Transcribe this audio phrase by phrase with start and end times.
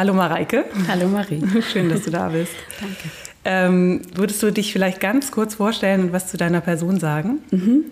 [0.00, 0.64] Hallo Mareike.
[0.88, 1.42] Hallo Marie.
[1.72, 2.54] Schön, dass du da bist.
[2.80, 3.10] Danke.
[3.44, 7.40] Ähm, würdest du dich vielleicht ganz kurz vorstellen und was zu deiner Person sagen?
[7.50, 7.84] Mhm.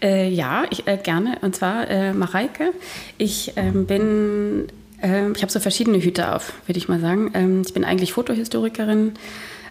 [0.00, 1.38] Äh, ja, ich, äh, gerne.
[1.40, 2.70] Und zwar äh, Mareike.
[3.16, 4.68] Ich ähm, bin,
[5.02, 7.32] ähm, ich habe so verschiedene Hüte auf, würde ich mal sagen.
[7.34, 9.14] Ähm, ich bin eigentlich Fotohistorikerin,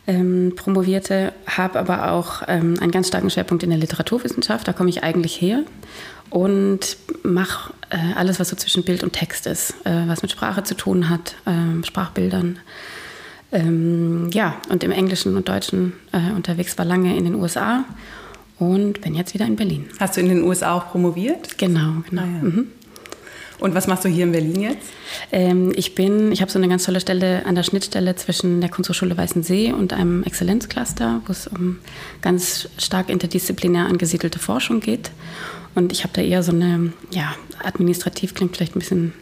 [0.07, 4.67] ähm, promovierte, habe aber auch ähm, einen ganz starken Schwerpunkt in der Literaturwissenschaft.
[4.67, 5.63] Da komme ich eigentlich her
[6.29, 10.63] und mache äh, alles, was so zwischen Bild und Text ist, äh, was mit Sprache
[10.63, 12.59] zu tun hat, äh, Sprachbildern.
[13.51, 17.85] Ähm, ja, und im Englischen und Deutschen äh, unterwegs war lange in den USA
[18.59, 19.87] und bin jetzt wieder in Berlin.
[19.99, 21.57] Hast du in den USA auch promoviert?
[21.57, 22.23] Genau, genau.
[22.23, 22.43] Ah, ja.
[22.43, 22.67] mhm.
[23.59, 24.87] Und was machst du hier in Berlin jetzt?
[25.31, 28.69] Ähm, ich bin, ich habe so eine ganz tolle Stelle an der Schnittstelle zwischen der
[28.69, 31.79] Kunsthochschule Weißensee und einem Exzellenzcluster, wo es um
[32.21, 35.09] ganz stark interdisziplinär angesiedelte Forschung geht.
[35.77, 39.13] Und ich habe da eher so eine, ja, administrativ klingt vielleicht ein bisschen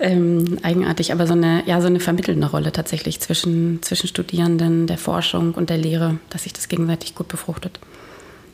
[0.00, 4.96] ähm, eigenartig, aber so eine, ja, so eine vermittelnde Rolle tatsächlich zwischen, zwischen Studierenden, der
[4.96, 7.78] Forschung und der Lehre, dass sich das gegenseitig gut befruchtet.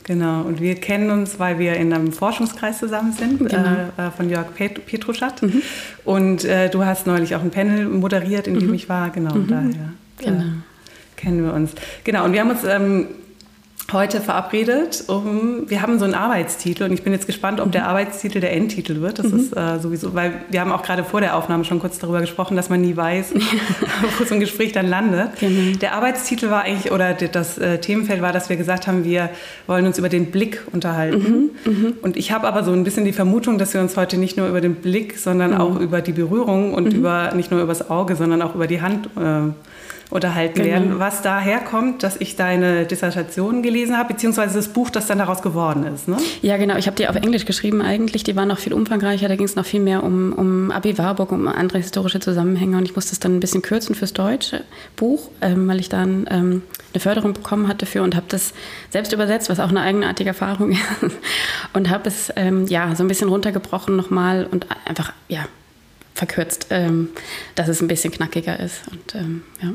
[0.03, 3.69] Genau, und wir kennen uns, weil wir in einem Forschungskreis zusammen sind, genau.
[3.97, 5.41] äh, äh von Jörg Pet Petruschat.
[5.41, 5.61] Mhm.
[6.03, 8.73] Und äh, du hast neulich auch ein Panel moderiert, in dem mhm.
[8.73, 9.47] ich war, genau, mhm.
[9.47, 10.43] daher äh, genau.
[11.15, 11.71] kennen wir uns.
[12.03, 13.07] Genau, und wir haben uns ähm,
[13.93, 15.03] heute verabredet.
[15.07, 17.71] Um, wir haben so einen Arbeitstitel und ich bin jetzt gespannt, ob mhm.
[17.71, 19.19] der Arbeitstitel der Endtitel wird.
[19.19, 19.39] Das mhm.
[19.39, 22.55] ist äh, sowieso, weil wir haben auch gerade vor der Aufnahme schon kurz darüber gesprochen,
[22.55, 23.33] dass man nie weiß,
[24.19, 25.39] wo so ein Gespräch dann landet.
[25.39, 25.77] Genau.
[25.77, 29.29] Der Arbeitstitel war eigentlich, oder das äh, Themenfeld war, dass wir gesagt haben, wir
[29.67, 31.51] wollen uns über den Blick unterhalten.
[31.65, 31.71] Mhm.
[31.71, 31.93] mhm.
[32.01, 34.47] Und ich habe aber so ein bisschen die Vermutung, dass wir uns heute nicht nur
[34.47, 35.57] über den Blick, sondern mhm.
[35.57, 36.99] auch über die Berührung und mhm.
[36.99, 39.51] über nicht nur über das Auge, sondern auch über die Hand äh,
[40.11, 40.67] unterhalten genau.
[40.67, 45.19] werden, was daher kommt, dass ich deine Dissertation gelesen habe, beziehungsweise das Buch, das dann
[45.19, 46.07] daraus geworden ist.
[46.07, 46.17] Ne?
[46.41, 46.77] Ja, genau.
[46.77, 48.23] Ich habe die auf Englisch geschrieben eigentlich.
[48.23, 49.27] Die waren noch viel umfangreicher.
[49.27, 52.77] Da ging es noch viel mehr um, um Abi Warburg, um andere historische Zusammenhänge.
[52.77, 54.63] Und ich musste es dann ein bisschen kürzen fürs deutsche
[54.95, 58.53] Buch, ähm, weil ich dann ähm, eine Förderung bekommen hatte dafür und habe das
[58.89, 60.81] selbst übersetzt, was auch eine eigenartige Erfahrung ist.
[61.73, 65.45] und habe es ähm, ja so ein bisschen runtergebrochen nochmal und einfach ja
[66.15, 67.09] verkürzt, ähm,
[67.53, 68.81] dass es ein bisschen knackiger ist.
[68.91, 69.69] Und ähm, ja.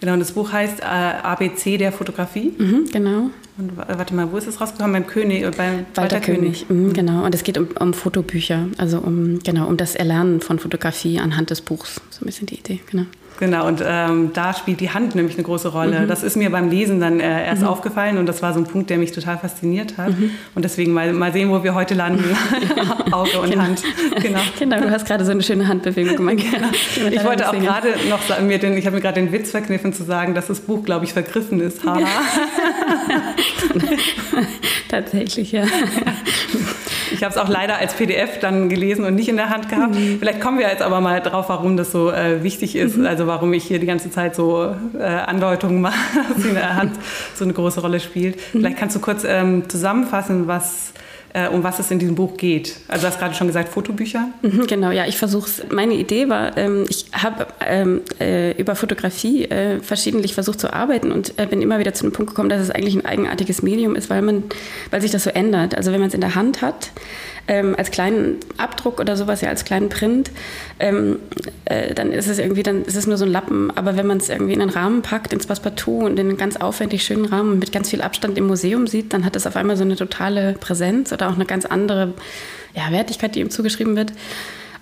[0.00, 2.52] Genau, und das Buch heißt äh, ABC der Fotografie.
[2.56, 3.30] Mhm, genau.
[3.58, 4.92] Und warte mal, wo ist es rausgekommen?
[4.92, 6.68] Beim König, äh, beim Walter, Walter König.
[6.68, 6.70] König.
[6.70, 7.24] Mhm, genau.
[7.24, 11.50] Und es geht um, um, Fotobücher, also um genau um das Erlernen von Fotografie anhand
[11.50, 12.00] des Buchs.
[12.10, 13.06] So ein bisschen die Idee, genau.
[13.38, 16.00] Genau, und ähm, da spielt die Hand nämlich eine große Rolle.
[16.00, 16.08] Mhm.
[16.08, 17.68] Das ist mir beim Lesen dann äh, erst mhm.
[17.68, 20.10] aufgefallen und das war so ein Punkt, der mich total fasziniert hat.
[20.10, 20.32] Mhm.
[20.56, 22.24] Und deswegen mal, mal sehen, wo wir heute landen.
[23.12, 23.62] Auge und genau.
[23.62, 23.82] Hand.
[24.20, 24.40] Genau.
[24.58, 26.38] genau, du hast gerade so eine schöne Handbewegung gemacht.
[26.96, 27.10] genau.
[27.10, 29.92] Ich wollte auch gerade noch sagen, mir den, ich habe mir gerade den Witz verkniffen
[29.92, 31.84] zu sagen, dass das Buch, glaube ich, vergriffen ist.
[31.84, 31.98] Ja.
[34.88, 35.64] Tatsächlich, ja.
[37.12, 39.94] Ich habe es auch leider als PDF dann gelesen und nicht in der Hand gehabt.
[39.94, 40.18] Mhm.
[40.18, 42.96] Vielleicht kommen wir jetzt aber mal drauf, warum das so äh, wichtig ist.
[42.96, 43.06] Mhm.
[43.06, 45.98] Also warum ich hier die ganze Zeit so äh, Andeutungen mache,
[46.34, 46.92] dass in der Hand
[47.34, 48.36] so eine große Rolle spielt.
[48.36, 48.60] Mhm.
[48.60, 50.92] Vielleicht kannst du kurz ähm, zusammenfassen, was
[51.52, 52.76] um was es in diesem Buch geht.
[52.88, 54.28] Also du hast gerade schon gesagt, Fotobücher.
[54.42, 55.62] Mhm, genau, ja, ich versuche es.
[55.70, 61.12] Meine Idee war, ähm, ich habe ähm, äh, über Fotografie äh, verschiedentlich versucht zu arbeiten
[61.12, 63.94] und äh, bin immer wieder zu dem Punkt gekommen, dass es eigentlich ein eigenartiges Medium
[63.94, 64.44] ist, weil, man,
[64.90, 65.74] weil sich das so ändert.
[65.74, 66.90] Also wenn man es in der Hand hat,
[67.48, 70.30] ähm, als kleinen Abdruck oder sowas, ja, als kleinen Print,
[70.78, 71.18] ähm,
[71.64, 73.70] äh, dann ist es irgendwie, dann ist es nur so ein Lappen.
[73.76, 76.56] Aber wenn man es irgendwie in einen Rahmen packt, ins Passepartout und in einen ganz
[76.56, 79.76] aufwendig schönen Rahmen mit ganz viel Abstand im Museum sieht, dann hat es auf einmal
[79.76, 82.14] so eine totale Präsenz oder auch eine ganz andere
[82.74, 84.12] ja, Wertigkeit, die ihm zugeschrieben wird.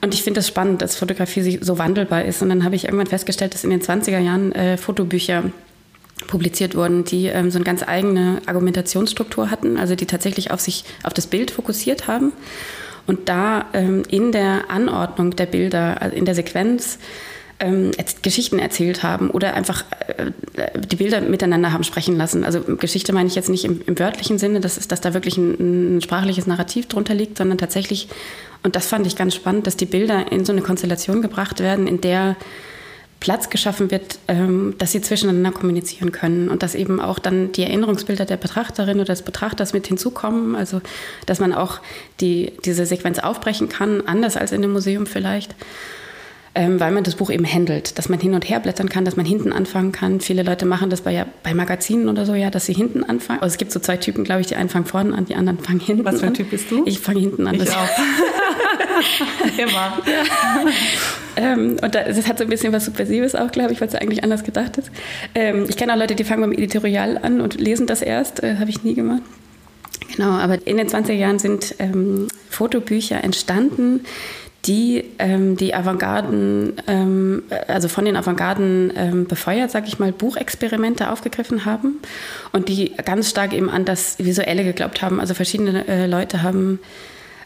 [0.03, 2.43] Und ich finde das spannend, dass Fotografie so wandelbar ist.
[2.43, 5.45] Und dann habe ich irgendwann festgestellt, dass in den 20er Jahren äh, Fotobücher
[6.27, 10.85] publiziert wurden, die ähm, so eine ganz eigene Argumentationsstruktur hatten, also die tatsächlich auf sich,
[11.03, 12.33] auf das Bild fokussiert haben
[13.07, 16.99] und da ähm, in der Anordnung der Bilder, also in der Sequenz,
[17.59, 20.31] ähm, Geschichten erzählt haben oder einfach äh,
[20.79, 22.45] die Bilder miteinander haben sprechen lassen.
[22.45, 25.97] Also Geschichte meine ich jetzt nicht im, im wörtlichen Sinne, dass, dass da wirklich ein,
[25.97, 28.09] ein, sprachliches Narrativ drunter liegt, sondern tatsächlich,
[28.63, 31.87] und das fand ich ganz spannend, dass die Bilder in so eine Konstellation gebracht werden,
[31.87, 32.37] in der
[33.21, 37.63] Platz geschaffen wird, ähm, dass sie zwischeneinander kommunizieren können und dass eben auch dann die
[37.63, 40.55] Erinnerungsbilder der Betrachterin oder des Betrachters mit hinzukommen.
[40.55, 40.81] Also,
[41.25, 41.81] dass man auch
[42.21, 45.55] die, diese Sequenz aufbrechen kann, anders als in einem Museum vielleicht,
[46.57, 49.15] ähm, weil man das Buch eben handelt, dass man hin und her blättern kann, dass
[49.15, 50.21] man hinten anfangen kann.
[50.21, 53.43] Viele Leute machen das bei, ja, bei Magazinen oder so, ja, dass sie hinten anfangen.
[53.43, 55.59] Also es gibt so zwei Typen, glaube ich, die einen fangen vorne an, die anderen
[55.59, 56.15] fangen hinten an.
[56.15, 56.83] Was für ein Typ bist du?
[56.87, 57.57] Ich fange hinten an.
[57.57, 57.89] Ich auch.
[59.59, 60.03] Immer.
[60.07, 60.73] Ja.
[61.37, 64.43] Ähm, und das hat so ein bisschen was Subversives auch, glaube ich, was eigentlich anders
[64.43, 64.91] gedacht ist.
[65.35, 68.43] Ähm, ich kenne auch Leute, die fangen beim Editorial an und lesen das erst.
[68.43, 69.21] Äh, Habe ich nie gemacht.
[70.17, 74.01] Genau, aber in den 20er Jahren sind ähm, Fotobücher entstanden,
[74.67, 81.11] die ähm, die Avantgarden, ähm, also von den Avantgarden ähm, befeuert, sage ich mal, Buchexperimente
[81.11, 82.01] aufgegriffen haben
[82.53, 85.21] und die ganz stark eben an das Visuelle geglaubt haben.
[85.21, 86.81] Also verschiedene äh, Leute haben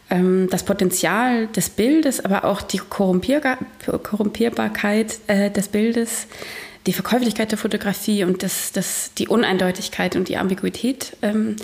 [0.09, 3.57] ähm, das Potenzial des Bildes, aber auch die Korrumpierbar
[4.03, 6.27] Korrumpierbarkeit äh, des Bildes,
[6.87, 11.55] die Verkäuflichkeit der Fotografie und das, das, die Uneindeutigkeit und die Ambiguität ähm,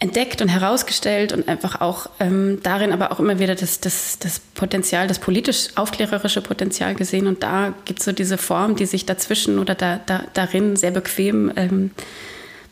[0.00, 4.40] entdeckt und herausgestellt und einfach auch ähm, darin aber auch immer wieder das, das, das
[4.40, 7.26] Potenzial, das politisch-aufklärerische Potenzial gesehen.
[7.26, 10.90] Und da gibt es so diese Form, die sich dazwischen oder da, da, darin sehr
[10.90, 11.90] bequem ähm,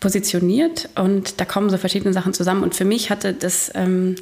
[0.01, 0.89] positioniert.
[0.97, 2.63] Und da kommen so verschiedene Sachen zusammen.
[2.63, 4.17] Und für mich hatte das, ähm,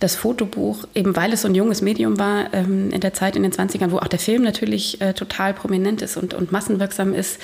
[0.00, 3.42] das Fotobuch, eben weil es so ein junges Medium war, ähm, in der Zeit in
[3.42, 7.40] den 20ern, wo auch der Film natürlich äh, total prominent ist und, und massenwirksam ist,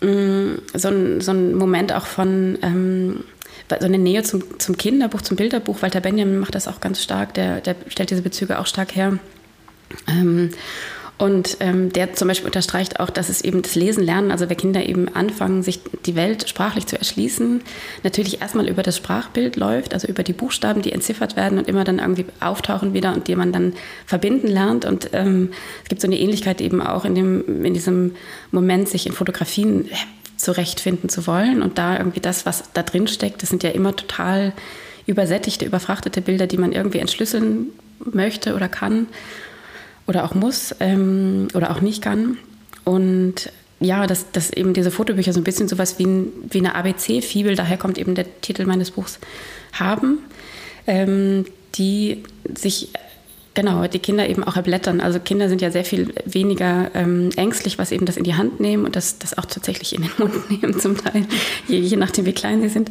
[0.00, 3.24] mm, so ein, so ein Moment auch von ähm,
[3.68, 5.82] so eine Nähe zum, zum Kinderbuch, zum Bilderbuch.
[5.82, 9.18] Walter Benjamin macht das auch ganz stark, der, der stellt diese Bezüge auch stark her.
[10.08, 10.50] Ähm,
[11.18, 14.56] und ähm, der zum Beispiel unterstreicht auch, dass es eben das Lesen lernen, also wenn
[14.56, 17.62] Kinder eben anfangen, sich die Welt sprachlich zu erschließen,
[18.02, 21.84] natürlich erstmal über das Sprachbild läuft, also über die Buchstaben, die entziffert werden und immer
[21.84, 23.72] dann irgendwie auftauchen wieder und die man dann
[24.04, 24.84] verbinden lernt.
[24.84, 25.52] Und ähm,
[25.84, 28.14] es gibt so eine Ähnlichkeit eben auch in, dem, in diesem
[28.50, 29.88] Moment, sich in Fotografien
[30.36, 31.62] zurechtfinden zu wollen.
[31.62, 34.52] Und da irgendwie das, was da drin steckt, das sind ja immer total
[35.06, 37.68] übersättigte, überfrachtete Bilder, die man irgendwie entschlüsseln
[38.04, 39.06] möchte oder kann
[40.06, 42.38] oder auch muss ähm, oder auch nicht kann.
[42.84, 43.50] Und
[43.80, 47.56] ja, dass, dass eben diese Fotobücher so ein bisschen sowas wie, ein, wie eine ABC-Fibel,
[47.56, 49.18] daher kommt eben der Titel meines Buchs,
[49.72, 50.18] haben,
[50.86, 51.44] ähm,
[51.74, 52.22] die
[52.54, 52.90] sich
[53.56, 55.00] Genau, die Kinder eben auch erblättern.
[55.00, 58.60] Also Kinder sind ja sehr viel weniger ähm, ängstlich, was eben das in die Hand
[58.60, 61.24] nehmen und das, das auch tatsächlich in den Mund nehmen zum Teil,
[61.66, 62.90] je, je nachdem wie klein sie sind,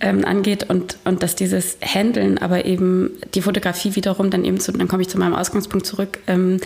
[0.00, 0.68] ähm, angeht.
[0.68, 5.00] Und, und dass dieses Handeln, aber eben die Fotografie wiederum dann eben zu, dann komme
[5.00, 6.60] ich zu meinem Ausgangspunkt zurück, ähm,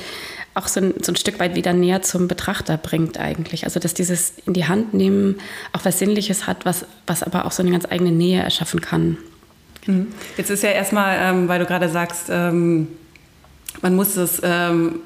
[0.55, 3.63] auch so ein, so ein Stück weit wieder näher zum Betrachter bringt eigentlich.
[3.63, 5.37] Also dass dieses in die Hand nehmen
[5.73, 9.17] auch was Sinnliches hat, was, was aber auch so eine ganz eigene Nähe erschaffen kann.
[9.87, 10.09] Mhm.
[10.37, 12.89] Jetzt ist ja erstmal, ähm, weil du gerade sagst, ähm
[13.83, 15.01] man muss es, ähm,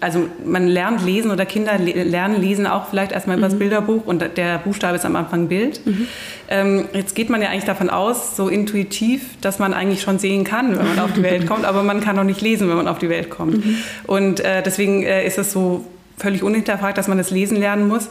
[0.00, 3.58] also man lernt lesen oder Kinder lernen lesen auch vielleicht erstmal über das mhm.
[3.58, 5.84] Bilderbuch und der Buchstabe ist am Anfang Bild.
[5.84, 6.08] Mhm.
[6.48, 10.44] Ähm, jetzt geht man ja eigentlich davon aus, so intuitiv, dass man eigentlich schon sehen
[10.44, 12.88] kann, wenn man auf die Welt kommt, aber man kann noch nicht lesen, wenn man
[12.88, 13.64] auf die Welt kommt.
[13.64, 13.76] Mhm.
[14.06, 15.84] Und äh, deswegen äh, ist es so
[16.16, 18.08] völlig unhinterfragt, dass man das Lesen lernen muss.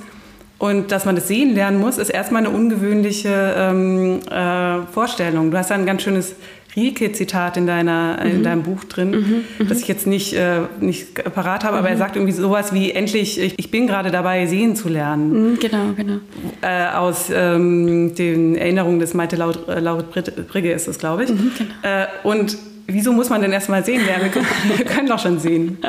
[0.60, 5.52] Und dass man das sehen lernen muss, ist erstmal eine ungewöhnliche ähm, äh, Vorstellung.
[5.52, 6.36] Du hast ein ganz schönes
[6.76, 8.32] Rieke-Zitat in, deiner, mhm.
[8.32, 11.90] in deinem Buch drin, mhm, mhm, das ich jetzt nicht, äh, nicht parat habe, aber
[11.90, 12.00] er mhm.
[12.00, 15.52] sagt irgendwie sowas wie, endlich, ich, ich bin gerade dabei, sehen zu lernen.
[15.52, 16.18] Mhm, genau, genau.
[16.62, 20.12] Äh, aus ähm, den Erinnerungen des Maite Laut, äh, Laut
[20.48, 21.30] Brigge ist es, glaube ich.
[21.30, 21.74] Mhm, genau.
[21.84, 24.24] Äh, und wieso muss man denn erstmal sehen lernen?
[24.24, 25.78] Wir können, wir können doch schon sehen.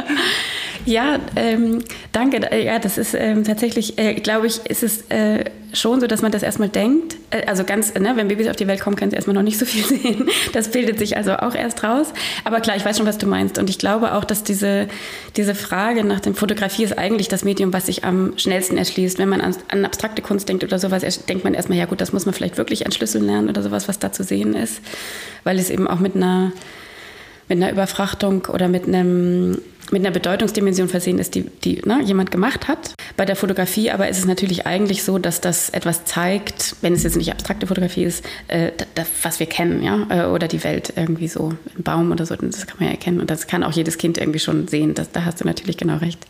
[0.86, 1.82] Ja, ähm,
[2.12, 2.40] danke.
[2.62, 6.30] Ja, das ist ähm, tatsächlich, äh, glaube ich, ist es äh, schon so, dass man
[6.30, 7.16] das erstmal denkt.
[7.30, 9.58] Äh, also ganz, ne, wenn Babys auf die Welt kommen, können sie erstmal noch nicht
[9.58, 10.28] so viel sehen.
[10.52, 12.08] Das bildet sich also auch erst raus.
[12.44, 13.58] Aber klar, ich weiß schon, was du meinst.
[13.58, 14.88] Und ich glaube auch, dass diese,
[15.36, 19.18] diese Frage nach dem Fotografie ist eigentlich das Medium, was sich am schnellsten erschließt.
[19.18, 22.12] Wenn man an, an abstrakte Kunst denkt oder sowas, denkt man erstmal, ja gut, das
[22.12, 24.82] muss man vielleicht wirklich entschlüsseln lernen oder sowas, was da zu sehen ist.
[25.44, 26.52] Weil es eben auch mit einer
[27.48, 29.58] mit einer Überfrachtung oder mit einem
[29.90, 32.94] mit einer Bedeutungsdimension versehen ist, die, die ne, jemand gemacht hat.
[33.16, 37.02] Bei der Fotografie aber ist es natürlich eigentlich so, dass das etwas zeigt, wenn es
[37.02, 40.94] jetzt nicht abstrakte Fotografie ist, äh, das, was wir kennen, ja, äh, oder die Welt
[40.96, 43.72] irgendwie so, im Baum oder so, das kann man ja erkennen und das kann auch
[43.72, 46.26] jedes Kind irgendwie schon sehen, das, da hast du natürlich genau recht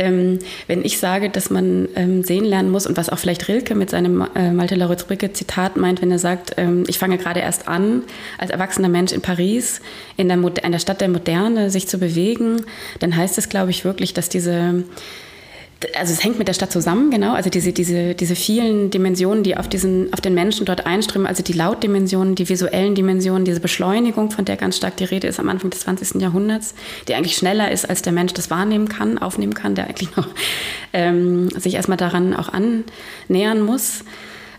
[0.00, 3.74] ähm, wenn ich sage, dass man ähm, sehen lernen muss und was auch vielleicht Rilke
[3.74, 7.40] mit seinem äh, Malte Laurits Brücke Zitat meint, wenn er sagt, ähm, ich fange gerade
[7.40, 8.02] erst an,
[8.38, 9.82] als erwachsener Mensch in Paris,
[10.16, 12.62] in der, in der Stadt der Moderne, sich zu bewegen,
[12.98, 14.84] dann heißt es, glaube ich, wirklich, dass diese
[15.96, 17.32] also es hängt mit der Stadt zusammen, genau.
[17.32, 21.42] Also diese, diese, diese vielen Dimensionen, die auf, diesen, auf den Menschen dort einströmen, also
[21.42, 25.48] die Lautdimensionen, die visuellen Dimensionen, diese Beschleunigung, von der ganz stark die Rede ist am
[25.48, 26.20] Anfang des 20.
[26.20, 26.74] Jahrhunderts,
[27.08, 30.28] die eigentlich schneller ist, als der Mensch das wahrnehmen kann, aufnehmen kann, der eigentlich noch
[30.92, 34.04] ähm, sich erstmal daran auch annähern muss.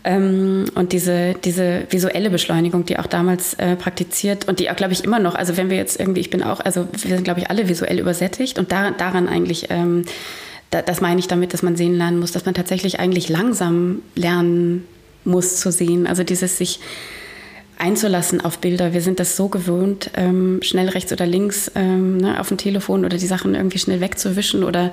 [0.04, 4.92] Ähm, und diese, diese visuelle Beschleunigung, die auch damals äh, praktiziert und die auch, glaube
[4.92, 7.38] ich, immer noch, also wenn wir jetzt irgendwie, ich bin auch, also wir sind, glaube
[7.38, 10.04] ich, alle visuell übersättigt und da, daran eigentlich ähm,
[10.80, 14.86] das meine ich damit, dass man sehen lernen muss, dass man tatsächlich eigentlich langsam lernen
[15.24, 16.06] muss zu sehen.
[16.06, 16.80] Also dieses sich
[17.78, 18.92] einzulassen auf Bilder.
[18.94, 23.04] Wir sind das so gewöhnt, ähm, schnell rechts oder links ähm, ne, auf dem Telefon
[23.04, 24.92] oder die Sachen irgendwie schnell wegzuwischen oder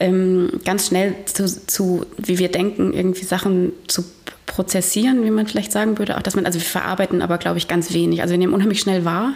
[0.00, 4.04] ähm, ganz schnell zu, zu, wie wir denken, irgendwie Sachen zu
[4.46, 6.16] prozessieren, wie man vielleicht sagen würde.
[6.16, 8.20] Auch dass man, also wir verarbeiten aber, glaube ich, ganz wenig.
[8.20, 9.34] Also wir nehmen unheimlich schnell wahr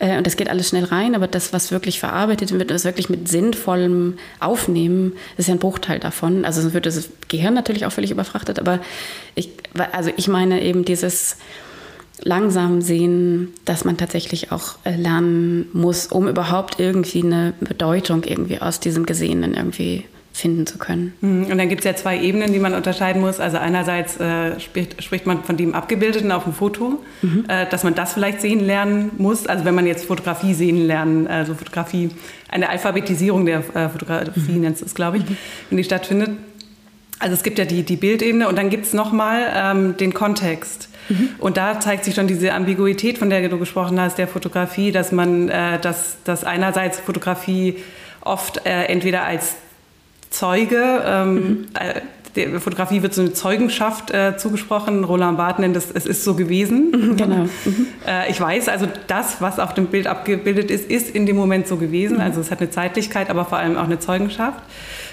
[0.00, 3.28] und das geht alles schnell rein, aber das, was wirklich verarbeitet wird, das wirklich mit
[3.28, 6.44] sinnvollem Aufnehmen, ist ja ein Bruchteil davon.
[6.44, 8.78] Also sonst wird das Gehirn natürlich auch völlig überfrachtet, aber
[9.34, 9.50] ich,
[9.92, 11.36] also ich meine eben dieses
[12.22, 18.60] langsam sehen, dass man tatsächlich auch äh, lernen muss, um überhaupt irgendwie eine Bedeutung irgendwie
[18.60, 20.04] aus diesem Gesehenen irgendwie
[20.38, 21.14] finden zu können.
[21.20, 21.46] Mhm.
[21.50, 23.40] Und dann gibt es ja zwei Ebenen, die man unterscheiden muss.
[23.40, 27.44] Also einerseits äh, spricht, spricht, man von dem Abgebildeten auf dem Foto, mhm.
[27.48, 29.46] äh, dass man das vielleicht sehen lernen muss.
[29.46, 32.10] Also wenn man jetzt Fotografie sehen lernen, also Fotografie,
[32.48, 34.60] eine Alphabetisierung der äh, Fotografie mhm.
[34.60, 35.36] nennt es, glaube ich, mhm.
[35.70, 36.30] wenn die stattfindet.
[37.18, 40.88] Also es gibt ja die, die Bildebene und dann gibt es nochmal ähm, den Kontext.
[41.08, 41.30] Mhm.
[41.38, 45.10] Und da zeigt sich schon diese Ambiguität, von der du gesprochen hast, der Fotografie, dass
[45.10, 47.78] man, äh, dass, dass einerseits Fotografie
[48.20, 49.56] oft äh, entweder als
[50.30, 51.02] Zeuge.
[51.04, 51.66] Ähm, mhm.
[51.74, 52.00] Äh,
[52.36, 55.04] der Fotografie wird so eine Zeugenschaft äh, zugesprochen.
[55.04, 56.90] Roland Barth nennt es, es ist so gewesen.
[56.90, 57.44] Mhm, genau.
[57.64, 57.86] Mhm.
[58.06, 61.66] Äh, ich weiß also, das, was auf dem Bild abgebildet ist, ist in dem Moment
[61.66, 62.16] so gewesen.
[62.16, 62.22] Mhm.
[62.22, 64.62] Also es hat eine Zeitlichkeit, aber vor allem auch eine Zeugenschaft.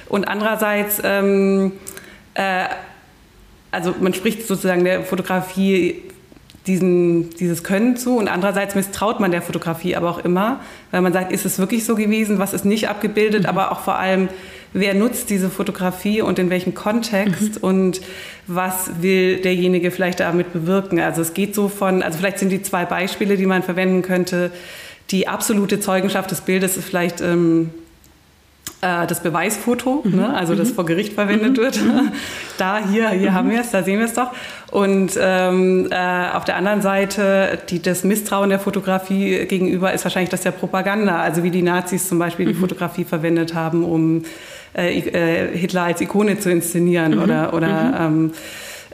[0.08, 1.72] Und andererseits, ähm,
[2.36, 2.66] äh,
[3.72, 6.04] also man spricht sozusagen der Fotografie
[6.68, 11.14] diesen, dieses Können zu und andererseits misstraut man der Fotografie aber auch immer, weil man
[11.14, 13.50] sagt, ist es wirklich so gewesen, was ist nicht abgebildet, mhm.
[13.50, 14.30] aber auch vor allem,
[14.76, 17.68] wer nutzt diese Fotografie und in welchem Kontext mhm.
[17.68, 18.02] und
[18.46, 21.00] was will derjenige vielleicht damit bewirken.
[21.00, 24.52] Also es geht so von, also vielleicht sind die zwei Beispiele, die man verwenden könnte.
[25.12, 27.70] Die absolute Zeugenschaft des Bildes ist vielleicht ähm,
[28.82, 30.16] äh, das Beweisfoto, mhm.
[30.16, 30.36] ne?
[30.36, 30.74] also das mhm.
[30.74, 31.62] vor Gericht verwendet mhm.
[31.62, 31.80] wird.
[32.58, 34.32] Da, hier, hier haben wir es, da sehen wir es doch.
[34.72, 40.30] Und ähm, äh, auf der anderen Seite, die, das Misstrauen der Fotografie gegenüber ist wahrscheinlich
[40.30, 44.24] das der Propaganda, also wie die Nazis zum Beispiel die Fotografie verwendet haben, um
[44.76, 47.24] äh, äh, Hitler als Ikone zu inszenieren mhm.
[47.24, 48.32] oder, oder mhm.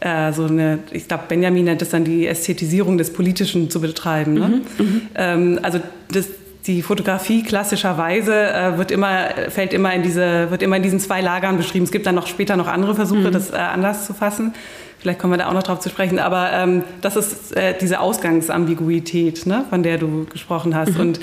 [0.01, 3.81] ähm, äh, so eine, ich glaube, Benjamin nennt es dann die Ästhetisierung des Politischen zu
[3.81, 4.33] betreiben.
[4.33, 4.47] Ne?
[4.77, 4.85] Mhm.
[4.85, 5.01] mhm.
[5.15, 5.79] Ähm, also
[6.11, 6.27] das,
[6.67, 11.21] die Fotografie klassischerweise äh, wird immer, fällt immer in diese, wird immer in diesen zwei
[11.21, 11.85] Lagern beschrieben.
[11.85, 13.31] Es gibt dann noch später noch andere Versuche, mhm.
[13.31, 14.53] das äh, anders zu fassen.
[14.99, 16.19] Vielleicht kommen wir da auch noch drauf zu sprechen.
[16.19, 20.93] Aber ähm, das ist äh, diese Ausgangsambiguität, ne, von der du gesprochen hast.
[20.93, 20.99] Mhm.
[20.99, 21.19] Und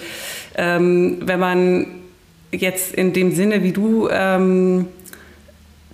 [0.56, 1.86] ähm, wenn man
[2.52, 4.86] jetzt in dem Sinne, wie du ähm,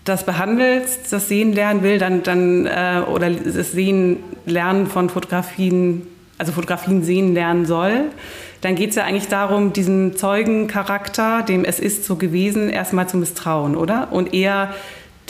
[0.05, 6.03] das behandelst, das Sehen lernen will, dann, dann äh, oder das Sehen lernen von Fotografien,
[6.39, 8.07] also Fotografien sehen lernen soll,
[8.61, 13.17] dann geht es ja eigentlich darum, diesen Zeugencharakter, dem es ist so gewesen, erstmal zu
[13.17, 14.09] misstrauen, oder?
[14.13, 14.75] Und eher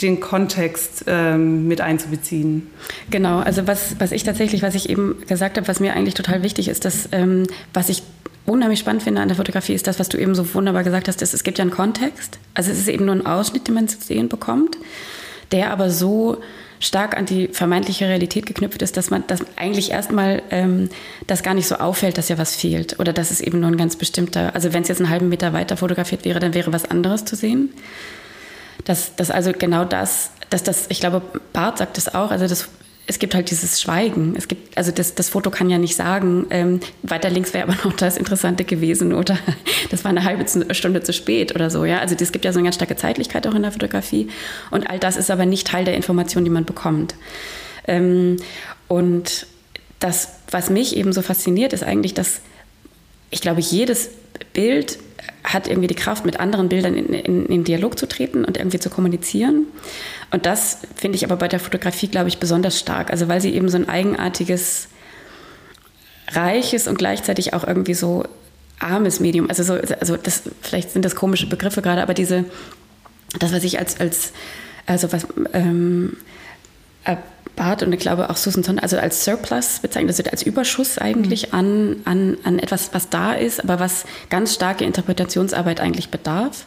[0.01, 2.67] den Kontext ähm, mit einzubeziehen.
[3.09, 6.43] Genau, also was, was ich tatsächlich, was ich eben gesagt habe, was mir eigentlich total
[6.43, 8.03] wichtig ist, dass ähm, was ich
[8.45, 11.21] unheimlich spannend finde an der Fotografie, ist das, was du eben so wunderbar gesagt hast,
[11.21, 12.39] ist, es gibt ja einen Kontext.
[12.53, 14.77] Also es ist eben nur ein Ausschnitt, den man zu sehen bekommt,
[15.51, 16.41] der aber so
[16.79, 20.89] stark an die vermeintliche Realität geknüpft ist, dass man dass eigentlich erstmal ähm,
[21.25, 23.77] das gar nicht so auffällt, dass ja was fehlt oder dass es eben nur ein
[23.77, 26.85] ganz bestimmter, also wenn es jetzt einen halben Meter weiter fotografiert wäre, dann wäre was
[26.85, 27.73] anderes zu sehen.
[28.83, 31.21] Dass, dass also genau das, dass das, ich glaube,
[31.53, 32.69] Barth sagt es auch, also das
[33.07, 34.33] es gibt halt dieses Schweigen.
[34.35, 37.77] Es gibt, also das, das Foto kann ja nicht sagen, ähm, weiter links wäre aber
[37.83, 39.37] noch das Interessante gewesen oder
[39.91, 41.85] das war eine halbe Stunde zu spät oder so.
[41.85, 44.29] Ja, also es gibt ja so eine ganz starke Zeitlichkeit auch in der Fotografie
[44.71, 47.15] und all das ist aber nicht Teil der Information, die man bekommt.
[47.87, 48.37] Ähm,
[48.87, 49.47] und
[49.99, 52.41] das, was mich eben so fasziniert, ist eigentlich, dass
[53.29, 54.09] ich glaube, jedes
[54.53, 54.99] Bild
[55.43, 58.79] hat irgendwie die Kraft, mit anderen Bildern in, in, in Dialog zu treten und irgendwie
[58.79, 59.67] zu kommunizieren.
[60.35, 63.09] Und das finde ich aber bei der Fotografie, glaube ich, besonders stark.
[63.09, 64.89] Also weil sie eben so ein eigenartiges,
[66.29, 68.25] reiches und gleichzeitig auch irgendwie so
[68.77, 72.43] armes Medium, also so, also das, vielleicht sind das komische Begriffe gerade, aber diese,
[73.39, 74.33] das, was ich als, als
[74.85, 76.17] also was, ähm,
[77.55, 81.53] Barth und ich glaube auch Susan Son, also als Surplus bezeichnet, also als Überschuss eigentlich
[81.53, 81.57] mhm.
[81.57, 86.65] an, an, an etwas, was da ist, aber was ganz starke Interpretationsarbeit eigentlich bedarf.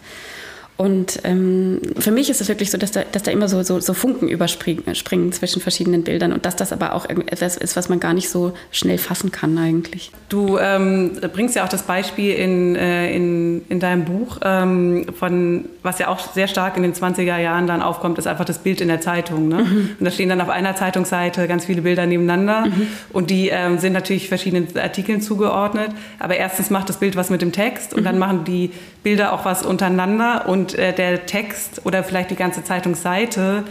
[0.78, 3.80] Und ähm, für mich ist es wirklich so, dass da, dass da immer so, so,
[3.80, 4.85] so Funken überspringen
[5.32, 8.52] zwischen verschiedenen Bildern und dass das aber auch etwas ist, was man gar nicht so
[8.70, 10.12] schnell fassen kann eigentlich.
[10.28, 15.64] Du ähm, bringst ja auch das Beispiel in, äh, in, in deinem Buch, ähm, von
[15.88, 18.83] was ja auch sehr stark in den 20er Jahren dann aufkommt, ist einfach das Bild
[18.83, 19.49] in der Zeitung.
[19.49, 19.64] Ne?
[19.64, 19.90] Mhm.
[19.99, 22.88] Und da stehen dann auf einer Zeitungsseite ganz viele Bilder nebeneinander mhm.
[23.12, 25.90] und die ähm, sind natürlich verschiedenen Artikeln zugeordnet.
[26.18, 28.04] Aber erstens macht das Bild was mit dem Text und mhm.
[28.04, 28.71] dann machen die
[29.02, 33.64] Bilder auch was untereinander und äh, der Text oder vielleicht die ganze Zeitungsseite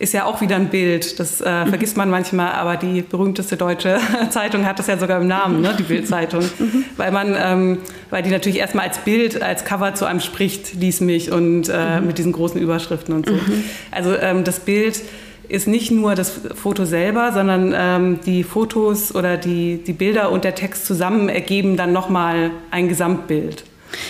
[0.00, 1.20] ist ja auch wieder ein Bild.
[1.20, 1.68] Das äh, mhm.
[1.68, 3.98] vergisst man manchmal, aber die berühmteste deutsche
[4.30, 6.84] Zeitung hat das ja sogar im Namen, ne, die Bildzeitung, mhm.
[6.96, 7.78] weil man, ähm,
[8.08, 12.00] weil die natürlich erstmal als Bild, als Cover zu einem spricht, lies mich und äh,
[12.00, 12.06] mhm.
[12.06, 13.34] mit diesen großen Überschriften und so.
[13.34, 13.64] Mhm.
[13.90, 15.02] Also ähm, das Bild
[15.50, 20.44] ist nicht nur das Foto selber, sondern ähm, die Fotos oder die, die Bilder und
[20.44, 23.64] der Text zusammen ergeben dann nochmal ein Gesamtbild.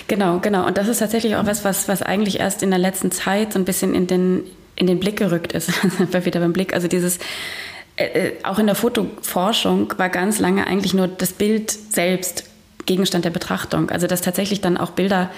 [0.07, 0.67] Genau, genau.
[0.67, 3.59] Und das ist tatsächlich auch was, was, was eigentlich erst in der letzten Zeit so
[3.59, 4.45] ein bisschen in den,
[4.77, 5.71] in den Blick gerückt ist.
[6.25, 6.75] wieder beim Blick.
[6.75, 7.19] Also dieses,
[7.97, 12.45] äh, äh, auch in der Fotoforschung war ganz lange eigentlich nur das Bild selbst
[12.87, 13.91] Gegenstand der Betrachtung.
[13.91, 15.31] Also dass tatsächlich dann auch Bilder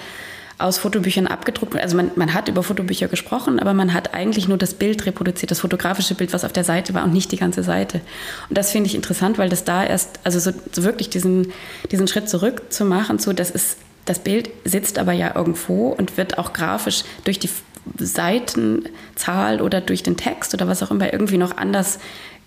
[0.59, 1.75] aus Fotobüchern abgedruckt.
[1.75, 5.51] Also man, man hat über Fotobücher gesprochen, aber man hat eigentlich nur das Bild reproduziert,
[5.51, 8.01] das fotografische Bild, was auf der Seite war und nicht die ganze Seite.
[8.49, 11.51] Und das finde ich interessant, weil das da erst, also so, so wirklich diesen,
[11.91, 16.17] diesen Schritt zurück zu machen, so das ist, das Bild sitzt aber ja irgendwo und
[16.17, 17.49] wird auch grafisch durch die
[17.97, 21.99] Seitenzahl oder durch den Text oder was auch immer irgendwie noch anders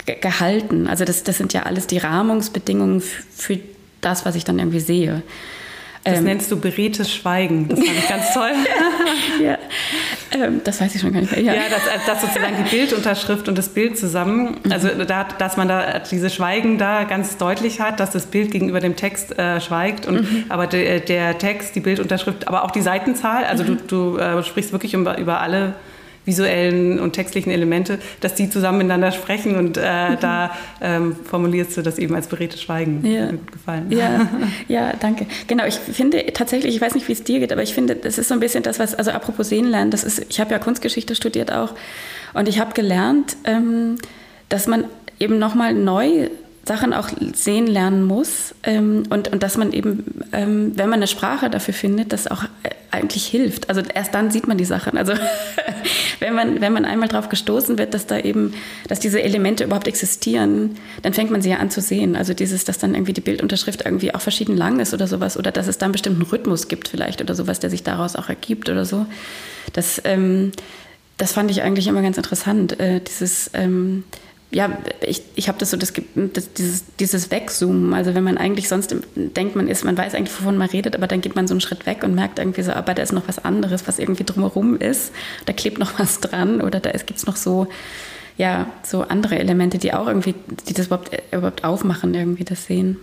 [0.04, 0.86] gehalten.
[0.86, 3.58] Also das, das sind ja alles die Rahmungsbedingungen für
[4.00, 5.22] das, was ich dann irgendwie sehe.
[6.06, 7.66] Das ähm, nennst du beredtes Schweigen.
[7.68, 8.52] Das fand ich ganz toll.
[9.42, 9.58] ja,
[10.30, 11.42] ähm, das weiß ich schon gar nicht mehr.
[11.42, 14.70] Ja, ja dass, dass, sozusagen die Bildunterschrift und das Bild zusammen, mhm.
[14.70, 18.78] also da, dass man da diese Schweigen da ganz deutlich hat, dass das Bild gegenüber
[18.78, 20.44] dem Text äh, schweigt und mhm.
[20.48, 23.78] aber de, der Text, die Bildunterschrift, aber auch die Seitenzahl, also mhm.
[23.88, 25.74] du, du äh, sprichst wirklich über, über alle
[26.26, 30.16] visuellen und textlichen Elemente, dass die zusammen miteinander sprechen und äh, mhm.
[30.20, 30.50] da
[30.82, 33.04] ähm, formulierst du das eben als beredtes Schweigen.
[33.06, 33.30] Ja.
[33.50, 33.90] Gefallen.
[33.90, 34.28] Ja,
[34.68, 35.26] ja, danke.
[35.46, 38.18] Genau, ich finde tatsächlich, ich weiß nicht, wie es dir geht, aber ich finde, das
[38.18, 40.58] ist so ein bisschen das, was, also apropos sehen lernen, das ist, ich habe ja
[40.58, 41.74] Kunstgeschichte studiert auch
[42.34, 43.96] und ich habe gelernt, ähm,
[44.48, 44.84] dass man
[45.18, 46.28] eben nochmal neu
[46.66, 51.06] Sachen auch sehen lernen muss ähm, und, und dass man eben, ähm, wenn man eine
[51.06, 53.68] Sprache dafür findet, das auch äh, eigentlich hilft.
[53.68, 54.98] Also erst dann sieht man die Sachen.
[54.98, 55.12] Also
[56.18, 58.52] wenn man, wenn man einmal darauf gestoßen wird, dass da eben,
[58.88, 62.16] dass diese Elemente überhaupt existieren, dann fängt man sie ja an zu sehen.
[62.16, 65.52] Also dieses, dass dann irgendwie die Bildunterschrift irgendwie auch verschieden lang ist oder sowas oder
[65.52, 68.68] dass es da einen bestimmten Rhythmus gibt vielleicht oder sowas, der sich daraus auch ergibt
[68.68, 69.06] oder so.
[69.72, 70.50] Das, ähm,
[71.16, 72.80] das fand ich eigentlich immer ganz interessant.
[72.80, 74.02] Äh, dieses ähm,
[74.50, 77.92] ja, ich, ich habe das so, das, das, dieses, dieses Wegzoomen.
[77.94, 81.06] Also wenn man eigentlich sonst denkt, man ist, man weiß eigentlich, wovon man redet, aber
[81.06, 83.26] dann geht man so einen Schritt weg und merkt irgendwie so, aber da ist noch
[83.26, 85.12] was anderes, was irgendwie drumherum ist.
[85.46, 87.66] Da klebt noch was dran oder da gibt es noch so,
[88.38, 90.34] ja, so andere Elemente, die auch irgendwie,
[90.68, 92.98] die das überhaupt, überhaupt aufmachen, irgendwie das Sehen.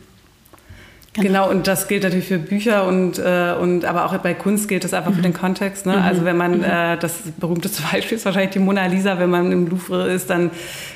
[1.14, 1.28] Genau.
[1.28, 1.50] genau.
[1.50, 4.94] und das gilt natürlich für Bücher und, äh, und aber auch bei Kunst gilt das
[4.94, 5.16] einfach mhm.
[5.16, 5.86] für den Kontext.
[5.86, 5.96] Ne?
[5.96, 6.02] Mhm.
[6.02, 6.64] Also wenn man, mhm.
[6.64, 10.50] äh, das berühmteste Beispiel ist wahrscheinlich die Mona Lisa, wenn man im Louvre ist, dann,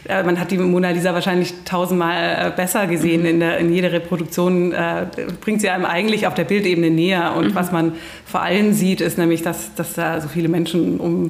[0.10, 3.22] äh, man hat die Mona Lisa wahrscheinlich tausendmal äh, besser gesehen.
[3.22, 3.28] Mhm.
[3.28, 5.06] In, der, in jeder Reproduktion äh,
[5.40, 7.36] bringt sie einem eigentlich auf der Bildebene näher.
[7.36, 7.56] Und mhm.
[7.56, 7.94] was man
[8.26, 11.30] vor allem sieht, ist nämlich, dass, dass da so viele Menschen um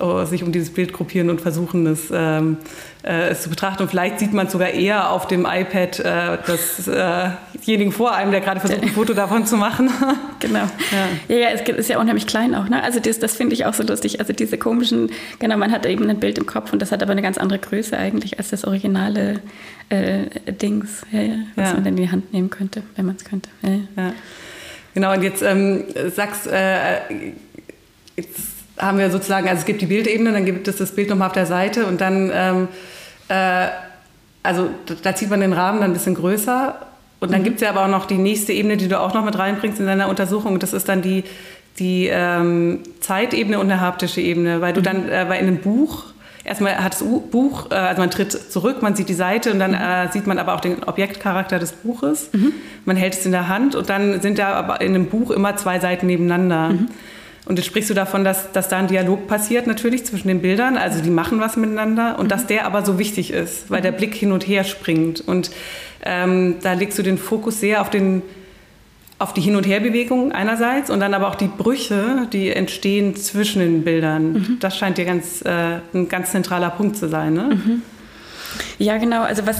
[0.00, 2.58] äh, sich um dieses Bild gruppieren und versuchen, es, ähm,
[3.02, 3.82] äh, es zu betrachten.
[3.82, 8.40] Und vielleicht sieht man sogar eher auf dem iPad äh, desjenigen äh vor einem, der
[8.40, 9.90] gerade versucht, ein Foto davon zu machen.
[10.38, 10.58] genau.
[11.28, 11.34] Ja.
[11.34, 12.68] ja, ja, es ist ja unheimlich klein auch.
[12.68, 12.82] Ne?
[12.82, 14.20] Also das, das finde ich auch so lustig.
[14.20, 17.12] Also diese komischen, genau, man hat eben ein Bild im Kopf und das hat aber
[17.12, 19.40] eine ganz andere Größe eigentlich als das originale
[19.88, 23.24] äh, Dings, ja, ja, was man dann in die Hand nehmen könnte, wenn man es
[23.24, 23.48] könnte.
[24.94, 25.84] Genau, und jetzt ähm,
[26.14, 26.98] sagst, äh,
[28.16, 31.28] jetzt haben wir sozusagen, also es gibt die Bildebene, dann gibt es das Bild nochmal
[31.28, 32.68] auf der Seite und dann, ähm,
[33.28, 33.68] äh,
[34.42, 34.70] also
[35.02, 36.74] da zieht man den Rahmen dann ein bisschen größer
[37.20, 37.44] und dann mhm.
[37.44, 39.78] gibt es ja aber auch noch die nächste Ebene, die du auch noch mit reinbringst
[39.78, 40.58] in deiner Untersuchung.
[40.58, 41.24] Das ist dann die,
[41.78, 44.84] die ähm, Zeitebene und eine haptische Ebene, weil du mhm.
[44.84, 46.04] dann äh, in einem Buch
[46.44, 49.72] erstmal hat das Buch, äh, also man tritt zurück, man sieht die Seite und dann
[49.72, 49.76] mhm.
[49.76, 52.30] äh, sieht man aber auch den Objektcharakter des Buches.
[52.32, 52.52] Mhm.
[52.84, 55.56] Man hält es in der Hand und dann sind da aber in einem Buch immer
[55.56, 56.70] zwei Seiten nebeneinander.
[56.70, 56.88] Mhm.
[57.50, 60.76] Und jetzt sprichst du davon, dass, dass da ein Dialog passiert natürlich zwischen den Bildern,
[60.76, 62.28] also die machen was miteinander und mhm.
[62.28, 65.20] dass der aber so wichtig ist, weil der Blick hin und her springt.
[65.20, 65.50] Und
[66.04, 68.22] ähm, da legst du den Fokus sehr auf, den,
[69.18, 73.58] auf die Hin- und Herbewegung einerseits und dann aber auch die Brüche, die entstehen zwischen
[73.58, 74.32] den Bildern.
[74.32, 74.56] Mhm.
[74.60, 77.34] Das scheint dir ganz, äh, ein ganz zentraler Punkt zu sein.
[77.34, 77.50] Ne?
[77.56, 77.82] Mhm.
[78.78, 79.22] Ja, genau.
[79.22, 79.58] Also was,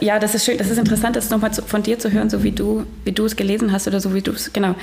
[0.00, 2.52] ja, das ist schön, das ist interessant, das nochmal von dir zu hören, so wie
[2.52, 4.74] du, wie du es gelesen hast oder so wie du es, genau.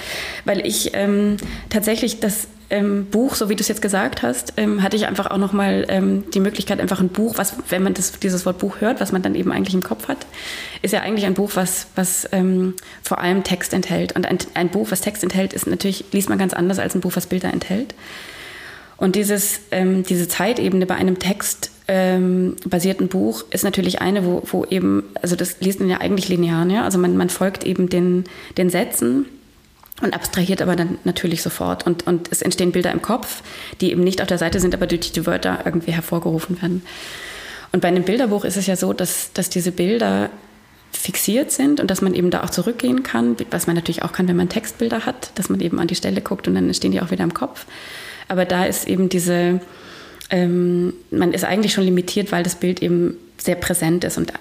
[0.46, 1.38] Weil ich ähm,
[1.70, 5.30] tatsächlich das ähm, Buch, so wie du es jetzt gesagt hast, ähm, hatte ich einfach
[5.30, 8.80] auch nochmal ähm, die Möglichkeit, einfach ein Buch, was, wenn man das, dieses Wort Buch
[8.80, 10.26] hört, was man dann eben eigentlich im Kopf hat,
[10.82, 14.14] ist ja eigentlich ein Buch, was, was ähm, vor allem Text enthält.
[14.16, 17.02] Und ein, ein Buch, was Text enthält, ist natürlich, liest man ganz anders als ein
[17.02, 17.94] Buch, was Bilder enthält.
[18.96, 24.42] Und dieses, ähm, diese Zeitebene bei einem Text ähm, basierten Buch ist natürlich eine, wo,
[24.46, 26.86] wo eben, also das liest man ja eigentlich linear, ja?
[26.86, 28.24] also man, man folgt eben den,
[28.58, 29.26] den Sätzen
[30.02, 31.86] und abstrahiert aber dann natürlich sofort.
[31.86, 33.44] Und, und es entstehen Bilder im Kopf,
[33.82, 36.82] die eben nicht auf der Seite sind, aber durch die Wörter irgendwie hervorgerufen werden.
[37.74, 40.30] Und bei einem Bilderbuch ist es ja so, dass, dass diese Bilder
[40.94, 44.30] fixiert sind und dass man eben da auch zurückgehen kann, was man natürlich auch kann,
[44.30, 47.02] wenn man Textbilder hat, dass man eben an die Stelle guckt und dann stehen die
[47.02, 47.66] auch wieder im Kopf.
[48.30, 49.60] Aber da ist eben diese,
[50.32, 54.34] ähm, man ist eigentlich schon limitiert, weil das Bild eben sehr präsent ist und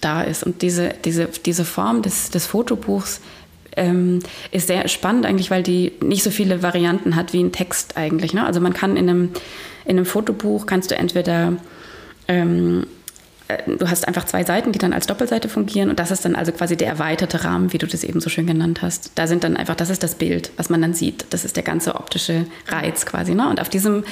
[0.00, 0.42] da ist.
[0.42, 3.20] Und diese, diese, diese Form des, des Fotobuchs
[3.76, 7.96] ähm, ist sehr spannend eigentlich, weil die nicht so viele Varianten hat wie ein Text
[7.96, 8.32] eigentlich.
[8.32, 8.44] Ne?
[8.44, 9.30] Also man kann in einem,
[9.84, 11.52] in einem Fotobuch kannst du entweder
[12.26, 12.86] ähm,
[13.48, 16.34] äh, du hast einfach zwei Seiten, die dann als Doppelseite fungieren und das ist dann
[16.34, 19.12] also quasi der erweiterte Rahmen, wie du das eben so schön genannt hast.
[19.14, 21.26] Da sind dann einfach, das ist das Bild, was man dann sieht.
[21.30, 23.34] Das ist der ganze optische Reiz quasi.
[23.34, 23.48] Ne?
[23.48, 24.04] Und auf diesem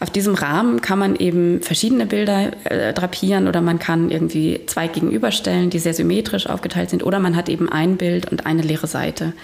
[0.00, 4.88] auf diesem Rahmen kann man eben verschiedene Bilder äh, drapieren oder man kann irgendwie zwei
[4.88, 8.86] gegenüberstellen, die sehr symmetrisch aufgeteilt sind oder man hat eben ein Bild und eine leere
[8.86, 9.34] Seite.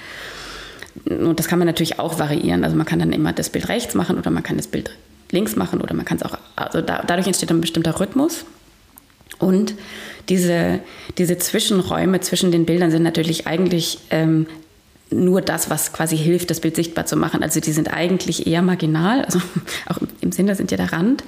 [1.04, 2.64] Und das kann man natürlich auch variieren.
[2.64, 4.90] Also man kann dann immer das Bild rechts machen oder man kann das Bild
[5.30, 8.46] links machen oder man kann es auch, also da, dadurch entsteht ein bestimmter Rhythmus.
[9.38, 9.74] Und
[10.30, 10.80] diese,
[11.18, 14.46] diese Zwischenräume zwischen den Bildern sind natürlich eigentlich ähm,
[15.10, 17.42] nur das, was quasi hilft, das Bild sichtbar zu machen.
[17.42, 19.40] Also die sind eigentlich eher marginal, also
[19.86, 21.22] auch im Sinne sind ja der Rand.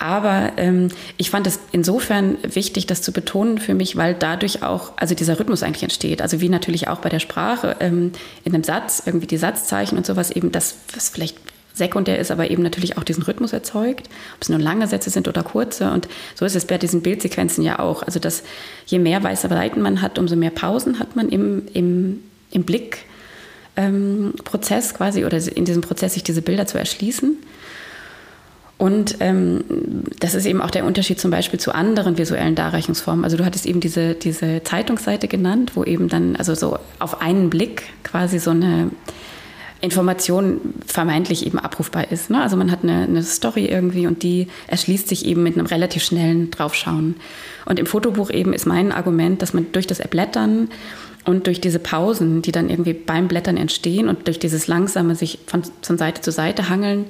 [0.00, 4.92] Aber ähm, ich fand es insofern wichtig, das zu betonen für mich, weil dadurch auch,
[4.96, 6.22] also dieser Rhythmus eigentlich entsteht.
[6.22, 8.12] Also wie natürlich auch bei der Sprache ähm,
[8.44, 11.36] in einem Satz, irgendwie die Satzzeichen und sowas eben, das, was vielleicht
[11.74, 15.26] sekundär ist, aber eben natürlich auch diesen Rhythmus erzeugt, ob es nur lange Sätze sind
[15.26, 15.90] oder kurze.
[15.90, 18.02] Und so ist es bei diesen Bildsequenzen ja auch.
[18.02, 18.42] Also dass
[18.86, 24.90] je mehr weiße Seiten man hat, umso mehr Pausen hat man im, im im Blickprozess
[24.90, 27.36] ähm, quasi oder in diesem Prozess, sich diese Bilder zu erschließen.
[28.78, 29.64] Und ähm,
[30.20, 33.24] das ist eben auch der Unterschied zum Beispiel zu anderen visuellen Darreichungsformen.
[33.24, 37.50] Also du hattest eben diese, diese Zeitungsseite genannt, wo eben dann also so auf einen
[37.50, 38.90] Blick quasi so eine
[39.80, 42.30] Information vermeintlich eben abrufbar ist.
[42.30, 42.40] Ne?
[42.40, 46.02] Also man hat eine, eine, Story irgendwie und die erschließt sich eben mit einem relativ
[46.02, 47.16] schnellen Draufschauen.
[47.64, 50.68] Und im Fotobuch eben ist mein Argument, dass man durch das Erblättern
[51.28, 55.38] und durch diese Pausen, die dann irgendwie beim Blättern entstehen und durch dieses langsame sich
[55.46, 57.04] von, von Seite zu Seite hangeln,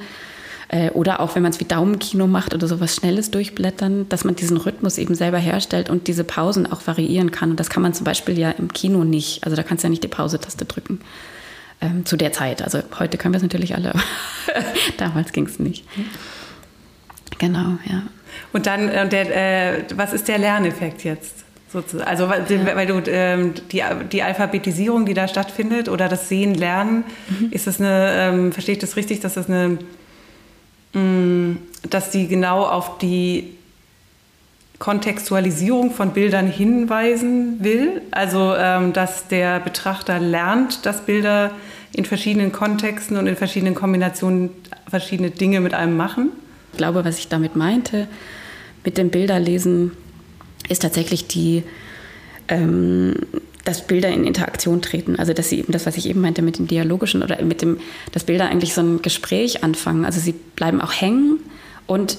[0.66, 4.34] äh, oder auch wenn man es wie Daumenkino macht oder sowas Schnelles durchblättern, dass man
[4.34, 7.50] diesen Rhythmus eben selber herstellt und diese Pausen auch variieren kann.
[7.50, 9.44] Und das kann man zum Beispiel ja im Kino nicht.
[9.44, 11.00] Also da kannst du ja nicht die Pause-Taste drücken.
[11.80, 12.60] Ähm, zu der Zeit.
[12.60, 13.92] Also heute können wir es natürlich alle,
[14.96, 15.84] damals ging es nicht.
[17.38, 18.02] Genau, ja.
[18.52, 21.44] Und dann, äh, der, äh, was ist der Lerneffekt jetzt?
[21.70, 22.08] Sozusagen.
[22.08, 22.76] Also weil, ja.
[22.76, 27.48] weil du ähm, die, die Alphabetisierung, die da stattfindet, oder das Sehen, Lernen, mhm.
[27.50, 29.78] ist das eine, ähm, verstehe ich das richtig, dass das eine,
[30.94, 31.58] mh, mm,
[31.90, 33.54] dass die genau auf die
[34.78, 38.02] Kontextualisierung von Bildern hinweisen will?
[38.12, 41.50] Also ähm, dass der Betrachter lernt, dass Bilder
[41.92, 44.50] in verschiedenen Kontexten und in verschiedenen Kombinationen
[44.88, 46.30] verschiedene Dinge mit einem machen?
[46.72, 48.08] Ich glaube, was ich damit meinte,
[48.84, 49.92] mit dem Bilderlesen
[50.68, 51.62] ist tatsächlich die,
[52.48, 53.14] ähm,
[53.64, 55.16] dass Bilder in Interaktion treten.
[55.16, 57.78] Also dass sie eben das, was ich eben meinte mit dem dialogischen oder mit dem,
[58.12, 60.04] dass Bilder eigentlich so ein Gespräch anfangen.
[60.04, 61.40] Also sie bleiben auch hängen
[61.86, 62.18] und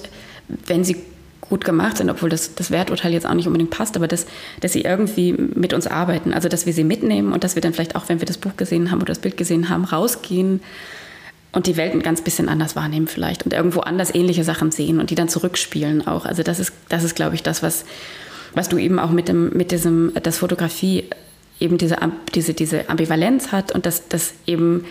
[0.66, 0.96] wenn sie
[1.40, 4.26] gut gemacht sind, obwohl das, das Werturteil jetzt auch nicht unbedingt passt, aber dass,
[4.60, 6.32] dass sie irgendwie mit uns arbeiten.
[6.32, 8.56] Also dass wir sie mitnehmen und dass wir dann vielleicht auch, wenn wir das Buch
[8.56, 10.60] gesehen haben oder das Bild gesehen haben, rausgehen
[11.52, 15.00] und die Welt ein ganz bisschen anders wahrnehmen vielleicht und irgendwo anders ähnliche Sachen sehen
[15.00, 16.24] und die dann zurückspielen auch.
[16.24, 17.84] Also das ist, das ist glaube ich, das, was,
[18.54, 21.04] was du eben auch mit dem, mit diesem, dass Fotografie
[21.60, 21.96] eben diese,
[22.34, 24.84] diese, diese Ambivalenz hat und dass das eben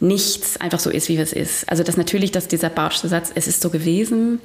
[0.00, 1.68] nichts einfach so ist, wie es ist.
[1.68, 4.40] Also dass natürlich, dass dieser Bartschste Satz, es ist so gewesen,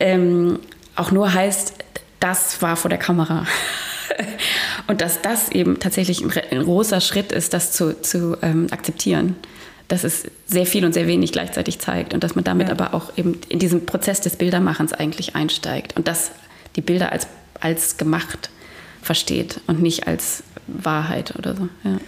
[0.00, 0.58] ähm,
[0.94, 1.74] auch nur heißt,
[2.20, 3.46] das war vor der Kamera.
[4.86, 9.36] und dass das eben tatsächlich ein, großer Schritt ist, das zu, zu ähm, akzeptieren.
[9.88, 12.74] Dass es sehr viel und sehr wenig gleichzeitig zeigt und dass man damit ja.
[12.74, 16.32] aber auch eben in diesen Prozess des Bildermachens eigentlich einsteigt und dass
[16.74, 17.28] die Bilder als
[17.60, 18.50] als gemacht
[19.02, 21.68] versteht und nicht als Wahrheit oder so.
[21.84, 21.98] Ja.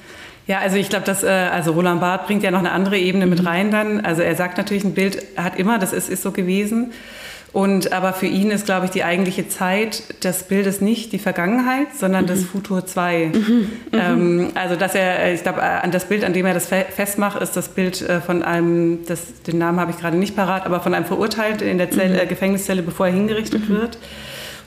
[0.49, 3.27] Ja, also ich glaube, dass äh, also Roland Barth bringt ja noch eine andere Ebene
[3.27, 3.47] mit mhm.
[3.47, 4.01] rein dann.
[4.01, 6.93] Also er sagt natürlich, ein Bild hat immer, das ist, ist so gewesen.
[7.53, 11.89] Und aber für ihn ist, glaube ich, die eigentliche Zeit des Bildes nicht die Vergangenheit,
[11.95, 12.29] sondern mhm.
[12.29, 13.27] das Futur 2.
[13.27, 13.41] Mhm.
[13.41, 13.71] mhm.
[13.93, 17.55] Ähm, also dass er, ich glaube, an das Bild, an dem er das festmacht, ist
[17.55, 20.95] das Bild äh, von einem, das, den Namen habe ich gerade nicht parat, aber von
[20.95, 22.21] einem Verurteilten in der Zelle, mhm.
[22.21, 23.75] äh, Gefängniszelle, bevor er hingerichtet mhm.
[23.75, 23.99] wird.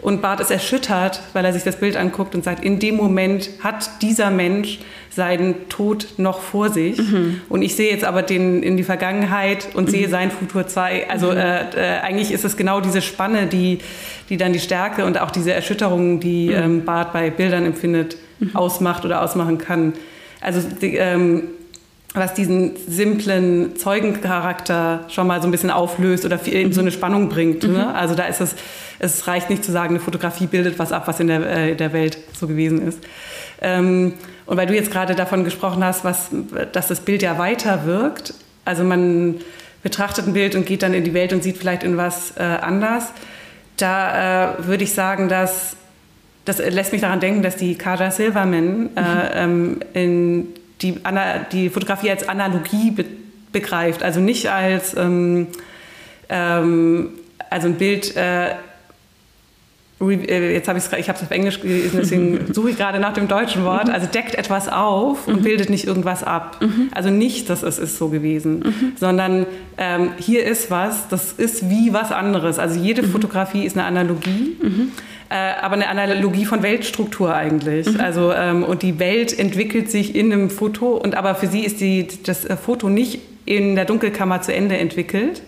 [0.01, 3.49] Und Bart ist erschüttert, weil er sich das Bild anguckt und sagt, in dem Moment
[3.61, 4.79] hat dieser Mensch
[5.11, 6.97] seinen Tod noch vor sich.
[6.97, 7.41] Mhm.
[7.49, 9.91] Und ich sehe jetzt aber den in die Vergangenheit und mhm.
[9.91, 11.09] sehe sein Futur 2.
[11.09, 11.37] Also mhm.
[11.37, 13.79] äh, äh, eigentlich ist es genau diese Spanne, die,
[14.29, 16.55] die dann die Stärke und auch diese Erschütterung, die mhm.
[16.55, 18.55] ähm, Bart bei Bildern empfindet, mhm.
[18.55, 19.93] ausmacht oder ausmachen kann.
[20.39, 21.43] Also die, ähm,
[22.13, 27.29] was diesen simplen Zeugencharakter schon mal so ein bisschen auflöst oder in so eine Spannung
[27.29, 27.63] bringt.
[27.63, 27.69] Ne?
[27.69, 27.95] Mhm.
[27.95, 28.55] Also da ist es,
[28.99, 31.93] es reicht nicht zu sagen, eine Fotografie bildet was ab, was in der, äh, der
[31.93, 32.99] Welt so gewesen ist.
[33.61, 34.13] Ähm,
[34.45, 36.29] und weil du jetzt gerade davon gesprochen hast, was,
[36.73, 38.33] dass das Bild ja weiter wirkt,
[38.65, 39.35] also man
[39.81, 42.43] betrachtet ein Bild und geht dann in die Welt und sieht vielleicht in was äh,
[42.43, 43.13] anders.
[43.77, 45.77] Da äh, würde ich sagen, dass
[46.43, 49.19] das lässt mich daran denken, dass die Kaja Silverman äh, mhm.
[49.33, 50.47] ähm, in
[50.81, 50.95] die,
[51.51, 53.05] die Fotografie als Analogie be
[53.51, 55.47] begreift, also nicht als ähm,
[56.29, 57.09] ähm,
[57.49, 58.51] also ein Bild äh,
[60.09, 63.13] äh, jetzt habe ich es ich habe auf Englisch gelesen, deswegen suche ich gerade nach
[63.13, 63.89] dem deutschen Wort.
[63.89, 65.43] Also deckt etwas auf und mhm.
[65.43, 66.57] bildet nicht irgendwas ab.
[66.61, 66.89] Mhm.
[66.93, 68.93] Also nicht, dass es ist so gewesen, mhm.
[68.99, 69.45] sondern
[69.77, 72.57] ähm, hier ist was, das ist wie was anderes.
[72.57, 74.57] Also jede Fotografie ist eine Analogie.
[75.31, 77.87] Äh, aber eine Analogie von Weltstruktur eigentlich.
[77.87, 78.01] Mhm.
[78.01, 81.79] Also ähm, und die Welt entwickelt sich in einem Foto und aber für sie ist
[81.79, 85.41] die, das Foto nicht in der Dunkelkammer zu Ende entwickelt,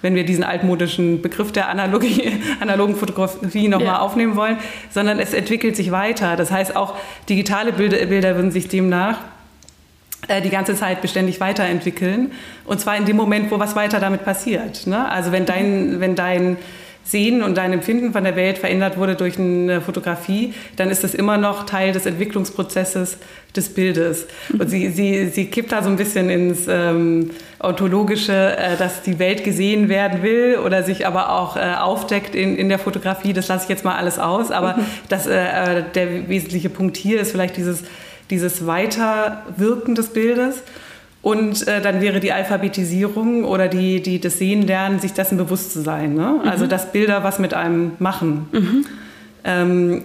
[0.00, 3.98] wenn wir diesen altmodischen Begriff der Analogie, analogen Fotografie nochmal ja.
[3.98, 4.56] aufnehmen wollen,
[4.88, 6.36] sondern es entwickelt sich weiter.
[6.36, 6.94] Das heißt, auch
[7.28, 9.18] digitale Bilder, Bilder würden sich demnach
[10.28, 12.32] äh, die ganze Zeit beständig weiterentwickeln.
[12.64, 14.86] Und zwar in dem Moment, wo was weiter damit passiert.
[14.86, 15.06] Ne?
[15.06, 16.56] Also wenn dein, wenn dein
[17.06, 21.14] Sehen und dein Empfinden von der Welt verändert wurde durch eine Fotografie, dann ist das
[21.14, 23.18] immer noch Teil des Entwicklungsprozesses
[23.54, 24.26] des Bildes.
[24.52, 29.20] Und sie, sie, sie kippt da so ein bisschen ins ähm, Ontologische, äh, dass die
[29.20, 33.32] Welt gesehen werden will oder sich aber auch äh, aufdeckt in, in der Fotografie.
[33.32, 34.50] Das lasse ich jetzt mal alles aus.
[34.50, 34.86] Aber mhm.
[35.08, 37.84] das, äh, äh der wesentliche Punkt hier ist vielleicht dieses,
[38.30, 40.62] dieses Weiterwirken des Bildes.
[41.26, 45.72] Und äh, dann wäre die Alphabetisierung oder die, die, das Sehen lernen, sich dessen bewusst
[45.72, 46.14] zu sein.
[46.14, 46.38] Ne?
[46.40, 46.48] Mhm.
[46.48, 48.46] Also dass Bilder was mit einem machen.
[48.52, 48.86] Mhm.
[49.42, 50.02] Ähm,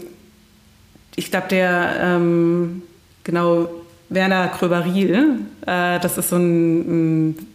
[1.16, 2.82] ich glaube, der ähm,
[3.24, 3.70] genau
[4.10, 7.48] Werner Kröberil, äh, das ist so ein, ein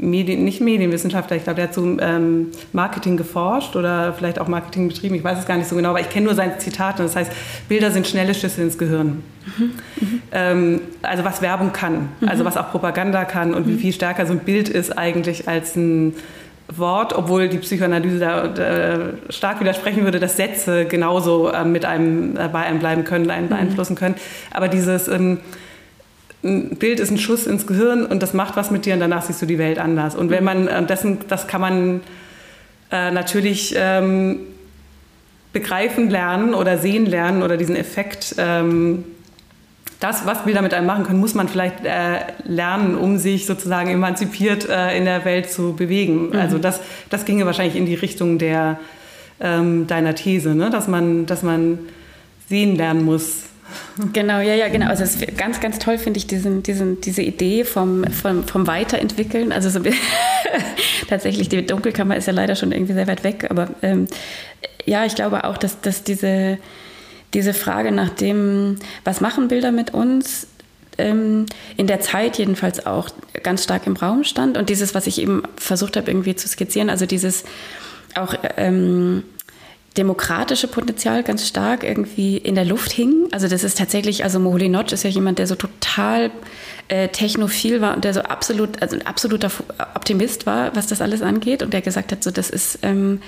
[0.00, 4.88] Medien, nicht Medienwissenschaftler, ich glaube, der hat zu ähm, Marketing geforscht oder vielleicht auch Marketing
[4.88, 7.02] betrieben, ich weiß es gar nicht so genau, aber ich kenne nur seine Zitate.
[7.02, 7.30] Das heißt,
[7.68, 9.22] Bilder sind schnelle Schüsse ins Gehirn.
[9.58, 9.72] Mhm.
[10.32, 12.28] Ähm, also was Werbung kann, mhm.
[12.28, 13.78] also was auch Propaganda kann und wie mhm.
[13.78, 16.14] viel stärker so ein Bild ist eigentlich als ein
[16.76, 22.36] Wort, obwohl die Psychoanalyse da äh, stark widersprechen würde, dass Sätze genauso äh, mit einem
[22.36, 23.50] äh, bei einem bleiben können, einen mhm.
[23.50, 24.14] beeinflussen können.
[24.52, 25.38] Aber dieses ähm,
[26.42, 29.22] ein Bild ist ein Schuss ins Gehirn und das macht was mit dir und danach
[29.22, 30.14] siehst du die Welt anders.
[30.14, 30.44] Und wenn mhm.
[30.44, 32.00] man äh, dessen, das kann man
[32.90, 34.40] äh, natürlich ähm,
[35.52, 39.04] begreifen lernen oder sehen lernen oder diesen Effekt, ähm,
[39.98, 43.90] das, was Bilder mit einem machen können, muss man vielleicht äh, lernen, um sich sozusagen
[43.90, 46.28] emanzipiert äh, in der Welt zu bewegen.
[46.28, 46.36] Mhm.
[46.36, 48.80] Also das, das ginge wahrscheinlich in die Richtung der,
[49.40, 50.70] ähm, deiner These, ne?
[50.70, 51.80] dass, man, dass man
[52.48, 53.49] sehen lernen muss
[54.12, 54.88] Genau, ja, ja, genau.
[54.88, 55.04] Also
[55.36, 59.52] ganz, ganz toll finde ich diesen, diesen, diese Idee vom, vom, vom Weiterentwickeln.
[59.52, 59.80] Also so,
[61.08, 64.06] tatsächlich, die Dunkelkammer ist ja leider schon irgendwie sehr weit weg, aber ähm,
[64.86, 66.58] ja, ich glaube auch, dass, dass diese,
[67.34, 70.46] diese Frage nach dem, was machen Bilder mit uns,
[70.98, 73.08] ähm, in der Zeit jedenfalls auch
[73.42, 74.56] ganz stark im Raum stand.
[74.56, 77.44] Und dieses, was ich eben versucht habe irgendwie zu skizzieren, also dieses
[78.14, 79.22] auch ähm,
[80.00, 83.28] demokratische Potenzial ganz stark irgendwie in der Luft hing.
[83.32, 86.30] Also das ist tatsächlich, also Moholi Notch ist ja jemand, der so total
[86.88, 89.50] äh, technophil war und der so absolut, also ein absoluter
[89.94, 93.20] Optimist war, was das alles angeht und der gesagt hat, so das ist, ähm,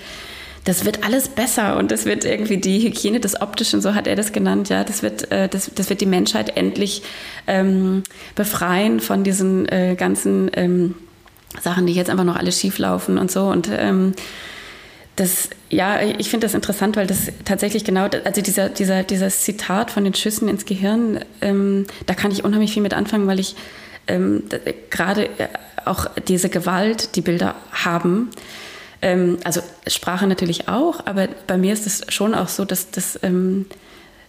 [0.65, 4.17] das wird alles besser und das wird irgendwie die Hygiene des Optischen, so hat er
[4.17, 7.03] das genannt, ja, das wird, äh, das, das wird die Menschheit endlich
[7.47, 8.03] ähm,
[8.35, 10.95] befreien von diesen äh, ganzen ähm,
[11.61, 14.15] Sachen, die jetzt einfach noch alle schief laufen und so und ähm,
[15.17, 19.91] das, ja, ich finde das interessant, weil das tatsächlich genau, also dieser, dieser, dieses Zitat
[19.91, 23.55] von den Schüssen ins Gehirn, ähm, da kann ich unheimlich viel mit anfangen, weil ich
[24.07, 24.45] ähm,
[24.91, 25.49] gerade äh,
[25.85, 28.31] auch diese Gewalt, die Bilder haben,
[29.03, 33.19] ähm, also Sprache natürlich auch, aber bei mir ist es schon auch so, dass, dass,
[33.23, 33.67] ähm,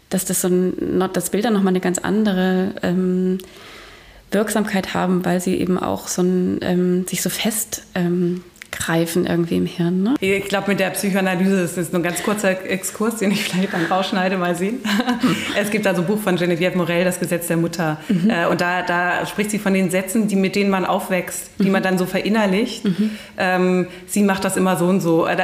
[0.10, 3.38] dass das so ein, dass Bilder nochmal eine ganz andere ähm,
[4.32, 7.84] Wirksamkeit haben, weil sie eben auch so ein, ähm, sich so fest
[8.74, 10.04] greifen irgendwie im Hirn.
[10.04, 10.16] Ne?
[10.20, 13.74] Ich glaube, mit der Psychoanalyse ist das nur ein ganz kurzer Exkurs, den ich vielleicht
[13.74, 14.80] dann rausschneide, mal sehen.
[15.58, 17.98] es gibt also ein Buch von Genevieve Morel, Das Gesetz der Mutter.
[18.10, 18.30] Mhm.
[18.30, 21.66] Äh, und da, da, spricht sie von den Sätzen, die, mit denen man aufwächst, die
[21.66, 21.72] mhm.
[21.72, 22.86] man dann so verinnerlicht.
[22.86, 23.12] Mhm.
[23.38, 25.28] Ähm, sie macht das immer so und so.
[25.28, 25.38] Äh,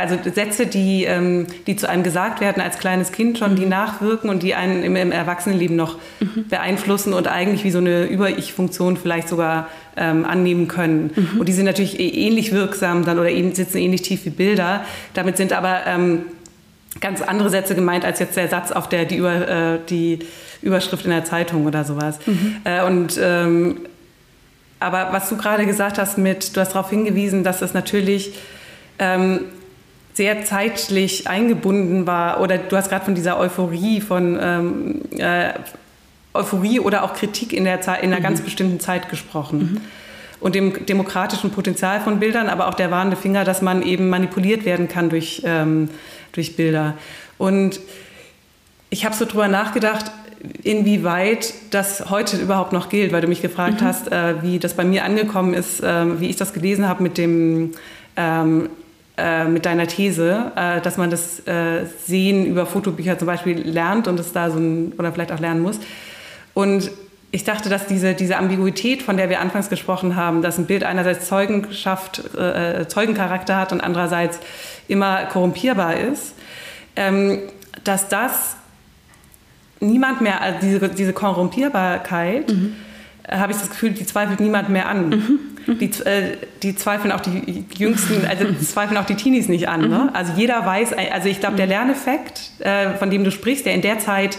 [0.00, 3.70] also Sätze, die, ähm, die zu einem gesagt werden als kleines Kind schon, die mhm.
[3.70, 6.48] nachwirken und die einen im, im Erwachsenenleben noch mhm.
[6.48, 11.10] beeinflussen und eigentlich wie so eine Über-Ich-Funktion vielleicht sogar ähm, annehmen können.
[11.14, 11.40] Mhm.
[11.40, 14.84] Und die sind natürlich eh ähnlich wirksam dann oder eben sitzen ähnlich tief wie Bilder.
[15.14, 16.22] Damit sind aber ähm,
[17.00, 20.20] ganz andere Sätze gemeint als jetzt der Satz auf der die, Über, äh, die
[20.62, 22.18] Überschrift in der Zeitung oder sowas.
[22.26, 22.56] Mhm.
[22.64, 23.76] Äh, und ähm,
[24.80, 28.34] aber was du gerade gesagt hast mit, du hast darauf hingewiesen, dass es natürlich
[28.98, 29.40] ähm,
[30.14, 35.52] sehr zeitlich eingebunden war oder du hast gerade von dieser Euphorie von ähm, äh,
[36.34, 38.24] Euphorie oder auch Kritik in, der Zeit, in einer mhm.
[38.24, 39.58] ganz bestimmten Zeit gesprochen.
[39.58, 39.80] Mhm.
[40.40, 44.64] und dem demokratischen Potenzial von Bildern, aber auch der warnende Finger, dass man eben manipuliert
[44.64, 45.88] werden kann durch, ähm,
[46.32, 46.94] durch Bilder.
[47.38, 47.78] Und
[48.90, 50.10] ich habe so drüber nachgedacht,
[50.64, 53.84] inwieweit das heute überhaupt noch gilt, weil du mich gefragt mhm.
[53.84, 57.18] hast, äh, wie das bei mir angekommen ist, äh, wie ich das gelesen habe mit
[57.18, 57.72] dem
[58.16, 58.68] ähm,
[59.16, 64.08] äh, mit deiner These, äh, dass man das äh, Sehen über Fotobücher zum Beispiel lernt
[64.08, 65.78] und es da so ein, oder vielleicht auch lernen muss.
[66.54, 66.90] Und
[67.30, 70.84] ich dachte, dass diese, diese Ambiguität, von der wir anfangs gesprochen haben, dass ein Bild
[70.84, 74.38] einerseits Zeugenschaft, äh, Zeugencharakter hat und andererseits
[74.86, 76.34] immer korrumpierbar ist,
[76.94, 77.38] ähm,
[77.84, 78.56] dass das
[79.80, 82.76] niemand mehr, also diese, diese Korrumpierbarkeit, mhm.
[83.24, 85.08] Äh, habe ich das Gefühl, die zweifelt niemand mehr an.
[85.08, 85.38] Mhm.
[85.66, 85.78] Mhm.
[85.78, 89.82] Die, äh, die, zweifeln auch die Jüngsten, also zweifeln auch die Teenies nicht an.
[89.82, 90.08] Ne?
[90.10, 90.10] Mhm.
[90.12, 91.72] Also jeder weiß, also ich glaube, der mhm.
[91.72, 94.38] Lerneffekt, äh, von dem du sprichst, der in der Zeit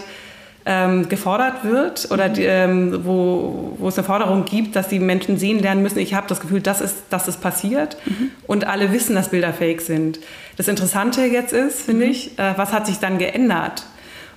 [0.66, 5.36] ähm, gefordert wird oder die, ähm, wo, wo es eine Forderung gibt, dass die Menschen
[5.36, 8.30] sehen lernen müssen, ich habe das Gefühl, das ist, das ist passiert mhm.
[8.46, 10.20] und alle wissen, dass Bilder fake sind.
[10.56, 12.10] Das Interessante jetzt ist, finde mhm.
[12.10, 13.84] ich, äh, was hat sich dann geändert?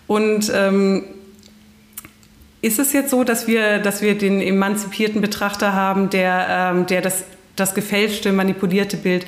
[0.08, 1.06] Und ähm,
[2.62, 7.02] ist es jetzt so, dass wir, dass wir den emanzipierten Betrachter haben, der, ähm, der
[7.02, 7.24] das,
[7.56, 9.26] das gefälschte, manipulierte Bild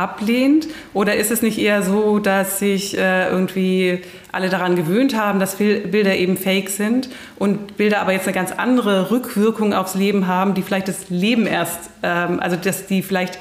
[0.00, 0.68] ablehnt?
[0.94, 4.00] Oder ist es nicht eher so, dass sich äh, irgendwie
[4.32, 8.52] alle daran gewöhnt haben, dass Bilder eben fake sind und Bilder aber jetzt eine ganz
[8.52, 13.38] andere Rückwirkung aufs Leben haben, die vielleicht das Leben erst, ähm, also dass die vielleicht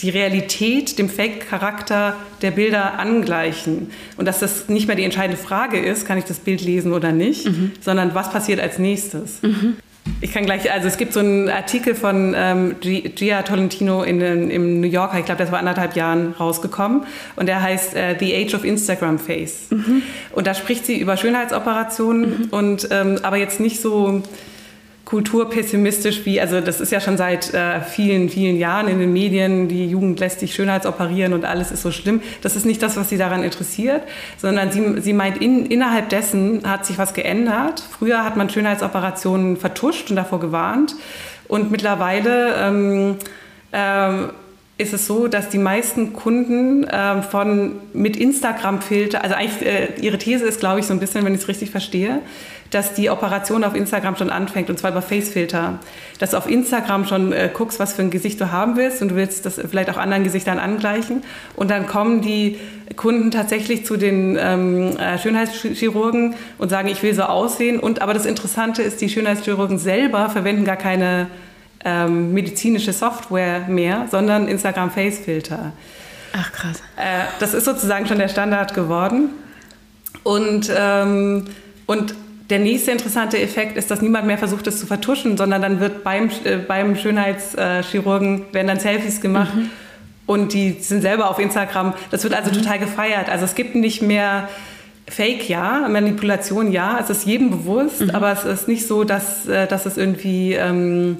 [0.00, 3.90] die Realität dem Fake-Charakter der Bilder angleichen.
[4.16, 7.12] Und dass das nicht mehr die entscheidende Frage ist, kann ich das Bild lesen oder
[7.12, 7.72] nicht, mhm.
[7.80, 9.42] sondern was passiert als nächstes.
[9.42, 9.76] Mhm.
[10.20, 14.50] Ich kann gleich, also es gibt so einen Artikel von ähm, Gia Tolentino in, in,
[14.50, 17.04] im New Yorker, ich glaube, das war anderthalb Jahren rausgekommen
[17.36, 19.66] und der heißt äh, The Age of Instagram Face.
[19.70, 20.02] Mhm.
[20.32, 22.48] Und da spricht sie über Schönheitsoperationen mhm.
[22.50, 24.22] und ähm, aber jetzt nicht so
[25.06, 29.68] kulturpessimistisch wie, also das ist ja schon seit äh, vielen, vielen Jahren in den Medien,
[29.68, 32.20] die Jugend lässt sich schönheitsoperieren und alles ist so schlimm.
[32.42, 34.02] Das ist nicht das, was sie daran interessiert,
[34.36, 37.84] sondern sie, sie meint, in, innerhalb dessen hat sich was geändert.
[37.88, 40.96] Früher hat man Schönheitsoperationen vertuscht und davor gewarnt
[41.46, 43.16] und mittlerweile ähm,
[43.72, 44.30] ähm,
[44.78, 50.18] ist es so, dass die meisten Kunden äh, von mit Instagram-Filter, also eigentlich äh, ihre
[50.18, 52.20] These ist, glaube ich, so ein bisschen, wenn ich es richtig verstehe,
[52.70, 55.78] dass die Operation auf Instagram schon anfängt und zwar über Facefilter.
[56.18, 59.12] Dass du auf Instagram schon äh, guckst, was für ein Gesicht du haben willst und
[59.12, 61.22] du willst das vielleicht auch anderen Gesichtern angleichen
[61.54, 62.58] und dann kommen die
[62.96, 68.12] Kunden tatsächlich zu den ähm, äh, Schönheitschirurgen und sagen, ich will so aussehen und aber
[68.12, 71.28] das Interessante ist, die Schönheitschirurgen selber verwenden gar keine
[71.84, 75.72] ähm, medizinische Software mehr, sondern Instagram Face Filter.
[76.32, 76.82] Ach krass.
[76.96, 79.30] Äh, das ist sozusagen schon der Standard geworden.
[80.22, 81.44] Und, ähm,
[81.86, 82.14] und
[82.50, 86.04] der nächste interessante Effekt ist, dass niemand mehr versucht, es zu vertuschen, sondern dann wird
[86.04, 89.70] beim, äh, beim Schönheitschirurgen werden dann Selfies gemacht mhm.
[90.26, 91.94] und die sind selber auf Instagram.
[92.10, 92.62] Das wird also mhm.
[92.62, 93.28] total gefeiert.
[93.28, 94.48] Also es gibt nicht mehr
[95.08, 96.98] Fake, ja, Manipulation, ja.
[97.00, 98.10] Es ist jedem bewusst, mhm.
[98.10, 101.18] aber es ist nicht so, dass, äh, dass es irgendwie ähm,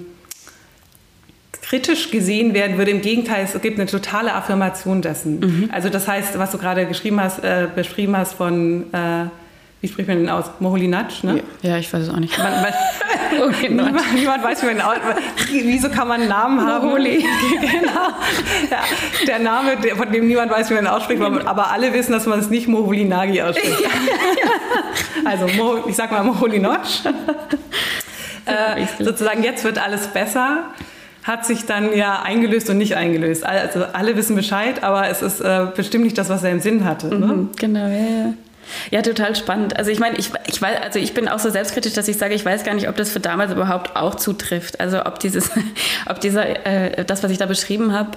[1.69, 2.91] kritisch gesehen werden würde.
[2.93, 5.41] Im Gegenteil, es gibt eine totale Affirmation dessen.
[5.41, 5.71] Mhm.
[5.73, 9.27] Also das heißt, was du gerade geschrieben hast, äh, beschrieben hast von, äh,
[9.81, 10.47] wie spricht man denn aus?
[10.61, 11.43] Moholinatsch, ne?
[11.63, 12.39] Ja, ja, ich weiß es auch nicht.
[12.39, 12.73] Man, man,
[13.49, 14.97] okay, niemand, niemand, weiß, wie man aus,
[15.51, 16.87] wieso kann man einen Namen haben?
[16.87, 17.25] Moholi.
[17.61, 18.11] genau.
[18.71, 18.79] Ja,
[19.27, 22.39] der Name, von dem niemand weiß, wie man ihn ausspricht, aber alle wissen, dass man
[22.39, 23.83] es nicht Moholinagi ausspricht.
[25.25, 25.47] also,
[25.89, 27.01] ich sag mal Moholinatsch.
[28.47, 30.71] äh, sozusagen, jetzt wird alles besser
[31.27, 33.45] hat sich dann ja eingelöst und nicht eingelöst.
[33.45, 36.85] Also alle wissen Bescheid, aber es ist äh, bestimmt nicht das, was er im Sinn
[36.85, 37.09] hatte.
[37.09, 37.27] Ne?
[37.27, 38.35] Mhm, genau, ja, ja.
[38.91, 39.77] Ja, total spannend.
[39.77, 42.35] Also ich meine, ich, ich weiß, also ich bin auch so selbstkritisch, dass ich sage,
[42.35, 44.81] ich weiß gar nicht, ob das für damals überhaupt auch zutrifft.
[44.81, 45.51] Also ob dieses,
[46.07, 48.11] ob dieser, äh, das, was ich da beschrieben habe,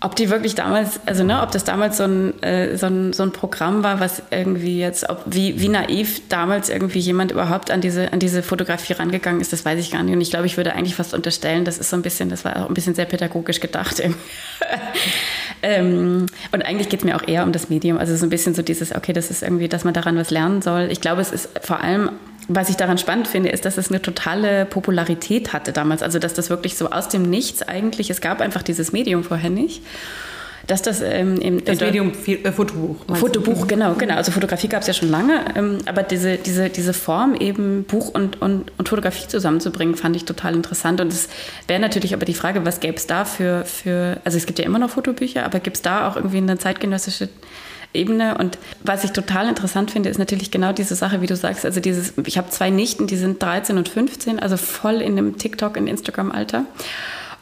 [0.00, 3.22] ob die wirklich damals, also ne, ob das damals so ein, äh, so ein, so
[3.22, 7.80] ein Programm war, was irgendwie jetzt, ob, wie, wie naiv damals irgendwie jemand überhaupt an
[7.80, 10.14] diese, an diese Fotografie rangegangen ist, das weiß ich gar nicht.
[10.14, 12.62] Und ich glaube, ich würde eigentlich fast unterstellen, das ist so ein bisschen, das war
[12.62, 14.02] auch ein bisschen sehr pädagogisch gedacht.
[15.62, 17.96] ähm, und eigentlich geht es mir auch eher um das Medium.
[17.96, 20.60] Also so ein bisschen so dieses, okay, das ist irgendwie, dass man daran was lernen
[20.60, 20.88] soll.
[20.90, 22.10] Ich glaube, es ist vor allem
[22.48, 26.02] was ich daran spannend finde, ist, dass es eine totale Popularität hatte damals.
[26.02, 29.50] Also, dass das wirklich so aus dem Nichts eigentlich, es gab einfach dieses Medium vorher
[29.50, 29.82] nicht.
[30.66, 32.96] Dass das ähm, im, das Medium äh, Fotobuch.
[33.14, 33.66] Fotobuch, du?
[33.68, 34.16] genau, genau.
[34.16, 38.08] Also Fotografie gab es ja schon lange, ähm, aber diese, diese, diese Form eben Buch
[38.08, 41.00] und, und, und Fotografie zusammenzubringen, fand ich total interessant.
[41.00, 41.28] Und es
[41.68, 44.64] wäre natürlich aber die Frage, was gäbe es da für, für, also es gibt ja
[44.64, 47.28] immer noch Fotobücher, aber gibt es da auch irgendwie eine zeitgenössische
[47.94, 48.36] Ebene.
[48.38, 51.64] Und was ich total interessant finde, ist natürlich genau diese Sache, wie du sagst.
[51.64, 55.38] Also dieses, ich habe zwei Nichten, die sind 13 und 15, also voll in dem
[55.38, 56.64] TikTok- und Instagram-Alter.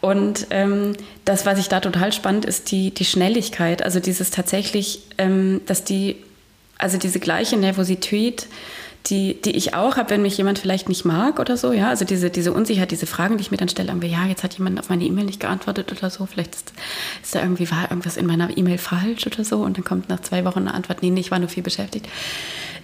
[0.00, 0.92] Und ähm,
[1.24, 5.82] das, was ich da total spannend ist, die, die Schnelligkeit, also dieses tatsächlich, ähm, dass
[5.82, 6.16] die,
[6.76, 8.46] also diese gleiche Nervosität,
[9.06, 12.06] die, die ich auch habe, wenn mich jemand vielleicht nicht mag oder so, ja, also
[12.06, 14.80] diese, diese Unsicherheit, diese Fragen, die ich mir dann stelle, irgendwie, ja, jetzt hat jemand
[14.80, 16.72] auf meine E-Mail nicht geantwortet oder so, vielleicht ist,
[17.22, 20.20] ist da irgendwie, war irgendwas in meiner E-Mail falsch oder so und dann kommt nach
[20.20, 22.08] zwei Wochen eine Antwort, nee, nee, ich war nur viel beschäftigt.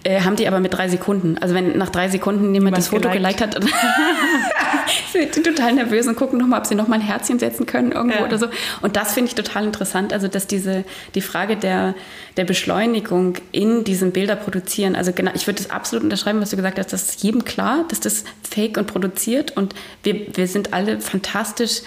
[0.03, 1.37] Äh, haben die aber mit drei Sekunden.
[1.37, 3.63] Also wenn nach drei Sekunden jemand, das Foto geliked, geliked hat,
[5.11, 8.17] sind die total nervös und gucken nochmal, ob sie nochmal ein Herzchen setzen können irgendwo
[8.17, 8.25] ja.
[8.25, 8.47] oder so.
[8.81, 10.11] Und das finde ich total interessant.
[10.11, 11.93] Also dass diese, die Frage der,
[12.35, 16.55] der Beschleunigung in diesem Bilder produzieren, also genau, ich würde das absolut unterschreiben, was du
[16.55, 20.73] gesagt hast, das ist jedem klar, dass das fake und produziert und wir, wir sind
[20.73, 21.81] alle fantastisch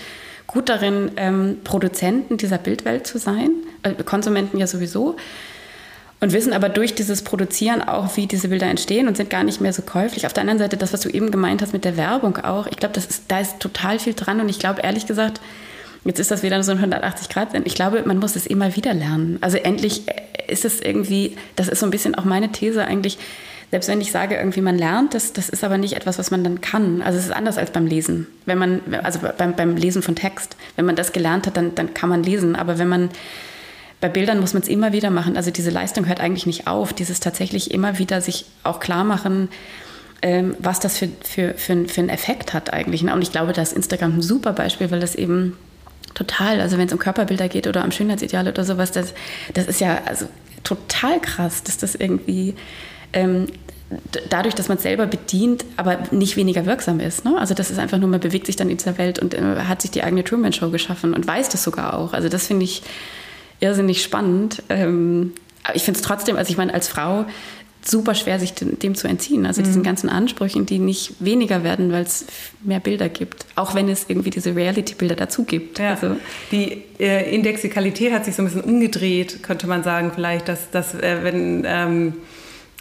[0.47, 3.51] gut darin, ähm, Produzenten dieser Bildwelt zu sein,
[3.83, 5.17] äh, Konsumenten ja sowieso
[6.25, 9.61] und wissen aber durch dieses Produzieren auch, wie diese Bilder entstehen und sind gar nicht
[9.61, 10.25] mehr so käuflich.
[10.25, 12.79] Auf der anderen Seite, das, was du eben gemeint hast mit der Werbung auch, ich
[12.79, 12.99] glaube,
[13.29, 15.43] da ist total viel dran und ich glaube, ehrlich gesagt,
[16.07, 17.49] jetzt ist das wieder so ein 180 Grad.
[17.67, 19.37] Ich glaube, man muss es immer wieder lernen.
[19.43, 20.05] Also endlich
[20.49, 23.19] ist es irgendwie, das ist so ein bisschen auch meine These eigentlich,
[23.71, 26.43] selbst wenn ich sage, irgendwie man lernt, das, das ist aber nicht etwas, was man
[26.43, 27.03] dann kann.
[27.03, 28.29] Also es ist anders als beim Lesen.
[28.47, 30.57] Wenn man, also beim, beim Lesen von Text.
[30.77, 32.57] Wenn man das gelernt hat, dann, dann kann man lesen.
[32.57, 33.11] Aber wenn man
[34.05, 35.35] bei Bildern muss man es immer wieder machen.
[35.35, 36.93] Also diese Leistung hört eigentlich nicht auf.
[36.93, 39.49] Dieses tatsächlich immer wieder sich auch klar machen,
[40.21, 43.03] ähm, was das für, für, für, für einen Effekt hat eigentlich.
[43.03, 45.57] Und ich glaube, da ist Instagram ein super Beispiel, weil das eben
[46.13, 49.15] total, also wenn es um Körperbilder geht oder um Schönheitsideale oder sowas, das,
[49.55, 50.27] das ist ja also
[50.65, 52.57] total krass, dass das irgendwie
[53.15, 53.47] ähm,
[54.29, 57.25] dadurch, dass man es selber bedient, aber nicht weniger wirksam ist.
[57.25, 57.39] Ne?
[57.39, 59.81] Also das ist einfach nur, man bewegt sich dann in dieser Welt und äh, hat
[59.81, 62.13] sich die eigene Truman-Show geschaffen und weiß das sogar auch.
[62.13, 62.83] Also das finde ich
[63.65, 64.63] irrsinnig spannend.
[64.69, 67.25] Ähm, aber ich finde es trotzdem, also ich meine, als Frau
[67.87, 69.47] super schwer, sich dem zu entziehen.
[69.47, 69.85] Also diesen mhm.
[69.85, 72.27] ganzen Ansprüchen, die nicht weniger werden, weil es
[72.63, 73.47] mehr Bilder gibt.
[73.57, 75.79] Auch wenn es irgendwie diese Reality-Bilder dazu gibt.
[75.79, 75.91] Ja.
[75.91, 76.17] Also
[76.51, 80.95] die äh, Indexikalität hat sich so ein bisschen umgedreht, könnte man sagen, vielleicht, dass, dass
[80.95, 81.65] äh, wenn.
[81.67, 82.15] Ähm,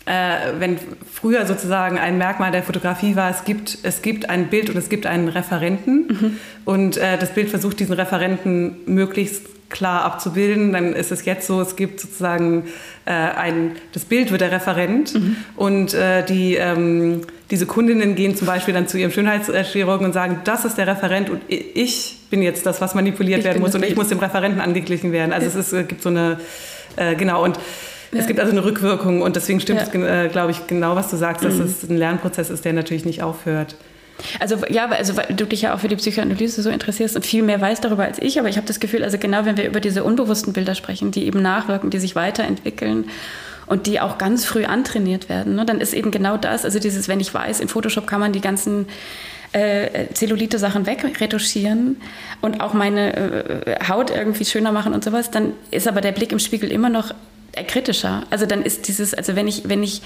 [0.05, 0.77] äh, wenn
[1.09, 4.89] früher sozusagen ein Merkmal der Fotografie war, es gibt, es gibt ein Bild und es
[4.89, 6.37] gibt einen Referenten mhm.
[6.65, 9.43] und äh, das Bild versucht diesen Referenten möglichst
[9.73, 12.65] klar abzubilden, dann ist es jetzt so, es gibt sozusagen
[13.05, 15.35] äh, ein, das Bild wird der Referent mhm.
[15.57, 17.21] und äh, die, ähm,
[17.51, 21.29] diese Kundinnen gehen zum Beispiel dann zu ihrem Schönheitschirurgen und sagen, das ist der Referent
[21.29, 24.61] und ich bin jetzt das, was manipuliert ich werden muss und ich muss dem Referenten
[24.61, 25.33] angeglichen werden.
[25.33, 25.59] Also ja.
[25.59, 26.39] es ist, gibt so eine,
[26.95, 27.57] äh, genau und
[28.11, 28.19] ja.
[28.19, 29.87] Es gibt also eine Rückwirkung und deswegen stimmt ja.
[29.87, 31.63] es, äh, glaube ich, genau, was du sagst, dass mhm.
[31.63, 33.75] es ein Lernprozess ist, der natürlich nicht aufhört.
[34.39, 37.43] Also ja, also weil du dich ja auch für die Psychoanalyse so interessierst und viel
[37.43, 39.79] mehr weißt darüber als ich, aber ich habe das Gefühl, also genau wenn wir über
[39.79, 43.09] diese unbewussten Bilder sprechen, die eben nachwirken, die sich weiterentwickeln
[43.65, 47.07] und die auch ganz früh antrainiert werden, ne, dann ist eben genau das, also dieses,
[47.07, 48.87] wenn ich weiß, in Photoshop kann man die ganzen
[49.53, 51.97] äh, Zellulite-Sachen wegretuschieren
[52.41, 53.15] und auch meine
[53.65, 56.89] äh, Haut irgendwie schöner machen und sowas, dann ist aber der Blick im Spiegel immer
[56.89, 57.13] noch
[57.67, 58.23] kritischer.
[58.31, 60.01] Also dann ist dieses, also wenn ich, wenn ich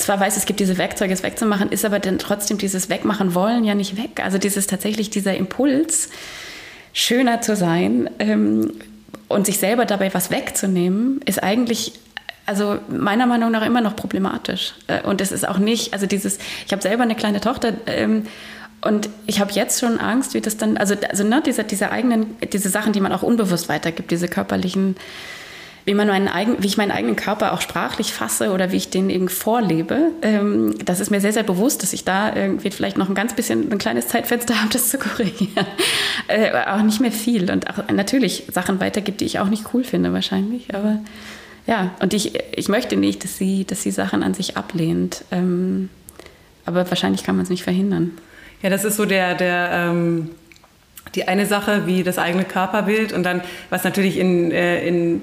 [0.00, 3.64] zwar weiß, es gibt diese Werkzeuge, es wegzumachen, ist aber dann trotzdem dieses Wegmachen wollen
[3.64, 4.20] ja nicht weg.
[4.22, 6.08] Also dieses tatsächlich dieser Impuls,
[6.92, 8.72] schöner zu sein ähm,
[9.28, 11.92] und sich selber dabei was wegzunehmen, ist eigentlich
[12.46, 14.74] also meiner Meinung nach immer noch problematisch.
[14.88, 18.26] Äh, und es ist auch nicht, also dieses, ich habe selber eine kleine Tochter ähm,
[18.82, 22.36] und ich habe jetzt schon Angst, wie das dann, also, also ne, diese, diese eigenen,
[22.52, 24.96] diese Sachen, die man auch unbewusst weitergibt, diese körperlichen
[25.90, 28.90] wie, man meinen eigen, wie ich meinen eigenen Körper auch sprachlich fasse oder wie ich
[28.90, 30.12] den eben vorlebe.
[30.22, 33.34] Ähm, das ist mir sehr, sehr bewusst, dass ich da irgendwie vielleicht noch ein ganz
[33.34, 35.66] bisschen ein kleines Zeitfenster habe, das zu korrigieren.
[36.28, 39.82] Äh, auch nicht mehr viel und auch natürlich Sachen weitergibt, die ich auch nicht cool
[39.82, 40.72] finde wahrscheinlich.
[40.72, 41.00] Aber
[41.66, 45.24] ja, und ich, ich möchte nicht, dass sie, dass sie Sachen an sich ablehnt.
[45.32, 45.88] Ähm,
[46.66, 48.12] aber wahrscheinlich kann man es nicht verhindern.
[48.62, 50.30] Ja, das ist so der, der ähm,
[51.16, 55.22] die eine Sache wie das eigene Körperbild und dann, was natürlich in, äh, in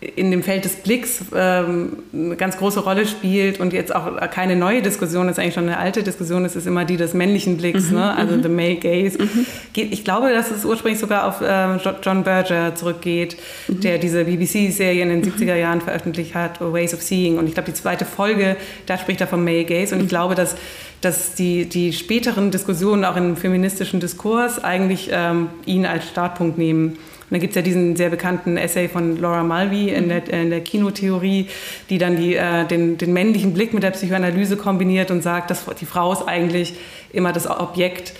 [0.00, 4.56] in dem Feld des Blicks ähm, eine ganz große Rolle spielt und jetzt auch keine
[4.56, 7.58] neue Diskussion, das ist eigentlich schon eine alte Diskussion, es ist immer die des männlichen
[7.58, 8.16] Blicks, mhm, ne?
[8.16, 8.42] also mhm.
[8.42, 9.22] the male gaze.
[9.22, 9.46] Mhm.
[9.74, 13.36] Ich glaube, dass es ursprünglich sogar auf äh, John Berger zurückgeht,
[13.68, 13.80] mhm.
[13.80, 15.60] der diese BBC-Serie in den 70er mhm.
[15.60, 17.36] Jahren veröffentlicht hat, Ways of Seeing.
[17.36, 19.94] Und ich glaube, die zweite Folge, da spricht er vom male gaze.
[19.94, 20.08] Und ich mhm.
[20.08, 20.56] glaube, dass
[21.00, 26.98] dass die, die späteren Diskussionen auch im feministischen Diskurs eigentlich ähm, ihn als Startpunkt nehmen.
[27.30, 30.50] Und dann gibt es ja diesen sehr bekannten Essay von Laura Mulvey in der, in
[30.50, 31.46] der Kinotheorie,
[31.88, 35.64] die dann die, äh, den, den männlichen Blick mit der Psychoanalyse kombiniert und sagt, dass
[35.80, 36.74] die Frau ist eigentlich
[37.12, 38.14] immer das Objekt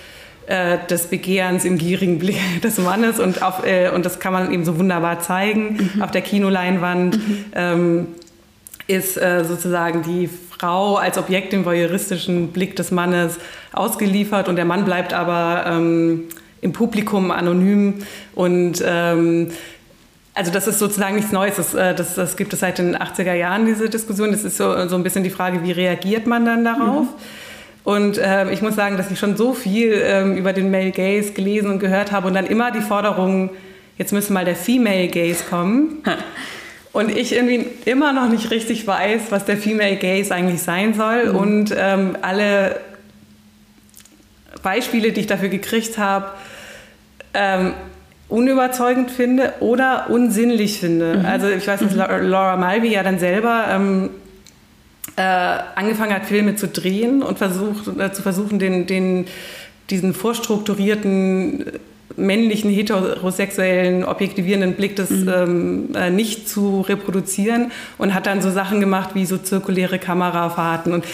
[0.47, 4.53] äh, des Begehrens im gierigen Blick des Mannes und, auf, äh, und das kann man
[4.53, 6.03] eben so wunderbar zeigen mhm.
[6.03, 7.17] auf der Kinoleinwand.
[7.17, 7.45] Mhm.
[7.55, 8.07] Ähm,
[8.87, 13.39] ist äh, sozusagen die Frau als Objekt dem voyeuristischen Blick des Mannes
[13.73, 16.25] ausgeliefert und der Mann bleibt aber ähm,
[16.61, 18.03] im Publikum anonym
[18.35, 19.51] und ähm,
[20.35, 21.57] also das ist sozusagen nichts Neues.
[21.57, 24.31] Das, äh, das, das, gibt es seit den 80er Jahren, diese Diskussion.
[24.31, 27.03] Das ist so, so ein bisschen die Frage, wie reagiert man dann darauf?
[27.03, 27.09] Mhm.
[27.83, 31.33] Und äh, ich muss sagen, dass ich schon so viel ähm, über den Male Gaze
[31.33, 33.51] gelesen und gehört habe und dann immer die Forderung,
[33.97, 36.03] jetzt müsste mal der Female Gaze kommen.
[36.93, 41.27] Und ich irgendwie immer noch nicht richtig weiß, was der Female Gaze eigentlich sein soll.
[41.27, 41.37] Mhm.
[41.37, 42.81] Und ähm, alle
[44.65, 46.33] Beispiele, die ich dafür gekriegt habe,
[47.35, 47.75] ähm,
[48.29, 51.19] unüberzeugend finde oder unsinnlich finde.
[51.19, 51.27] Mhm.
[51.27, 52.29] Also ich weiß, dass mhm.
[52.29, 54.11] Laura Mulvey ja dann selber ähm,
[55.17, 59.27] äh, angefangen hat, Filme zu drehen und versucht, äh, zu versuchen, den, den,
[59.91, 61.65] diesen vorstrukturierten
[62.17, 65.29] männlichen, heterosexuellen, objektivierenden Blick des mhm.
[65.29, 70.93] ähm, äh, nicht zu reproduzieren und hat dann so Sachen gemacht wie so zirkuläre Kamerafahrten
[70.93, 71.05] und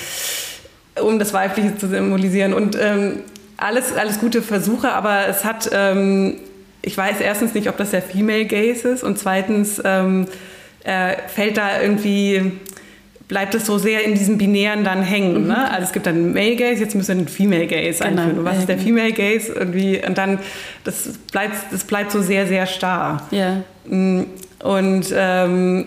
[1.01, 3.21] um das Weibliche zu symbolisieren und ähm,
[3.57, 6.37] alles, alles gute Versuche, aber es hat, ähm,
[6.83, 10.27] ich weiß erstens nicht, ob das der Female Gaze ist und zweitens ähm,
[10.85, 12.53] äh, fällt da irgendwie
[13.29, 15.43] bleibt es so sehr in diesem Binären dann hängen.
[15.43, 15.49] Mhm.
[15.49, 15.71] Ne?
[15.71, 18.23] Also es gibt dann Male Gaze, jetzt müssen wir einen Female Gaze genau.
[18.23, 18.39] einführen.
[18.39, 19.53] Und was ist der Female Gaze?
[19.53, 20.39] Irgendwie, und dann,
[20.85, 23.27] das bleibt, das bleibt so sehr, sehr starr.
[23.31, 23.63] Ja.
[23.89, 24.27] Mm,
[24.63, 25.87] und ähm,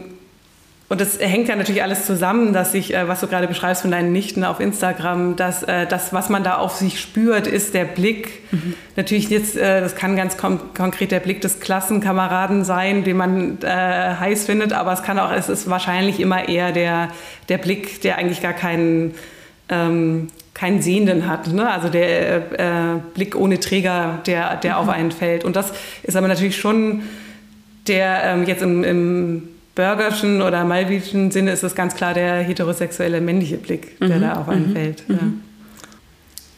[0.90, 3.92] und das hängt ja natürlich alles zusammen, dass sich, äh, was du gerade beschreibst von
[3.92, 7.86] deinen Nichten auf Instagram, dass äh, das, was man da auf sich spürt, ist der
[7.86, 8.42] Blick.
[8.52, 8.74] Mhm.
[8.96, 14.46] Natürlich jetzt, äh, das kann ganz konkret der Blick des Klassenkameraden sein, den man heiß
[14.46, 17.10] findet, aber es kann auch, es ist wahrscheinlich immer eher der,
[17.50, 19.14] der Blick, der eigentlich gar keinen,
[19.70, 21.48] ähm, keinen Sehenden hat.
[21.48, 21.70] Ne?
[21.70, 24.78] Also der äh, Blick ohne Träger, der, der mhm.
[24.80, 25.44] auf einen fällt.
[25.44, 25.72] Und das
[26.02, 27.04] ist aber natürlich schon
[27.88, 29.50] der ähm, jetzt im, im
[29.80, 34.22] Burgerschen oder Malvischen Sinne ist es ganz klar der heterosexuelle männliche Blick, der mhm.
[34.22, 34.74] da auf einen mhm.
[34.74, 35.04] fällt.
[35.08, 35.16] Ja.
[35.16, 35.42] Mhm.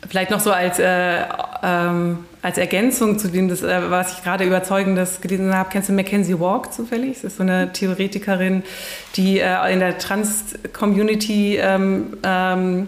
[0.10, 1.20] Vielleicht noch so als, äh,
[1.62, 5.70] ähm, als Ergänzung zu dem, das, äh, was ich gerade überzeugendes gelesen habe.
[5.72, 7.22] Kennst du Mackenzie Walk zufällig?
[7.22, 8.64] Das ist so eine Theoretikerin,
[9.16, 12.88] die äh, in der Trans-Community ähm, ähm,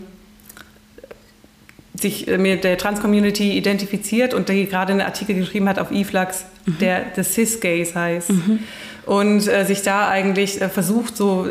[1.93, 6.77] sich mit der Trans-Community identifiziert und die gerade einen Artikel geschrieben hat auf eFlux, mhm.
[6.79, 8.31] der The Cis Gays heißt.
[8.31, 8.61] Mhm
[9.05, 11.47] und äh, sich da eigentlich äh, versucht, so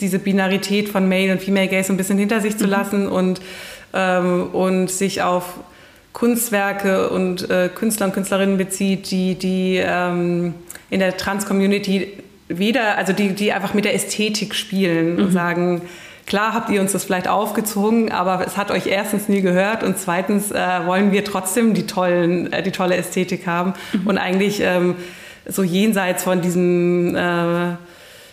[0.00, 2.70] diese Binarität von Male und Female Gays ein bisschen hinter sich zu mhm.
[2.70, 3.40] lassen und,
[3.92, 5.54] ähm, und sich auf
[6.12, 10.54] Kunstwerke und äh, Künstler und Künstlerinnen bezieht, die, die ähm,
[10.90, 12.08] in der Trans-Community
[12.48, 15.22] weder, also die, die einfach mit der Ästhetik spielen mhm.
[15.22, 15.82] und sagen,
[16.26, 19.98] klar habt ihr uns das vielleicht aufgezwungen, aber es hat euch erstens nie gehört und
[19.98, 24.06] zweitens äh, wollen wir trotzdem die, tollen, äh, die tolle Ästhetik haben mhm.
[24.06, 24.96] und eigentlich ähm,
[25.48, 27.72] so jenseits von diesem äh,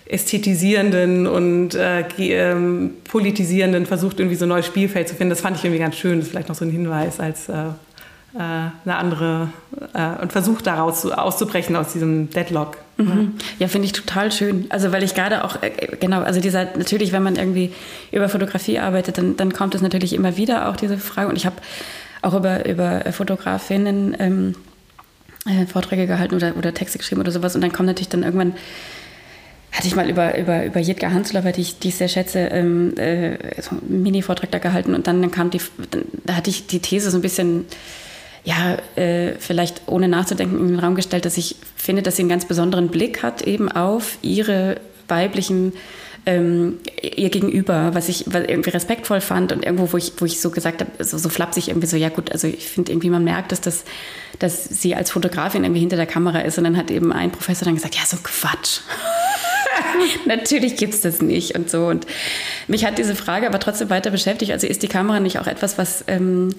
[0.07, 5.31] ästhetisierenden und äh, ähm, politisierenden versucht, irgendwie so ein neues Spielfeld zu finden.
[5.31, 6.17] Das fand ich irgendwie ganz schön.
[6.17, 9.49] Das ist vielleicht noch so ein Hinweis als äh, äh eine andere
[9.93, 12.77] äh, und versucht daraus auszubrechen aus diesem Deadlock.
[12.97, 13.33] Mhm.
[13.57, 14.67] Ja, finde ich total schön.
[14.69, 17.73] Also weil ich gerade auch, äh, genau, also dieser, natürlich, wenn man irgendwie
[18.11, 21.29] über Fotografie arbeitet, dann, dann kommt es natürlich immer wieder auch diese Frage.
[21.29, 21.55] Und ich habe
[22.21, 24.55] auch über, über Fotografinnen ähm,
[25.45, 27.55] äh, Vorträge gehalten oder, oder Texte geschrieben oder sowas.
[27.55, 28.53] Und dann kommt natürlich dann irgendwann,
[29.71, 32.97] hatte ich mal über, über, über Jitka Hanslover, die ich, die ich sehr schätze, ähm,
[32.97, 34.95] äh, so einen Mini-Vortrag da gehalten.
[34.95, 37.65] Und dann, dann kam die, dann, da hatte ich die These so ein bisschen,
[38.43, 42.29] ja, äh, vielleicht ohne nachzudenken in den Raum gestellt, dass ich finde, dass sie einen
[42.29, 44.77] ganz besonderen Blick hat eben auf ihre
[45.07, 45.73] weiblichen
[46.25, 50.41] ähm, ihr gegenüber, was ich was irgendwie respektvoll fand und irgendwo, wo ich, wo ich
[50.41, 53.23] so gesagt habe, so, so flapsig irgendwie so, ja gut, also ich finde irgendwie, man
[53.23, 53.83] merkt, dass das,
[54.39, 57.65] dass sie als Fotografin irgendwie hinter der Kamera ist und dann hat eben ein Professor
[57.65, 58.81] dann gesagt, ja, so Quatsch.
[60.25, 61.87] Natürlich gibt es das nicht und so.
[61.87, 62.07] Und
[62.67, 64.51] mich hat diese Frage aber trotzdem weiter beschäftigt.
[64.51, 66.55] Also ist die Kamera nicht auch etwas, was ähm,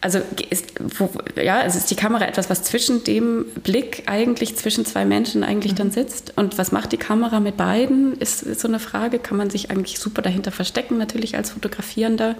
[0.00, 0.20] also
[0.50, 5.04] ist, wo, ja, also ist die Kamera etwas, was zwischen dem Blick eigentlich zwischen zwei
[5.04, 5.76] Menschen eigentlich mhm.
[5.76, 6.34] dann sitzt?
[6.36, 8.16] Und was macht die Kamera mit beiden?
[8.18, 9.18] Ist, ist, so eine Frage.
[9.18, 12.36] Kann man sich eigentlich super dahinter verstecken, natürlich als Fotografierender.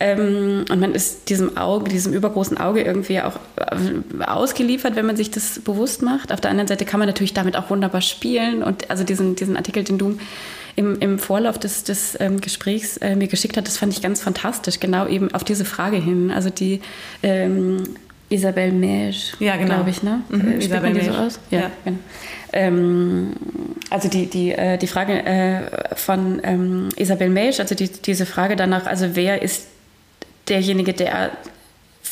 [0.00, 5.16] Ähm, und man ist diesem Auge, diesem übergroßen Auge irgendwie auch äh, ausgeliefert, wenn man
[5.16, 6.32] sich das bewusst macht.
[6.32, 8.62] Auf der anderen Seite kann man natürlich damit auch wunderbar spielen.
[8.62, 10.18] Und also diesen, diesen Artikel, den du
[10.78, 14.22] im, im Vorlauf des, des ähm, Gesprächs äh, mir geschickt hat, das fand ich ganz
[14.22, 16.30] fantastisch, genau eben auf diese Frage hin.
[16.30, 16.80] Also die
[17.24, 17.82] ähm,
[18.28, 19.74] Isabelle Mesch, ja, genau.
[19.74, 20.22] glaube ich, ne?
[20.28, 21.40] Mhm, äh, Isabelle die so aus?
[21.50, 21.70] Ja, ja.
[21.84, 21.98] genau.
[22.52, 23.32] Ähm,
[23.90, 28.54] also die, die, äh, die Frage äh, von ähm, Isabel Mesch, also die, diese Frage
[28.54, 29.66] danach, also wer ist
[30.48, 31.32] derjenige, der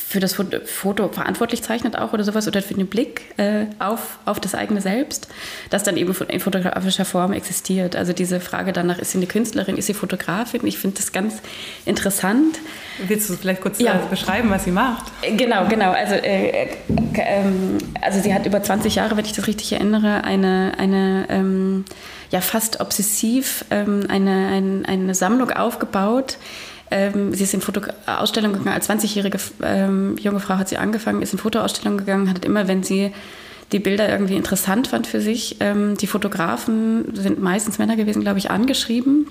[0.08, 4.38] für das Foto verantwortlich zeichnet auch oder sowas oder für den Blick äh, auf, auf
[4.38, 5.26] das eigene Selbst,
[5.70, 7.96] das dann eben in fotografischer Form existiert.
[7.96, 10.64] Also diese Frage danach, ist sie eine Künstlerin, ist sie Fotografin?
[10.64, 11.42] Ich finde das ganz
[11.86, 12.60] interessant.
[13.04, 13.94] Willst du vielleicht kurz ja.
[13.94, 15.06] Äh, beschreiben, was sie macht?
[15.36, 15.90] Genau, genau.
[15.90, 16.68] Also, äh,
[17.16, 21.84] ähm, also sie hat über 20 Jahre, wenn ich das richtig erinnere, eine, eine ähm,
[22.30, 26.38] ja fast obsessiv ähm, eine, ein, eine Sammlung aufgebaut,
[26.90, 31.32] ähm, sie ist in Fotoausstellungen gegangen, als 20-jährige ähm, junge Frau hat sie angefangen, ist
[31.32, 33.12] in Fotoausstellungen gegangen, hat immer, wenn sie
[33.72, 38.38] die Bilder irgendwie interessant fand für sich, ähm, die Fotografen sind meistens Männer gewesen, glaube
[38.38, 39.26] ich, angeschrieben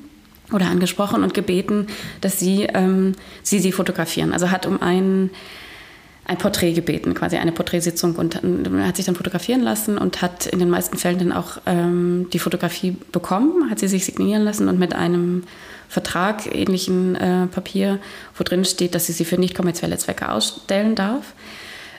[0.52, 1.88] oder angesprochen und gebeten,
[2.22, 4.34] dass sie ähm, sie, sie fotografieren.
[4.34, 5.32] Also hat um einen
[6.28, 10.58] ein Porträt gebeten, quasi eine Porträtsitzung und hat sich dann fotografieren lassen und hat in
[10.58, 14.80] den meisten Fällen dann auch ähm, die Fotografie bekommen, hat sie sich signieren lassen und
[14.80, 15.44] mit einem
[15.90, 18.00] Vertrag, ähnlichen äh, Papier,
[18.38, 21.34] wo drin steht, dass sie sie für nicht kommerzielle Zwecke ausstellen darf.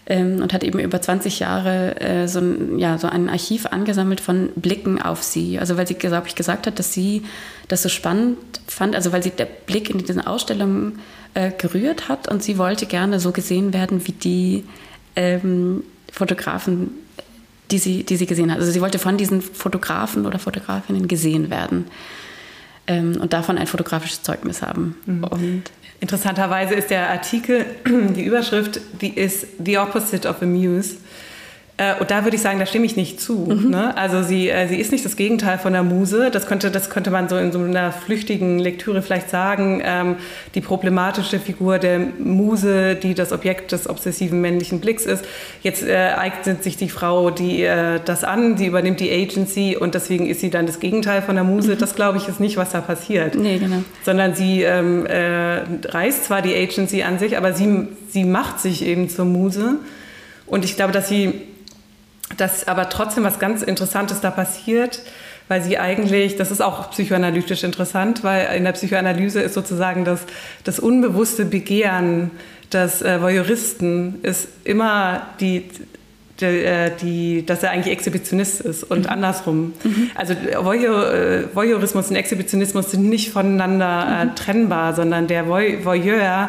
[0.09, 4.21] Ähm, und hat eben über 20 Jahre äh, so, ein, ja, so ein Archiv angesammelt
[4.21, 5.59] von Blicken auf sie.
[5.59, 7.25] Also weil sie, glaube ich, gesagt hat, dass sie
[7.67, 11.01] das so spannend fand, also weil sie der Blick in diesen Ausstellungen
[11.35, 14.65] äh, gerührt hat und sie wollte gerne so gesehen werden wie die
[15.17, 15.83] ähm,
[16.13, 16.91] Fotografen,
[17.73, 18.61] die sie, die sie gesehen hat.
[18.61, 21.87] Also sie wollte von diesen Fotografen oder Fotografinnen gesehen werden
[22.87, 24.97] ähm, und davon ein fotografisches Zeugnis haben.
[25.07, 25.25] Mhm.
[25.25, 25.63] Und
[26.01, 30.97] Interessanterweise ist der Artikel, die Überschrift, die ist The Opposite of a Muse.
[31.79, 33.35] Äh, und da würde ich sagen, da stimme ich nicht zu.
[33.35, 33.71] Mhm.
[33.71, 33.97] Ne?
[33.97, 36.31] Also sie, äh, sie ist nicht das Gegenteil von der Muse.
[36.31, 39.83] Das könnte, das könnte man so in so einer flüchtigen Lektüre vielleicht sagen.
[39.85, 40.17] Ähm,
[40.55, 45.25] die problematische Figur der Muse, die das Objekt des obsessiven männlichen Blicks ist.
[45.63, 49.95] Jetzt äh, eignet sich die Frau die, äh, das an, sie übernimmt die Agency und
[49.95, 51.75] deswegen ist sie dann das Gegenteil von der Muse.
[51.75, 51.79] Mhm.
[51.79, 53.35] Das glaube ich ist nicht, was da passiert.
[53.35, 53.83] Nee, genau.
[54.03, 58.83] Sondern sie ähm, äh, reißt zwar die Agency an sich, aber sie, sie macht sich
[58.83, 59.77] eben zur Muse.
[60.47, 61.35] Und ich glaube, dass sie
[62.37, 65.01] dass aber trotzdem was ganz Interessantes da passiert,
[65.49, 70.23] weil sie eigentlich, das ist auch psychoanalytisch interessant, weil in der Psychoanalyse ist sozusagen das,
[70.65, 72.33] das unbewusste Begehren
[72.73, 75.71] des äh, Voyeuristen ist immer die,
[76.41, 79.11] die, äh, die, dass er eigentlich Exhibitionist ist und mhm.
[79.11, 79.73] andersrum.
[79.85, 80.11] Mhm.
[80.17, 84.35] Also Voyeur, äh, Voyeurismus und Exhibitionismus sind nicht voneinander äh, mhm.
[84.35, 86.49] trennbar, sondern der Voyeur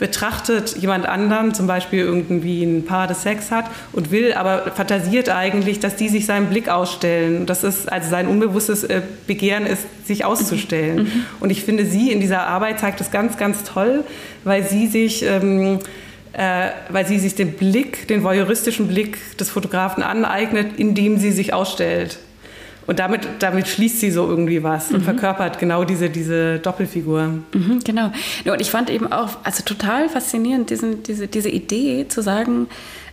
[0.00, 5.28] betrachtet jemand anderen, zum Beispiel irgendwie ein Paar, das Sex hat und will, aber fantasiert
[5.28, 7.46] eigentlich, dass die sich seinen Blick ausstellen.
[7.46, 11.04] Das ist, also sein unbewusstes äh, Begehren ist, sich auszustellen.
[11.04, 11.12] Mhm.
[11.38, 14.02] Und ich finde, sie in dieser Arbeit zeigt das ganz, ganz toll,
[14.42, 15.22] weil sie sich...
[15.22, 15.78] Ähm,
[16.32, 21.52] äh, weil sie sich den Blick, den voyeuristischen Blick des Fotografen aneignet, indem sie sich
[21.52, 22.20] ausstellt.
[22.90, 24.96] Und damit, damit schließt sie so irgendwie was mhm.
[24.96, 27.38] und verkörpert genau diese, diese Doppelfigur.
[27.54, 28.10] Mhm, genau.
[28.44, 32.66] Und ich fand eben auch also total faszinierend, diesen, diese, diese Idee zu sagen,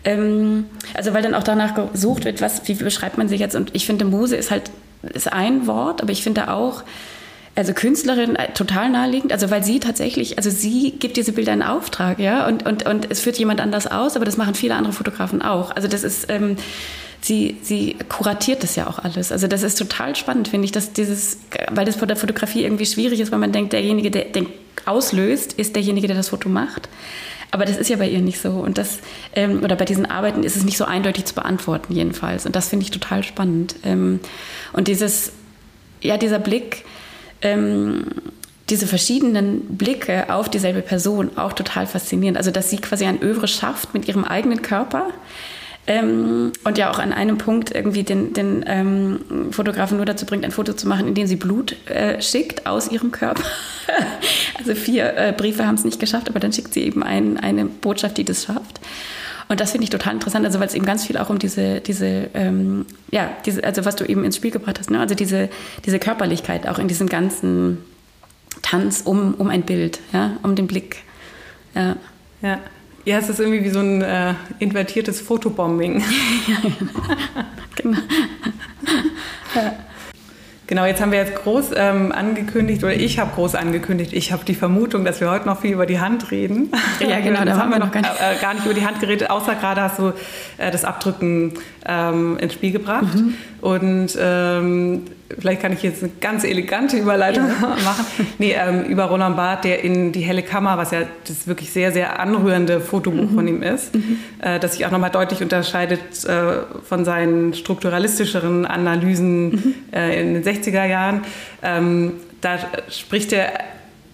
[0.03, 0.65] ähm,
[0.95, 3.55] also weil dann auch danach gesucht wird, was, wie beschreibt man sich jetzt?
[3.55, 4.71] Und ich finde, Muse ist halt
[5.13, 6.81] ist ein Wort, aber ich finde auch,
[7.53, 11.61] also Künstlerin äh, total naheliegend, also weil sie tatsächlich, also sie gibt diese Bilder in
[11.61, 14.93] Auftrag, ja, und, und, und es führt jemand anders aus, aber das machen viele andere
[14.93, 15.75] Fotografen auch.
[15.75, 16.55] Also das ist, ähm,
[17.27, 19.31] sie, sie kuratiert das ja auch alles.
[19.31, 21.39] Also das ist total spannend, finde ich, dass dieses,
[21.71, 24.47] weil das bei der Fotografie irgendwie schwierig ist, weil man denkt, derjenige, der den
[24.85, 26.89] auslöst, ist derjenige, der das Foto macht.
[27.51, 28.51] Aber das ist ja bei ihr nicht so.
[28.51, 28.99] Und das,
[29.33, 32.45] ähm, oder bei diesen Arbeiten ist es nicht so eindeutig zu beantworten, jedenfalls.
[32.45, 33.75] Und das finde ich total spannend.
[33.83, 34.19] Ähm,
[34.73, 35.31] und dieses,
[36.01, 36.83] ja, dieser Blick,
[37.41, 38.07] ähm,
[38.69, 42.37] diese verschiedenen Blicke auf dieselbe Person auch total faszinierend.
[42.37, 45.07] Also, dass sie quasi ein Övre schafft mit ihrem eigenen Körper,
[45.87, 49.19] ähm, und ja auch an einem Punkt irgendwie den, den ähm,
[49.51, 52.91] Fotografen nur dazu bringt, ein Foto zu machen, in dem sie Blut äh, schickt aus
[52.91, 53.43] ihrem Körper.
[54.59, 57.65] also vier äh, Briefe haben es nicht geschafft, aber dann schickt sie eben ein, eine
[57.65, 58.81] Botschaft, die das schafft.
[59.47, 61.79] Und das finde ich total interessant, also weil es eben ganz viel auch um diese,
[61.79, 64.99] diese, ähm, ja, diese, also was du eben ins Spiel gebracht hast, ne?
[64.99, 65.47] also diese,
[65.85, 67.77] diese Körperlichkeit auch in diesem ganzen
[68.61, 70.97] Tanz um, um ein Bild, ja, um den Blick.
[71.75, 71.95] Ja.
[72.41, 72.59] ja.
[73.07, 76.03] Ja, es ist irgendwie wie so ein äh, invertiertes Fotobombing.
[77.75, 77.99] genau.
[79.55, 79.73] ja.
[80.67, 84.43] Genau, jetzt haben wir jetzt groß ähm, angekündigt, oder ich habe groß angekündigt, ich habe
[84.43, 86.69] die Vermutung, dass wir heute noch viel über die Hand reden.
[86.99, 88.11] Ja, genau, da haben wir noch gar nicht.
[88.19, 90.11] Äh, gar nicht über die Hand geredet, außer gerade hast du
[90.57, 91.53] äh, das Abdrücken
[91.85, 93.15] ähm, ins Spiel gebracht.
[93.15, 93.35] Mhm.
[93.61, 95.03] Und ähm,
[95.39, 97.67] vielleicht kann ich jetzt eine ganz elegante Überleitung ja.
[97.83, 98.05] machen.
[98.37, 101.91] Nee, ähm, über Roland Barth, der in Die helle Kammer, was ja das wirklich sehr,
[101.91, 103.35] sehr anrührende Fotobuch mhm.
[103.35, 104.19] von ihm ist, mhm.
[104.41, 109.75] äh, das sich auch nochmal deutlich unterscheidet äh, von seinen strukturalistischeren Analysen mhm.
[109.91, 111.21] äh, in den 60er Jahren.
[111.63, 113.51] Ähm, da spricht er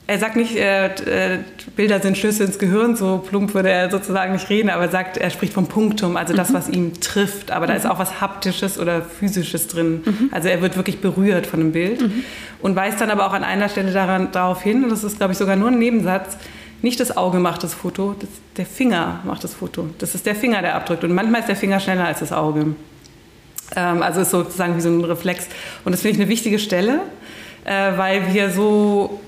[0.06, 1.40] er sagt nicht, äh, äh,
[1.76, 5.18] Bilder sind Schlüsse ins Gehirn, so plump würde er sozusagen nicht reden, aber er sagt,
[5.18, 6.54] er spricht vom Punktum, also das, mhm.
[6.54, 7.50] was ihm trifft.
[7.50, 7.92] Aber da ist mhm.
[7.92, 10.04] auch was Haptisches oder Physisches drin.
[10.06, 10.30] Mhm.
[10.32, 12.24] Also er wird wirklich berührt von dem Bild mhm.
[12.62, 15.34] und weist dann aber auch an einer Stelle daran, darauf hin, und das ist, glaube
[15.34, 16.38] ich, sogar nur ein Nebensatz,
[16.84, 19.90] nicht das Auge macht das Foto, das, der Finger macht das Foto.
[20.00, 21.04] Das ist der Finger, der abdrückt.
[21.06, 22.76] Und manchmal ist der Finger schneller als das Auge.
[23.76, 25.48] Ähm, also ist sozusagen wie so ein Reflex.
[25.86, 27.00] Und das finde ich eine wichtige Stelle,
[27.64, 29.22] äh, weil wir so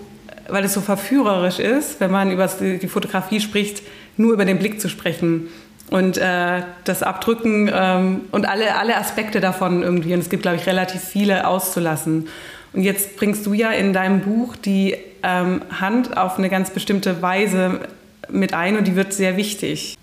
[0.47, 3.81] weil es so verführerisch ist, wenn man über die Fotografie spricht,
[4.17, 5.47] nur über den Blick zu sprechen
[5.89, 10.13] und äh, das Abdrücken ähm, und alle, alle Aspekte davon irgendwie.
[10.13, 12.27] Und es gibt, glaube ich, relativ viele auszulassen.
[12.73, 17.21] Und jetzt bringst du ja in deinem Buch die ähm, Hand auf eine ganz bestimmte
[17.21, 17.81] Weise
[18.29, 19.95] mit ein und die wird sehr wichtig.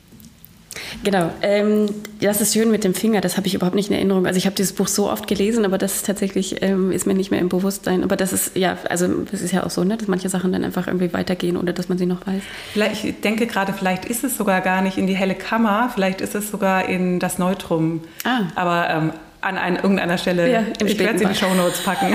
[1.05, 1.86] Genau, ähm,
[2.20, 4.26] das ist schön mit dem Finger, das habe ich überhaupt nicht in Erinnerung.
[4.26, 7.14] Also ich habe dieses Buch so oft gelesen, aber das ist tatsächlich, ähm, ist mir
[7.14, 8.05] nicht mehr im Bewusstsein.
[8.05, 10.64] Aber das ist, ja, also das ist ja auch so, ne, dass manche Sachen dann
[10.64, 12.43] einfach irgendwie weitergehen, oder dass man sie noch weiß.
[12.72, 16.20] Vielleicht, ich denke gerade, vielleicht ist es sogar gar nicht in die helle Kammer, vielleicht
[16.20, 18.03] ist es sogar in das Neutrum.
[18.24, 18.43] Ah.
[18.55, 19.11] Aber ähm,
[19.43, 20.51] an ein, irgendeiner Stelle.
[20.51, 22.14] Ja, ich werde sie in die Show Notes packen.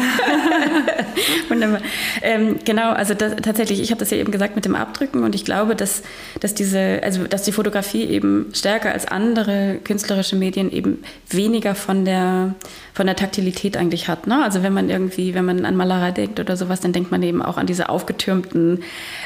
[1.50, 1.82] Wunderbar.
[2.22, 5.36] Ähm, genau, also das, tatsächlich, ich habe das ja eben gesagt mit dem Abdrücken und
[5.36, 6.04] ich glaube, dass,
[6.40, 12.06] dass, diese, also, dass die Fotografie eben stärker als andere künstlerische Medien eben weniger von
[12.06, 12.56] der,
[12.94, 14.26] von der Taktilität eigentlich hat.
[14.26, 14.42] Ne?
[14.42, 17.42] Also wenn man irgendwie, wenn man an Malerei denkt oder sowas, dann denkt man eben
[17.42, 18.84] auch an diese aufgetürmten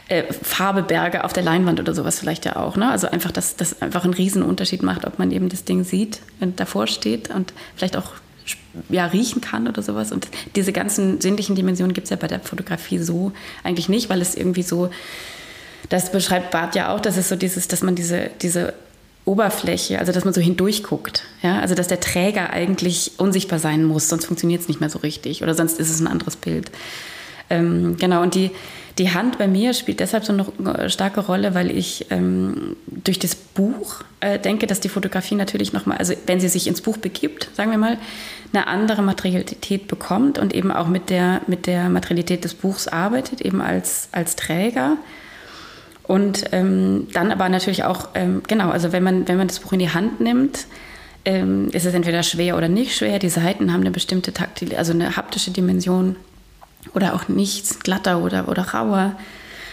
[0.07, 2.77] äh, Farbeberge auf der Leinwand oder sowas vielleicht ja auch.
[2.77, 2.89] Ne?
[2.89, 6.59] Also einfach, dass das einfach einen Riesenunterschied macht, ob man eben das Ding sieht und
[6.59, 8.13] davor steht und vielleicht vielleicht auch
[8.89, 10.11] ja, riechen kann oder sowas.
[10.11, 13.31] Und diese ganzen sinnlichen Dimensionen gibt es ja bei der Fotografie so
[13.63, 14.89] eigentlich nicht, weil es irgendwie so,
[15.89, 18.73] das beschreibt Barth ja auch, dass es so dieses, dass man diese, diese
[19.25, 21.23] Oberfläche, also dass man so hindurchguckt.
[21.41, 21.59] Ja?
[21.59, 25.43] Also dass der Träger eigentlich unsichtbar sein muss, sonst funktioniert es nicht mehr so richtig
[25.43, 26.71] oder sonst ist es ein anderes Bild.
[27.49, 28.51] Ähm, genau, und die,
[28.97, 33.35] die Hand bei mir spielt deshalb so eine starke Rolle, weil ich ähm, durch das
[33.35, 37.49] Buch äh, denke, dass die Fotografie natürlich nochmal, also wenn sie sich ins Buch begibt,
[37.53, 37.97] sagen wir mal,
[38.53, 43.41] eine andere Materialität bekommt und eben auch mit der, mit der Materialität des Buchs arbeitet,
[43.41, 44.97] eben als, als Träger.
[46.03, 49.71] Und ähm, dann aber natürlich auch, ähm, genau, also wenn man, wenn man das Buch
[49.71, 50.65] in die Hand nimmt,
[51.23, 53.19] ähm, ist es entweder schwer oder nicht schwer.
[53.19, 56.17] Die Seiten haben eine bestimmte taktil, also eine haptische Dimension
[56.93, 59.15] oder auch nichts glatter oder, oder rauer.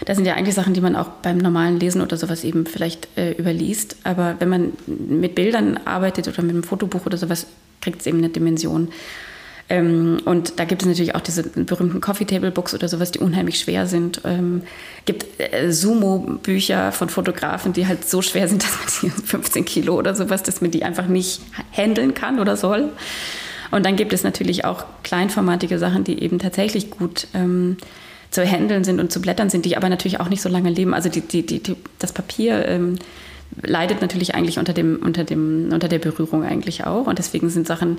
[0.07, 3.09] Das sind ja eigentlich Sachen, die man auch beim normalen Lesen oder sowas eben vielleicht
[3.17, 3.97] äh, überliest.
[4.05, 7.47] Aber wenn man mit Bildern arbeitet oder mit einem Fotobuch oder sowas,
[7.81, 8.89] kriegt es eben eine Dimension.
[9.71, 13.19] Ähm, und da gibt es natürlich auch diese berühmten Coffee Table Books oder sowas, die
[13.19, 14.23] unheimlich schwer sind.
[14.25, 14.63] Ähm,
[15.05, 19.97] gibt äh, Sumo-Bücher von Fotografen, die halt so schwer sind, dass man die 15 Kilo
[19.97, 21.41] oder sowas, dass man die einfach nicht
[21.73, 22.91] handeln kann oder soll.
[23.71, 27.77] Und dann gibt es natürlich auch kleinformatige Sachen, die eben tatsächlich gut ähm,
[28.31, 30.95] zu handeln sind und zu blättern sind, die aber natürlich auch nicht so lange leben.
[30.95, 32.99] Also die, die, die, das Papier ähm,
[33.62, 37.07] leidet natürlich eigentlich unter, dem, unter, dem, unter der Berührung eigentlich auch.
[37.07, 37.99] Und deswegen sind Sachen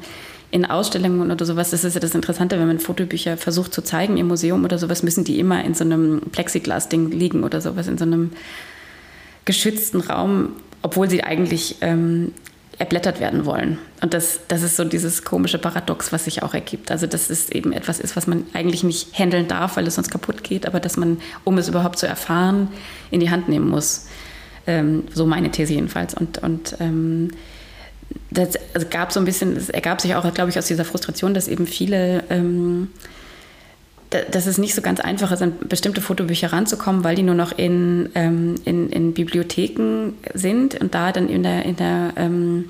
[0.51, 4.17] in Ausstellungen oder sowas, das ist ja das Interessante, wenn man Fotobücher versucht zu zeigen
[4.17, 7.97] im Museum oder sowas, müssen die immer in so einem Plexiglas-Ding liegen oder sowas, in
[7.97, 8.31] so einem
[9.45, 12.33] geschützten Raum, obwohl sie eigentlich ähm,
[12.79, 13.77] erblättert werden wollen.
[14.01, 16.91] Und das, das ist so dieses komische Paradox, was sich auch ergibt.
[16.91, 20.09] Also, dass es eben etwas ist, was man eigentlich nicht handeln darf, weil es sonst
[20.09, 22.69] kaputt geht, aber dass man, um es überhaupt zu erfahren,
[23.11, 24.07] in die Hand nehmen muss.
[24.65, 26.13] Ähm, so meine These jedenfalls.
[26.13, 27.31] Und, und ähm,
[28.31, 31.33] das also gab so ein bisschen, es ergab sich auch, glaube ich, aus dieser Frustration,
[31.33, 32.23] dass eben viele.
[32.29, 32.89] Ähm,
[34.09, 37.55] dass es nicht so ganz einfach ist, an bestimmte Fotobücher ranzukommen, weil die nur noch
[37.57, 42.69] in, ähm, in, in, Bibliotheken sind und da dann in der, in der, ähm,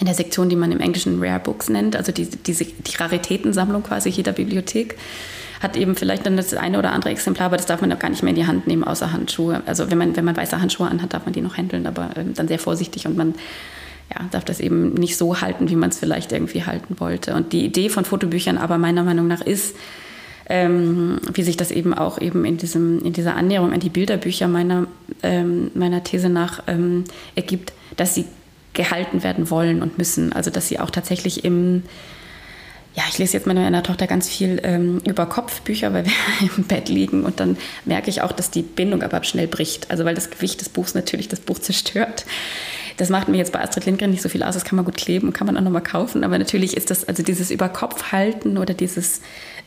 [0.00, 3.82] in der Sektion, die man im Englischen Rare Books nennt, also die, diese, die Raritätensammlung
[3.82, 4.96] quasi jeder Bibliothek,
[5.60, 8.10] hat eben vielleicht dann das eine oder andere Exemplar, aber das darf man auch gar
[8.10, 9.62] nicht mehr in die Hand nehmen, außer Handschuhe.
[9.66, 12.34] Also wenn man, wenn man weiße Handschuhe anhat, darf man die noch handeln, aber ähm,
[12.34, 13.34] dann sehr vorsichtig und man
[14.14, 17.34] ja, darf das eben nicht so halten, wie man es vielleicht irgendwie halten wollte.
[17.34, 19.74] Und die Idee von Fotobüchern aber meiner Meinung nach ist,
[20.48, 24.48] ähm, wie sich das eben auch eben in, diesem, in dieser Annäherung an die Bilderbücher
[24.48, 24.86] meiner,
[25.22, 28.26] ähm, meiner These nach ähm, ergibt, dass sie
[28.74, 30.32] gehalten werden wollen und müssen.
[30.32, 31.84] Also dass sie auch tatsächlich im,
[32.94, 36.12] ja, ich lese jetzt meiner Tochter ganz viel ähm, über Kopfbücher, weil wir
[36.56, 39.90] im Bett liegen und dann merke ich auch, dass die Bindung aber schnell bricht.
[39.90, 42.26] Also weil das Gewicht des Buchs natürlich das Buch zerstört.
[42.96, 44.96] Das macht mir jetzt bei Astrid Lindgren nicht so viel aus, das kann man gut
[44.96, 49.20] kleben, kann man auch nochmal kaufen, aber natürlich ist das, also dieses Überkopfhalten oder dieses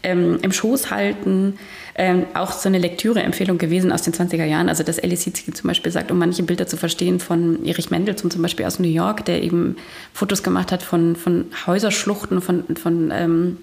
[0.07, 1.59] ähm, im Schoß halten,
[1.95, 4.69] ähm, auch so eine Lektüre-Empfehlung gewesen aus den 20er Jahren.
[4.69, 8.31] Also dass Alice Hitzki zum Beispiel sagt, um manche Bilder zu verstehen von Erich Mendelssohn
[8.31, 9.75] zum Beispiel aus New York, der eben
[10.13, 13.57] Fotos gemacht hat von, von Häuserschluchten, von, von ähm,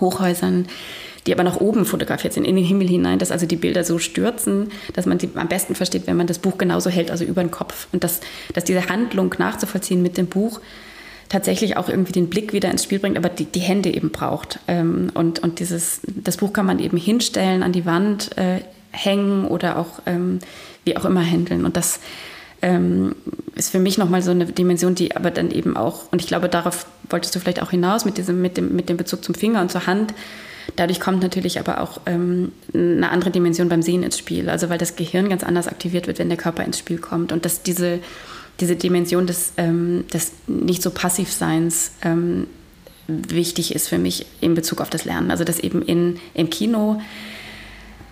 [0.00, 0.66] Hochhäusern,
[1.26, 3.98] die aber nach oben fotografiert sind, in den Himmel hinein, dass also die Bilder so
[3.98, 7.42] stürzen, dass man sie am besten versteht, wenn man das Buch genauso hält, also über
[7.42, 7.88] den Kopf.
[7.92, 8.20] Und dass,
[8.54, 10.60] dass diese Handlung nachzuvollziehen mit dem Buch
[11.28, 14.60] tatsächlich auch irgendwie den Blick wieder ins Spiel bringt, aber die, die Hände eben braucht.
[14.68, 18.60] Ähm, und und dieses, das Buch kann man eben hinstellen, an die Wand äh,
[18.92, 20.38] hängen oder auch ähm,
[20.84, 21.64] wie auch immer handeln.
[21.64, 22.00] Und das
[22.62, 23.14] ähm,
[23.54, 26.48] ist für mich nochmal so eine Dimension, die aber dann eben auch, und ich glaube,
[26.48, 29.60] darauf wolltest du vielleicht auch hinaus mit, diesem, mit, dem, mit dem Bezug zum Finger
[29.60, 30.14] und zur Hand.
[30.74, 34.50] Dadurch kommt natürlich aber auch ähm, eine andere Dimension beim Sehen ins Spiel.
[34.50, 37.30] Also weil das Gehirn ganz anders aktiviert wird, wenn der Körper ins Spiel kommt.
[37.30, 38.00] Und dass diese
[38.60, 42.46] diese Dimension des, ähm, des nicht so Passivseins ähm,
[43.06, 45.30] wichtig ist für mich in Bezug auf das Lernen.
[45.30, 47.00] Also dass eben in, im Kino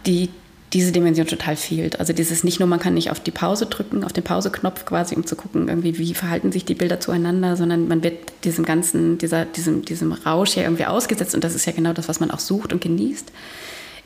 [0.07, 0.28] die,
[0.72, 1.99] diese Dimension total fehlt.
[1.99, 5.14] Also dieses nicht nur, man kann nicht auf die Pause drücken, auf den Pauseknopf quasi,
[5.14, 9.18] um zu gucken, irgendwie, wie verhalten sich die Bilder zueinander, sondern man wird diesem ganzen,
[9.18, 12.30] dieser, diesem, diesem Rausch ja irgendwie ausgesetzt und das ist ja genau das, was man
[12.30, 13.32] auch sucht und genießt.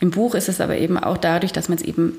[0.01, 2.15] Im Buch ist es aber eben auch dadurch, dass man es eben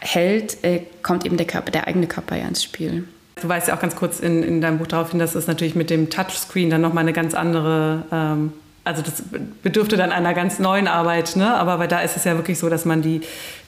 [0.00, 3.04] hält, äh, kommt eben der Körper, der eigene Körper ja ins Spiel.
[3.40, 5.74] Du weißt ja auch ganz kurz in, in deinem Buch darauf hin, dass es natürlich
[5.74, 8.52] mit dem Touchscreen dann nochmal eine ganz andere, ähm,
[8.84, 9.22] also das
[9.62, 11.54] bedürfte dann einer ganz neuen Arbeit, ne?
[11.54, 13.22] aber weil da ist es ja wirklich so, dass man die,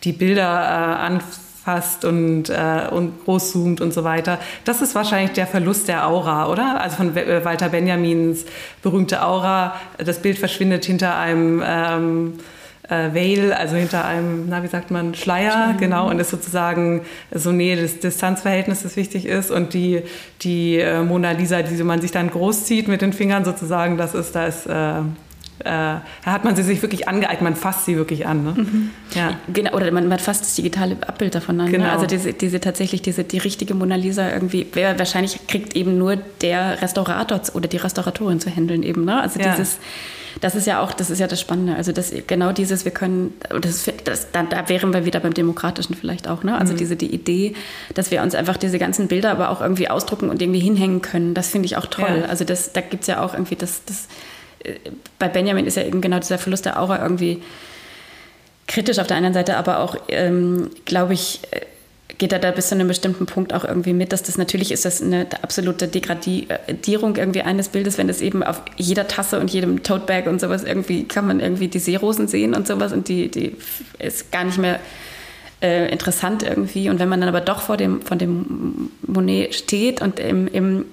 [0.05, 4.39] die Bilder äh, anfasst und, äh, und großzoomt und so weiter.
[4.65, 6.81] Das ist wahrscheinlich der Verlust der Aura, oder?
[6.81, 8.45] Also von äh, Walter Benjamins
[8.83, 11.63] berühmte Aura, das Bild verschwindet hinter einem...
[11.65, 12.35] Ähm,
[12.93, 17.53] äh, Veil, also hinter einem, na, wie sagt man, Schleier, genau, und ist sozusagen so
[17.53, 20.03] Nähe des Distanzverhältnisses wichtig ist und die,
[20.43, 24.35] die äh, Mona Lisa, die man sich dann großzieht mit den Fingern sozusagen, das ist,
[24.35, 25.05] da ist, äh, äh,
[25.65, 28.45] da hat man sie sich wirklich angeeignet, man fasst sie wirklich an.
[28.45, 28.55] Ne?
[28.57, 28.91] Mhm.
[29.15, 29.39] Ja.
[29.53, 31.67] Genau, oder man, man fasst das digitale Abbild davon an.
[31.67, 31.73] Ne?
[31.73, 31.85] Genau.
[31.85, 31.93] Ne?
[31.93, 36.17] Also diese, diese tatsächlich, diese, die richtige Mona Lisa irgendwie, wer, wahrscheinlich kriegt eben nur
[36.17, 39.05] der Restaurator oder die Restauratorin zu handeln eben.
[39.05, 39.21] Ne?
[39.21, 39.53] Also ja.
[39.53, 39.79] dieses
[40.41, 41.77] das ist ja auch, das ist ja das Spannende.
[41.77, 45.95] Also das, genau dieses, wir können, das, das, da, da wären wir wieder beim Demokratischen
[45.95, 46.59] vielleicht auch, ne?
[46.59, 46.79] Also mhm.
[46.79, 47.55] diese die Idee,
[47.95, 51.35] dass wir uns einfach diese ganzen Bilder aber auch irgendwie ausdrucken und irgendwie hinhängen können,
[51.35, 52.23] das finde ich auch toll.
[52.23, 52.29] Ja.
[52.29, 54.09] Also das, da gibt es ja auch irgendwie das, das,
[54.65, 54.75] äh,
[55.19, 57.43] bei Benjamin ist ja eben genau dieser Verlust der Aura irgendwie
[58.67, 61.61] kritisch auf der einen Seite, aber auch, ähm, glaube ich, äh,
[62.23, 64.85] geht er da bis zu einem bestimmten Punkt auch irgendwie mit, dass das natürlich ist
[64.85, 69.83] das eine absolute Degradierung irgendwie eines Bildes, wenn es eben auf jeder Tasse und jedem
[69.83, 73.57] Totebag und sowas irgendwie kann man irgendwie die Seerosen sehen und sowas und die, die
[73.99, 74.79] ist gar nicht mehr
[75.61, 76.91] äh, interessant irgendwie.
[76.91, 80.85] Und wenn man dann aber doch vor dem, von dem Monet steht und im, im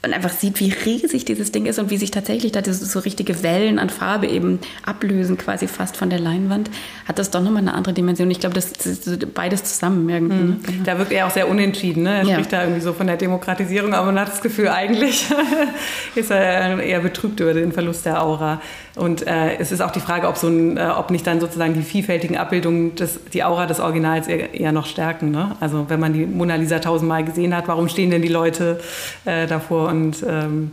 [0.00, 3.42] und einfach sieht, wie riesig dieses Ding ist und wie sich tatsächlich da so richtige
[3.42, 6.70] Wellen an Farbe eben ablösen, quasi fast von der Leinwand,
[7.06, 8.30] hat das doch nochmal eine andere Dimension.
[8.30, 10.34] Ich glaube, das ist beides zusammen irgendwie.
[10.34, 10.50] Mhm.
[10.50, 10.84] Ne?
[10.84, 12.04] Da wirkt er auch sehr unentschieden.
[12.04, 12.18] Ne?
[12.18, 12.34] Er ja.
[12.34, 15.26] spricht da irgendwie so von der Demokratisierung, aber man hat das Gefühl, eigentlich
[16.14, 18.60] ist er eher betrübt über den Verlust der Aura.
[18.98, 21.74] Und äh, es ist auch die Frage, ob, so ein, äh, ob nicht dann sozusagen
[21.74, 25.30] die vielfältigen Abbildungen des, die Aura des Originals eher, eher noch stärken.
[25.30, 25.56] Ne?
[25.60, 28.80] Also wenn man die Mona Lisa tausendmal gesehen hat, warum stehen denn die Leute
[29.24, 30.72] äh, davor und ähm,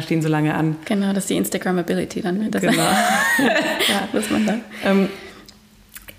[0.00, 0.76] stehen so lange an?
[0.86, 2.50] Genau, das ist die Instagrammability dann.
[2.50, 2.72] Das genau.
[3.38, 4.08] ja.
[4.12, 4.60] muss man dann.
[4.84, 5.08] Ähm,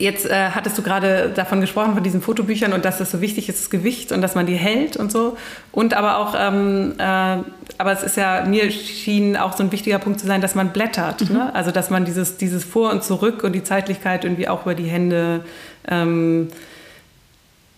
[0.04, 3.48] Jetzt äh, hattest du gerade davon gesprochen, von diesen Fotobüchern und dass es so wichtig
[3.48, 5.38] ist, das Gewicht und dass man die hält und so.
[5.72, 7.38] Und aber auch, ähm, äh,
[7.78, 10.74] aber es ist ja, mir schien auch so ein wichtiger Punkt zu sein, dass man
[10.74, 11.30] blättert.
[11.30, 11.38] Mhm.
[11.38, 11.56] Ne?
[11.56, 14.88] Also, dass man dieses, dieses Vor und Zurück und die Zeitlichkeit irgendwie auch über die
[14.88, 15.46] Hände
[15.88, 16.50] ähm,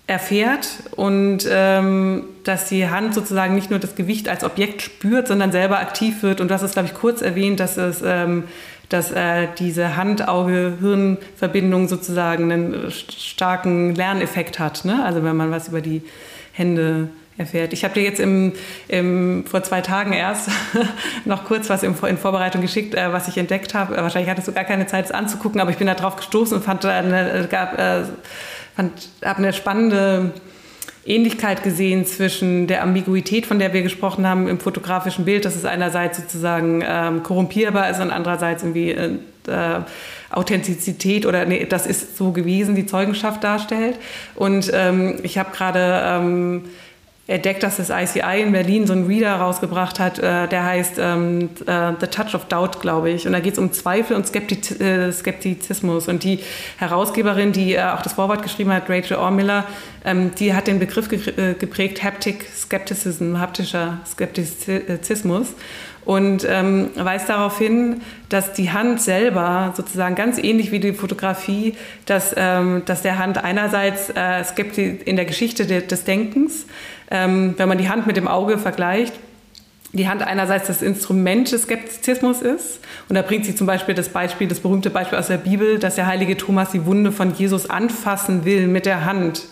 [0.07, 5.51] erfährt und ähm, dass die Hand sozusagen nicht nur das Gewicht als Objekt spürt, sondern
[5.51, 6.41] selber aktiv wird.
[6.41, 8.45] Und du hast es, glaube ich, kurz erwähnt, dass es ähm,
[8.89, 14.85] dass äh, diese Hand-Auge-Hirn-Verbindung sozusagen einen starken Lerneffekt hat.
[14.85, 15.03] Ne?
[15.03, 16.01] Also wenn man was über die
[16.51, 17.73] Hände erfährt.
[17.73, 18.53] Ich habe dir jetzt im,
[18.87, 20.49] im, vor zwei Tagen erst
[21.25, 23.97] noch kurz was in Vorbereitung geschickt, äh, was ich entdeckt habe.
[23.97, 26.63] Wahrscheinlich hattest du gar keine Zeit, es anzugucken, aber ich bin da drauf gestoßen und
[26.63, 28.03] fand, eine, äh,
[28.75, 30.31] fand habe eine spannende
[31.05, 35.65] Ähnlichkeit gesehen zwischen der Ambiguität, von der wir gesprochen haben im fotografischen Bild, dass es
[35.65, 39.19] einerseits sozusagen ähm, korrumpierbar ist und andererseits irgendwie äh,
[40.31, 43.97] Authentizität oder nee, das ist so gewesen, die Zeugenschaft darstellt.
[44.33, 46.63] Und ähm, ich habe gerade ähm,
[47.27, 51.49] entdeckt, dass das ICI in Berlin so einen Reader rausgebracht hat, äh, der heißt ähm,
[51.61, 53.25] uh, The Touch of Doubt, glaube ich.
[53.25, 56.07] Und da geht es um Zweifel und Skeptiz äh, Skeptizismus.
[56.07, 56.39] Und die
[56.77, 59.65] Herausgeberin, die äh, auch das Vorwort geschrieben hat, Rachel Ormiller,
[60.03, 65.55] ähm, die hat den Begriff ge äh, geprägt, Haptic Skepticism, haptischer Skeptizismus
[66.05, 71.75] und ähm, weist darauf hin, dass die Hand selber sozusagen ganz ähnlich wie die Fotografie,
[72.05, 76.67] dass, ähm, dass der Hand einerseits äh, Skepti in der Geschichte de des Denkens,
[77.11, 79.13] ähm, wenn man die Hand mit dem Auge vergleicht,
[79.95, 82.79] die Hand einerseits das Instrument des Skeptizismus ist.
[83.07, 85.95] Und da bringt sie zum Beispiel das Beispiel, das berühmte Beispiel aus der Bibel, dass
[85.95, 89.43] der heilige Thomas die Wunde von Jesus anfassen will mit der Hand,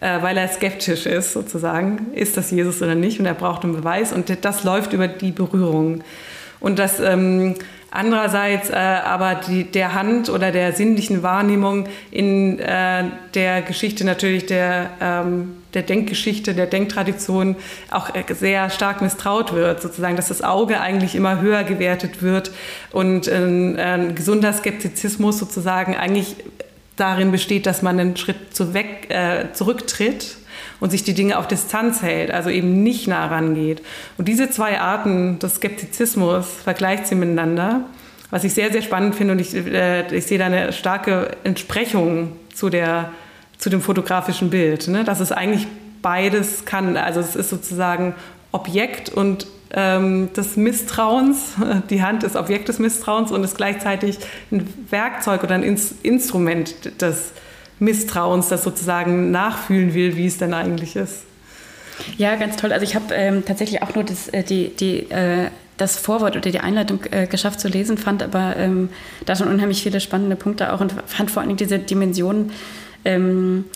[0.00, 2.12] äh, weil er skeptisch ist sozusagen.
[2.14, 3.18] Ist das Jesus oder nicht?
[3.20, 4.12] Und er braucht einen Beweis.
[4.12, 6.02] Und das läuft über die Berührung.
[6.60, 7.54] Und das ähm,
[7.90, 14.46] andererseits äh, aber die, der Hand oder der sinnlichen Wahrnehmung in äh, der Geschichte natürlich
[14.46, 17.56] der, ähm, der Denkgeschichte, der Denktradition
[17.90, 22.50] auch äh, sehr stark misstraut wird, sozusagen, dass das Auge eigentlich immer höher gewertet wird
[22.92, 26.36] und ein, ein gesunder Skeptizismus sozusagen eigentlich
[26.96, 30.38] darin besteht, dass man einen Schritt zu weg, äh, zurücktritt
[30.80, 33.82] und sich die Dinge auf Distanz hält, also eben nicht nah rangeht.
[34.18, 37.82] Und diese zwei Arten des Skeptizismus vergleicht sie miteinander,
[38.30, 42.32] was ich sehr, sehr spannend finde und ich, äh, ich sehe da eine starke Entsprechung
[42.54, 43.12] zu, der,
[43.58, 45.04] zu dem fotografischen Bild, ne?
[45.04, 45.66] dass es eigentlich
[46.02, 46.96] beides kann.
[46.96, 48.14] Also es ist sozusagen
[48.52, 51.54] Objekt und ähm, des Misstrauens.
[51.90, 54.18] Die Hand ist Objekt des Misstrauens und ist gleichzeitig
[54.50, 57.45] ein Werkzeug oder ein Ins Instrument des Misstrauens,
[57.78, 61.22] das sozusagen nachfühlen will, wie es denn eigentlich ist.
[62.18, 62.72] Ja, ganz toll.
[62.72, 66.50] Also ich habe ähm, tatsächlich auch nur das, äh, die, die, äh, das Vorwort oder
[66.50, 68.90] die Einleitung äh, geschafft zu lesen, fand aber ähm,
[69.24, 72.50] da schon unheimlich viele spannende Punkte auch und fand vor allem diese Dimension
[73.06, 73.66] ähm,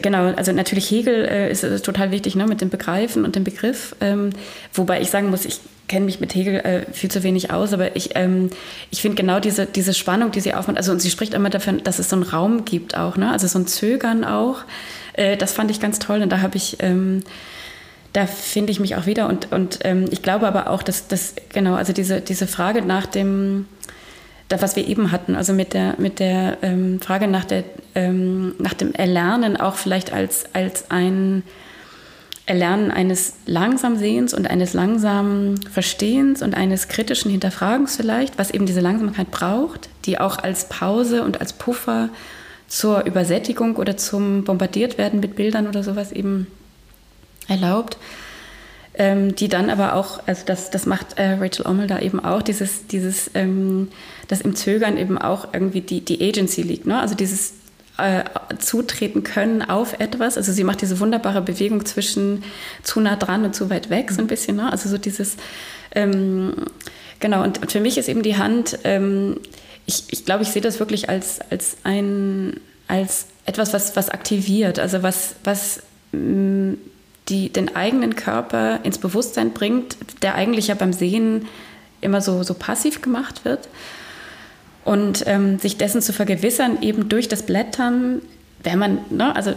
[0.00, 3.44] genau, also natürlich Hegel äh, ist, ist, total wichtig ne, mit dem Begreifen und dem
[3.44, 4.30] Begriff, ähm,
[4.72, 7.96] wobei ich sagen muss, ich kenne mich mit Hegel äh, viel zu wenig aus, aber
[7.96, 8.48] ich, ähm,
[8.92, 11.82] ich finde genau diese, diese Spannung, die sie aufmacht, also und sie spricht immer davon,
[11.82, 13.32] dass es so einen Raum gibt auch, ne?
[13.32, 14.58] also so ein Zögern auch,
[15.14, 17.24] äh, das fand ich ganz toll und da habe ich ähm,
[18.12, 21.34] da finde ich mich auch wieder und, und ähm, ich glaube aber auch, dass das,
[21.52, 23.66] genau, also diese, diese Frage nach dem,
[24.48, 27.64] was wir eben hatten, also mit der, mit der ähm, Frage nach, der,
[27.94, 31.44] ähm, nach dem Erlernen auch vielleicht als, als ein
[32.50, 38.66] Erlernen eines langsamen Sehens und eines langsamen Verstehens und eines kritischen Hinterfragens vielleicht, was eben
[38.66, 42.08] diese Langsamkeit braucht, die auch als Pause und als Puffer
[42.66, 46.48] zur Übersättigung oder zum Bombardiertwerden mit Bildern oder sowas eben
[47.48, 47.96] erlaubt
[48.94, 52.42] ähm, die dann aber auch, also das, das macht äh, Rachel Ommel da eben auch,
[52.42, 53.88] dieses, dieses ähm,
[54.28, 57.00] dass im Zögern eben auch irgendwie die, die Agency liegt, ne?
[57.00, 57.54] also dieses
[58.02, 58.24] äh,
[58.58, 60.36] zutreten können auf etwas.
[60.36, 62.44] Also sie macht diese wunderbare Bewegung zwischen
[62.82, 64.56] zu nah dran und zu weit weg, so ein bisschen.
[64.56, 64.70] Ne?
[64.70, 65.36] Also so dieses,
[65.94, 66.54] ähm,
[67.18, 69.40] genau, und, und, für mich ist eben die Hand, ähm,
[69.86, 74.78] ich, ich glaube, ich sehe das wirklich als, als ein, als etwas, was, was aktiviert,
[74.78, 75.82] also was, was
[76.12, 76.76] mh,
[77.28, 81.46] die den eigenen Körper ins Bewusstsein bringt, der eigentlich ja beim Sehen
[82.00, 83.68] immer so, so passiv gemacht wird.
[84.84, 88.22] Und ähm, sich dessen zu vergewissern, eben durch das Blättern,
[88.62, 89.52] wenn man, ne, also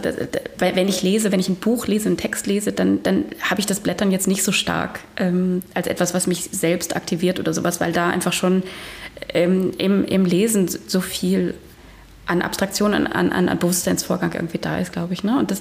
[0.58, 3.66] wenn ich lese, wenn ich ein Buch lese, einen Text lese, dann, dann habe ich
[3.66, 7.80] das Blättern jetzt nicht so stark ähm, als etwas, was mich selbst aktiviert oder sowas,
[7.80, 8.62] weil da einfach schon
[9.32, 11.54] ähm, im, im Lesen so viel
[12.26, 15.24] an Abstraktion, an, an, an Bewusstseinsvorgang irgendwie da ist, glaube ich.
[15.24, 15.38] Ne?
[15.38, 15.60] Und das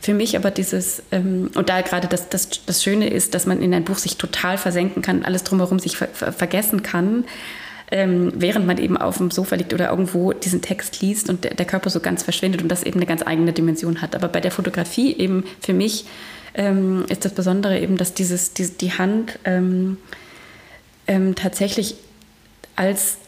[0.00, 3.62] für mich aber dieses, ähm, und da gerade das, das, das Schöne ist, dass man
[3.62, 7.24] in ein Buch sich total versenken kann, alles drumherum sich ver ver vergessen kann,
[7.92, 11.54] ähm, während man eben auf dem Sofa liegt oder irgendwo diesen Text liest und der,
[11.54, 14.16] der, Körper so ganz verschwindet und das eben eine ganz eigene Dimension hat.
[14.16, 16.06] Aber bei der Fotografie eben für mich
[16.54, 19.98] ähm, ist das Besondere eben, dass dieses, die, die Hand ähm,
[21.06, 21.96] ähm, tatsächlich
[22.76, 23.18] als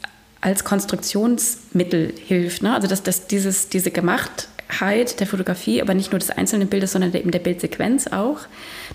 [0.41, 2.63] als Konstruktionsmittel hilft.
[2.63, 2.75] Ne?
[2.75, 7.15] Also dass, dass dieses, diese Gemachtheit der Fotografie, aber nicht nur des einzelnen Bildes, sondern
[7.15, 8.41] eben der Bildsequenz auch,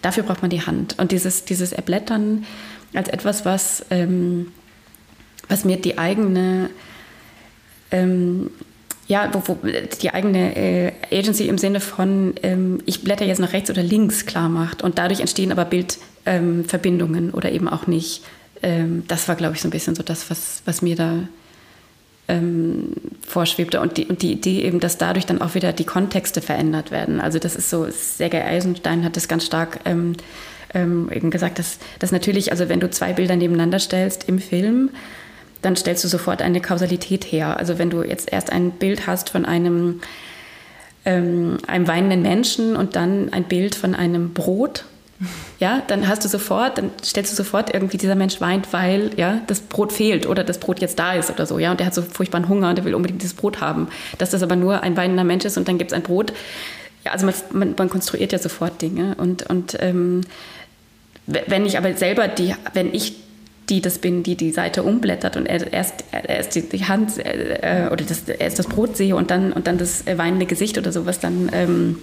[0.04, 1.00] dafür braucht man die Hand.
[1.00, 2.46] Und dieses, dieses Erblättern
[2.94, 4.52] als etwas, was, ähm,
[5.50, 6.70] was mir die eigene
[7.92, 8.52] ähm,
[9.10, 9.58] ja, wo, wo,
[10.02, 14.28] die eigene äh, Agency im Sinne von, ähm, ich blätter jetzt nach rechts oder links
[14.28, 14.84] klar macht.
[14.84, 18.24] Und dadurch entstehen aber Bildverbindungen ähm, oder eben auch nicht.
[18.62, 21.24] Ähm, das war, glaube ich, so ein bisschen so das, was, was mir da
[22.28, 22.94] ähm,
[23.28, 26.92] vorschwebte und die, und die Idee eben, dass dadurch dann auch wieder die Kontexte verändert
[26.92, 27.20] werden.
[27.20, 30.18] Also das ist so, Sergei Eisenstein hat das ganz stark ähm,
[30.76, 34.92] ähm, eben gesagt, dass, dass natürlich, also wenn du zwei Bilder nebeneinander stellst im Film,
[35.62, 37.58] dann stellst du sofort eine Kausalität her.
[37.58, 40.02] Also wenn du jetzt erst ein Bild hast von einem,
[41.06, 44.86] ähm, einem weinenden Menschen und dann ein Bild von einem Brot,
[45.60, 49.42] ja, dann hast du sofort, dann stellst du sofort irgendwie, dieser Mensch weint, weil ja,
[49.48, 51.94] das Brot fehlt oder das Brot jetzt da ist oder so, ja, und der hat
[51.94, 53.90] so furchtbaren Hunger und der will unbedingt dieses Brot haben.
[54.18, 56.32] Dass das aber nur ein weinender Mensch ist und dann gibt es ein Brot.
[57.04, 60.22] Ja, also man, man, man, konstruiert ja sofort Dinge und, und ähm,
[61.26, 63.16] wenn ich aber selber die, wenn ich
[63.70, 68.28] die das bin, die die Seite umblättert und erst, erst die, Hand äh, oder das,
[68.28, 71.98] erst das Brot sehe und dann, und dann das weinende Gesicht oder sowas, dann ähm,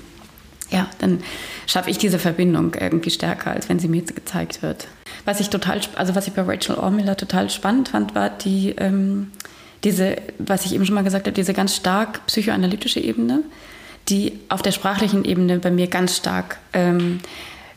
[0.71, 1.21] ja, dann
[1.67, 4.89] schaffe ich diese Verbindung irgendwie stärker, als wenn sie mir gezeigt wird.
[5.25, 9.31] was ich total, also was ich bei Rachel Ormiller total spannend fand, war die, ähm,
[9.85, 13.43] diese, was ich eben schon mal gesagt habe, diese ganz stark psychoanalytische Ebene,
[14.09, 17.21] die auf der sprachlichen Ebene bei mir ganz stark ähm,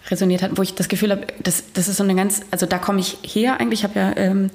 [0.09, 2.77] resoniert hat, wo ich das Gefühl habe, das, das ist so eine ganz, also da
[2.77, 4.49] komme ich her eigentlich, ich habe ja ähm,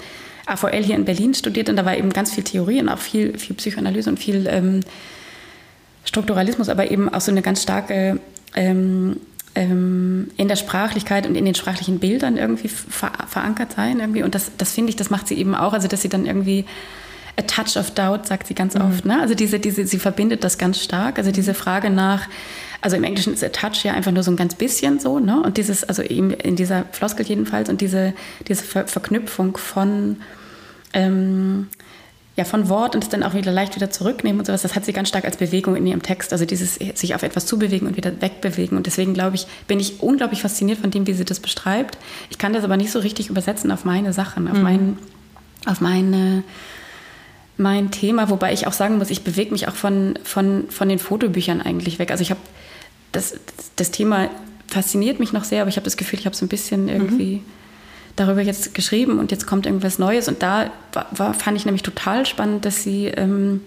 [0.47, 3.39] AVL hier in Berlin studiert und da war eben ganz viel Theorie und auch viel,
[3.39, 4.81] viel Psychoanalyse und viel ähm,
[6.05, 8.21] Strukturalismus, aber eben auch so eine ganz starke
[8.55, 9.21] ähm,
[9.55, 14.35] ähm, in der Sprachlichkeit und in den sprachlichen Bildern irgendwie ver verankert sein irgendwie und
[14.35, 16.67] das, das finde ich, das macht sie eben auch, also dass sie dann irgendwie
[17.37, 18.83] a touch of doubt, sagt sie ganz mhm.
[18.83, 19.05] oft.
[19.05, 19.21] Ne?
[19.21, 21.19] Also diese, diese, sie verbindet das ganz stark.
[21.19, 22.29] Also diese Frage nach,
[22.85, 25.43] also im Englischen ist a touch ja einfach nur so ein ganz bisschen so, ne?
[25.43, 28.13] Und dieses, also eben in dieser Floskel jedenfalls und diese,
[28.47, 30.19] diese Ver Verknüpfung von
[30.93, 31.69] ähm,
[32.37, 34.85] ja, von Wort und es dann auch wieder leicht wieder zurücknehmen und sowas, das hat
[34.85, 36.33] sie ganz stark als Bewegung in ihrem Text.
[36.35, 38.77] Also dieses sich auf etwas zubewegen und wieder wegbewegen.
[38.77, 41.97] Und deswegen glaube ich, bin ich unglaublich fasziniert von dem, wie sie das beschreibt.
[42.29, 44.63] Ich kann das aber nicht so richtig übersetzen auf meine Sachen, auf, mhm.
[44.63, 44.99] mein,
[45.65, 46.43] auf meine,
[47.57, 50.99] mein Thema, wobei ich auch sagen muss, ich bewege mich auch von, von, von den
[50.99, 52.11] Fotobüchern eigentlich weg.
[52.11, 52.41] Also ich habe
[53.15, 53.35] das,
[53.77, 54.29] das Thema
[54.67, 57.37] fasziniert mich noch sehr, aber ich habe das Gefühl, ich habe so ein bisschen irgendwie.
[57.37, 57.45] Mhm
[58.17, 60.29] darüber jetzt geschrieben und jetzt kommt irgendwas Neues.
[60.29, 60.71] Und da
[61.11, 63.61] war, fand ich nämlich total spannend, dass sie, ähm,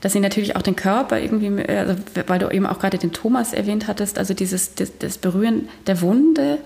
[0.00, 1.94] dass sie natürlich auch den Körper irgendwie, also,
[2.26, 6.00] weil du eben auch gerade den Thomas erwähnt hattest, also dieses das, das Berühren der
[6.00, 6.58] Wunde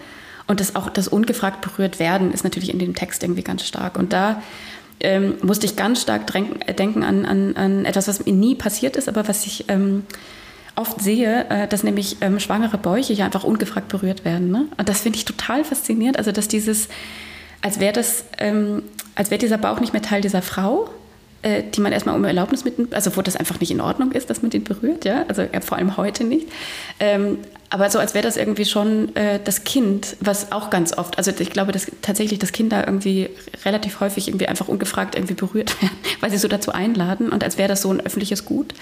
[0.47, 3.99] und das auch das ungefragt berührt werden ist natürlich in dem Text irgendwie ganz stark.
[3.99, 4.43] Und da
[5.01, 6.27] ähm, musste ich ganz stark
[6.77, 10.05] denken an, an, an etwas, was mir nie passiert ist, aber was ich ähm,
[10.77, 14.51] oft sehe, äh, dass nämlich ähm, schwangere Bäuche ja einfach ungefragt berührt werden.
[14.51, 14.67] Ne?
[14.77, 16.19] Und das finde ich total faszinierend.
[16.19, 16.89] Also, dass dieses,
[17.63, 18.83] als wäre das, ähm,
[19.15, 20.91] als wäre dieser Bauch nicht mehr Teil dieser Frau,
[21.43, 24.31] äh, die man erstmal um Erlaubnis mit, also wo das einfach nicht in Ordnung ist,
[24.31, 26.49] dass man den berührt, ja, also ja, vor allem heute nicht.
[26.99, 27.39] Ähm,
[27.71, 31.33] aber so als wäre das irgendwie schon äh, das Kind, was auch ganz oft, also
[31.37, 33.31] ich glaube, dass tatsächlich das Kinder irgendwie
[33.65, 37.59] relativ häufig irgendwie einfach ungefragt irgendwie berührt werden, weil sie so dazu einladen und als
[37.59, 38.75] wäre das so ein öffentliches Gut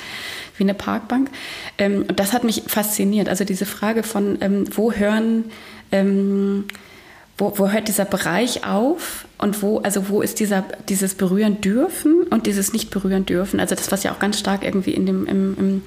[0.56, 1.30] wie eine Parkbank.
[1.78, 3.28] Ähm, und das hat mich fasziniert.
[3.28, 5.44] Also diese Frage von, ähm, wo hören,
[5.90, 6.64] ähm,
[7.38, 12.24] wo, wo hört dieser Bereich auf und wo, also wo ist dieser, dieses Berühren dürfen
[12.30, 13.58] und dieses nicht berühren dürfen.
[13.58, 15.82] Also das, was ja auch ganz stark irgendwie in dem, im, im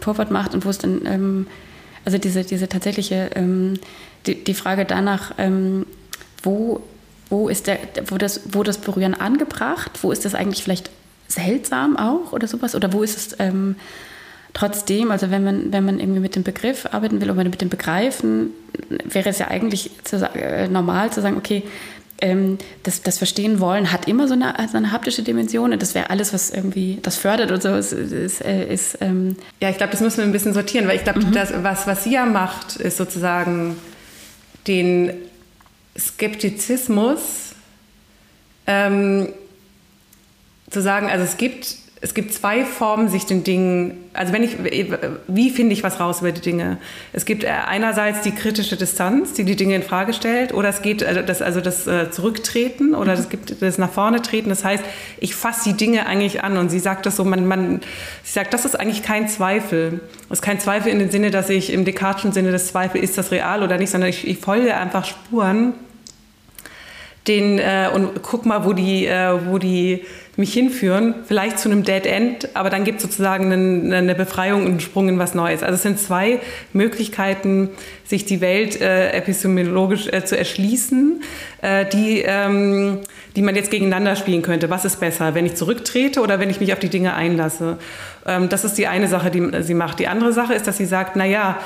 [0.00, 1.46] Vorwort macht und wo es dann, ähm,
[2.04, 3.74] also diese, diese tatsächliche, ähm,
[4.26, 5.86] die, die Frage danach, ähm,
[6.42, 6.82] wo,
[7.28, 10.90] wo ist der, wo das, wo das Berühren angebracht, wo ist das eigentlich vielleicht
[11.28, 12.74] seltsam auch oder sowas?
[12.74, 13.76] Oder wo ist es ähm,
[14.52, 17.68] trotzdem, also wenn man, wenn man irgendwie mit dem Begriff arbeiten will oder mit dem
[17.68, 18.50] Begreifen,
[19.04, 21.62] wäre es ja eigentlich zu, äh, normal zu sagen, okay,
[22.22, 25.94] ähm, das, das Verstehen wollen hat immer so eine, so eine haptische Dimension und das
[25.94, 27.74] wäre alles, was irgendwie das fördert und so.
[27.74, 30.96] Ist, ist, äh, ist ähm ja, ich glaube, das müssen wir ein bisschen sortieren, weil
[30.96, 31.34] ich glaube, mhm.
[31.62, 33.76] was, was sie ja macht, ist sozusagen
[34.66, 35.12] den
[35.98, 37.20] Skeptizismus
[38.66, 39.28] ähm,
[40.70, 44.56] zu sagen, also es gibt, es gibt zwei Formen, sich den Dingen, also wenn ich,
[45.28, 46.78] wie finde ich was raus über die Dinge?
[47.12, 51.04] Es gibt einerseits die kritische Distanz, die die Dinge in Frage stellt, oder es geht
[51.04, 54.48] also das, also das äh, Zurücktreten oder es gibt das nach vorne treten.
[54.48, 54.82] Das heißt,
[55.20, 57.80] ich fasse die Dinge eigentlich an und sie sagt das so, man, man,
[58.24, 60.00] sie sagt, das ist eigentlich kein Zweifel.
[60.28, 63.16] Das ist kein Zweifel in dem Sinne, dass ich im Descartes'schen Sinne des Zweifels, ist
[63.16, 65.74] das real oder nicht, sondern ich, ich folge einfach Spuren
[67.28, 70.04] den äh, und guck mal, wo die, äh, wo die
[70.36, 74.62] mich hinführen, vielleicht zu einem Dead End, aber dann gibt es sozusagen eine, eine, Befreiung
[74.62, 75.62] und einen Sprung in was Neues.
[75.62, 76.40] Also es sind zwei
[76.72, 77.68] Möglichkeiten,
[78.04, 81.22] sich die Welt äh, epistemologisch äh, zu erschließen,
[81.60, 83.00] äh, die, ähm,
[83.36, 84.70] die man jetzt gegeneinander spielen könnte.
[84.70, 87.76] Was ist besser, wenn ich zurücktrete oder wenn ich mich auf die Dinge einlasse?
[88.26, 89.98] Ähm, das ist die eine Sache, die sie macht.
[89.98, 91.58] Die andere Sache ist, dass sie sagt, na ja,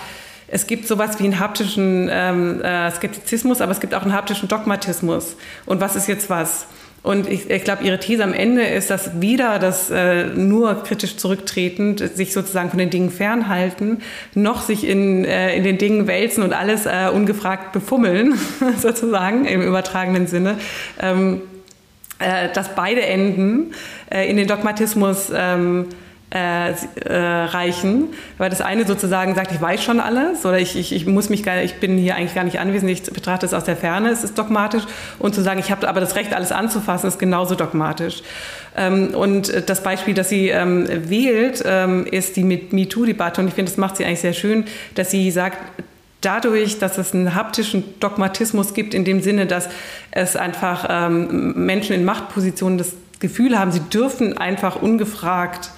[0.49, 4.49] es gibt sowas wie einen haptischen ähm, äh, Skeptizismus, aber es gibt auch einen haptischen
[4.49, 5.37] Dogmatismus.
[5.67, 6.67] Und was ist jetzt was?
[7.07, 11.17] Und ich, ich glaube, ihre These am Ende ist, dass weder das äh, nur kritisch
[11.17, 14.03] zurücktretend sich sozusagen von den Dingen fernhalten,
[14.35, 18.35] noch sich in, äh, in den Dingen wälzen und alles äh, ungefragt befummeln,
[18.79, 20.59] sozusagen im übertragenen Sinne.
[21.01, 21.43] Ähm,
[22.19, 23.73] äh, dass beide Enden
[24.11, 25.87] äh, in den Dogmatismus ähm,
[26.35, 26.75] äh, äh,
[27.15, 31.29] reichen, weil das eine sozusagen sagt, ich weiß schon alles oder ich, ich, ich muss
[31.29, 34.11] mich gar, ich bin hier eigentlich gar nicht anwesend, ich betrachte es aus der Ferne,
[34.11, 34.83] es ist dogmatisch
[35.21, 38.23] und zu sagen, ich habe aber das Recht, alles anzufassen, ist genauso dogmatisch.
[38.77, 43.71] Ähm, und das Beispiel, das sie ähm, wählt, ähm, ist die MeToo-Debatte und ich finde,
[43.71, 44.65] das macht sie eigentlich sehr schön,
[44.97, 45.59] dass sie sagt,
[46.23, 49.69] dadurch, dass es einen haptischen Dogmatismus gibt, in dem Sinne, dass
[50.11, 55.71] es einfach ähm, Menschen in Machtpositionen das Gefühl haben, sie dürfen einfach ungefragt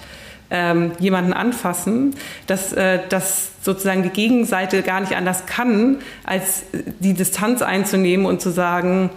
[0.51, 2.15] ähm, jemanden anfassen,
[2.47, 8.41] dass, äh, dass sozusagen die Gegenseite gar nicht anders kann, als die Distanz einzunehmen und
[8.41, 9.09] zu sagen,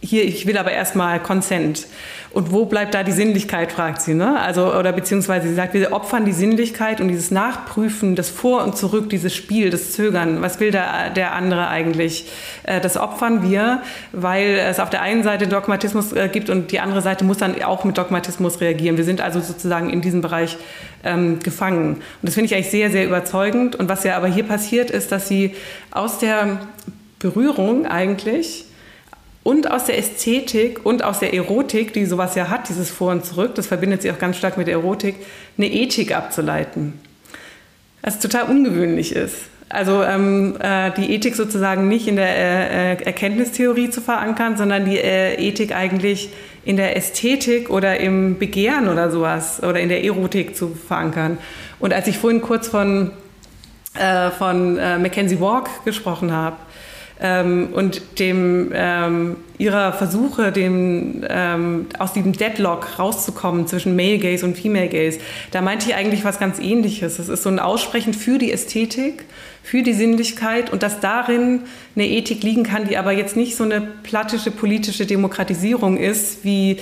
[0.00, 1.86] hier, ich will aber erstmal Consent.
[2.36, 4.12] Und wo bleibt da die Sinnlichkeit, fragt sie.
[4.12, 4.38] Ne?
[4.38, 8.76] Also, oder beziehungsweise sie sagt, wir opfern die Sinnlichkeit und dieses Nachprüfen, das Vor und
[8.76, 10.42] Zurück, dieses Spiel, das Zögern.
[10.42, 12.28] Was will der, der andere eigentlich?
[12.64, 13.80] Äh, das opfern wir,
[14.12, 17.60] weil es auf der einen Seite Dogmatismus äh, gibt und die andere Seite muss dann
[17.62, 18.98] auch mit Dogmatismus reagieren.
[18.98, 20.58] Wir sind also sozusagen in diesem Bereich
[21.04, 21.94] ähm, gefangen.
[21.94, 23.76] Und das finde ich eigentlich sehr, sehr überzeugend.
[23.76, 25.54] Und was ja aber hier passiert, ist, dass sie
[25.90, 26.58] aus der
[27.18, 28.65] Berührung eigentlich
[29.46, 33.24] und aus der Ästhetik und aus der Erotik, die sowas ja hat, dieses Vor und
[33.24, 35.14] Zurück, das verbindet sich auch ganz stark mit der Erotik,
[35.56, 36.94] eine Ethik abzuleiten.
[38.02, 39.36] Was total ungewöhnlich ist.
[39.68, 44.84] Also ähm, äh, die Ethik sozusagen nicht in der äh, äh, Erkenntnistheorie zu verankern, sondern
[44.84, 46.30] die äh, Ethik eigentlich
[46.64, 51.38] in der Ästhetik oder im Begehren oder sowas oder in der Erotik zu verankern.
[51.78, 53.12] Und als ich vorhin kurz von,
[53.94, 56.56] äh, von äh, Mackenzie Walk gesprochen habe,
[57.20, 64.44] ähm, und dem ähm, ihrer Versuche, dem, ähm, aus diesem Deadlock rauszukommen zwischen Male Gaze
[64.44, 65.18] und Female Gaze,
[65.50, 67.18] da meinte ich eigentlich was ganz Ähnliches.
[67.18, 69.24] Es ist so ein Aussprechen für die Ästhetik,
[69.62, 71.60] für die Sinnlichkeit und dass darin
[71.94, 76.78] eine Ethik liegen kann, die aber jetzt nicht so eine plattische politische Demokratisierung ist, wie,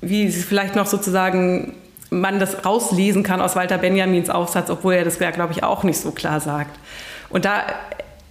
[0.00, 1.74] wie sie vielleicht noch sozusagen
[2.12, 5.84] man das rauslesen kann aus Walter Benjamins Aufsatz, obwohl er das ja, glaube ich, auch
[5.84, 6.76] nicht so klar sagt.
[7.28, 7.62] Und da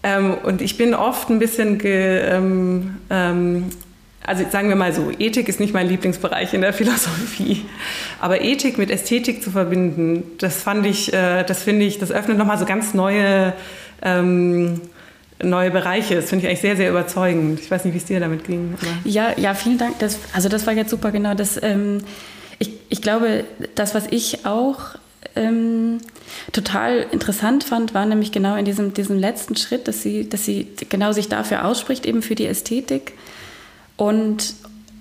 [0.04, 3.66] ähm, und ich bin oft ein bisschen, ge, ähm, ähm,
[4.26, 7.66] also sagen wir mal so, Ethik ist nicht mein Lieblingsbereich in der Philosophie,
[8.20, 12.38] aber Ethik mit Ästhetik zu verbinden, das fand ich, äh, das finde ich, das öffnet
[12.38, 13.54] nochmal so ganz neue,
[14.02, 14.82] ähm,
[15.42, 16.16] neue Bereiche.
[16.16, 17.60] Das finde ich eigentlich sehr, sehr überzeugend.
[17.60, 18.76] Ich weiß nicht, wie es dir damit ging.
[19.04, 20.00] Ja, ja, vielen Dank.
[20.00, 21.34] Das, also das war jetzt super, genau.
[21.34, 22.00] Das, ähm,
[22.60, 23.46] ich, ich glaube,
[23.76, 24.96] das, was ich auch
[25.36, 26.00] ähm,
[26.52, 30.68] total interessant fand, war nämlich genau in diesem, diesem letzten Schritt, dass sie, dass sie
[30.90, 33.14] genau sich dafür ausspricht, eben für die Ästhetik.
[33.98, 34.56] Und,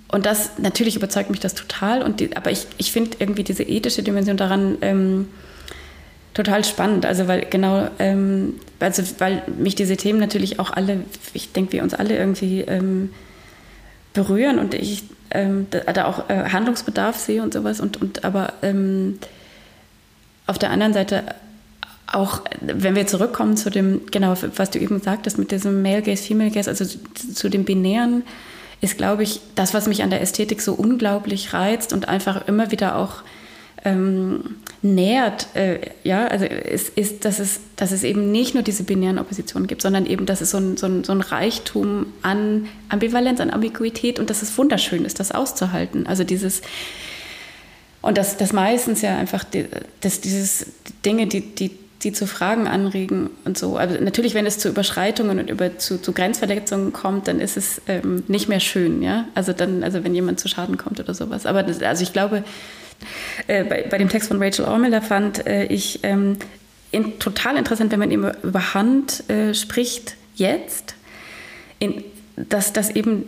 [0.08, 2.02] und das, natürlich überzeugt mich das total.
[2.02, 5.28] Und die, aber ich, ich finde irgendwie diese ethische Dimension daran ähm,
[6.34, 7.06] total spannend.
[7.06, 11.02] Also weil genau, ähm, also weil mich diese Themen natürlich auch alle,
[11.34, 13.10] ich denke, wir uns alle irgendwie ähm,
[14.14, 17.80] berühren und ich ähm, da, auch äh, Handlungsbedarf sehe und sowas.
[17.80, 19.18] Und, und aber ähm,
[20.48, 21.24] auf der anderen Seite
[22.10, 26.22] auch, wenn wir zurückkommen zu dem, genau, was du eben sagtest, mit diesem Male Gaze,
[26.22, 26.84] Female Gaze, also
[27.34, 28.22] zu dem Binären,
[28.80, 32.70] ist, glaube ich, das, was mich an der Ästhetik so unglaublich reizt und einfach immer
[32.70, 33.22] wieder auch
[33.84, 38.84] ähm, nährt, äh, ja, also ist, ist, dass, es, dass es eben nicht nur diese
[38.84, 42.68] binären Oppositionen gibt, sondern eben, dass es so ein, so ein, so ein Reichtum an
[42.88, 46.06] Ambivalenz, an Ambiguität und dass es wunderschön ist, das auszuhalten.
[46.06, 46.62] Also dieses,
[48.00, 49.66] und das, das meistens ja einfach, die,
[50.00, 50.66] das, dieses
[51.04, 51.70] Dinge, die, die,
[52.02, 53.76] die zu Fragen anregen und so.
[53.76, 57.82] Also natürlich, wenn es zu Überschreitungen und über, zu, zu Grenzverletzungen kommt, dann ist es
[57.88, 59.24] ähm, nicht mehr schön, ja.
[59.34, 61.44] Also dann, also wenn jemand zu Schaden kommt oder sowas.
[61.44, 62.44] Aber das, also ich glaube,
[63.48, 66.36] äh, bei, bei dem Text von Rachel Ormiller fand äh, ich ähm,
[66.90, 70.94] in, total interessant, wenn man eben über Hand äh, spricht, jetzt,
[71.78, 72.04] in,
[72.36, 73.24] dass, dass eben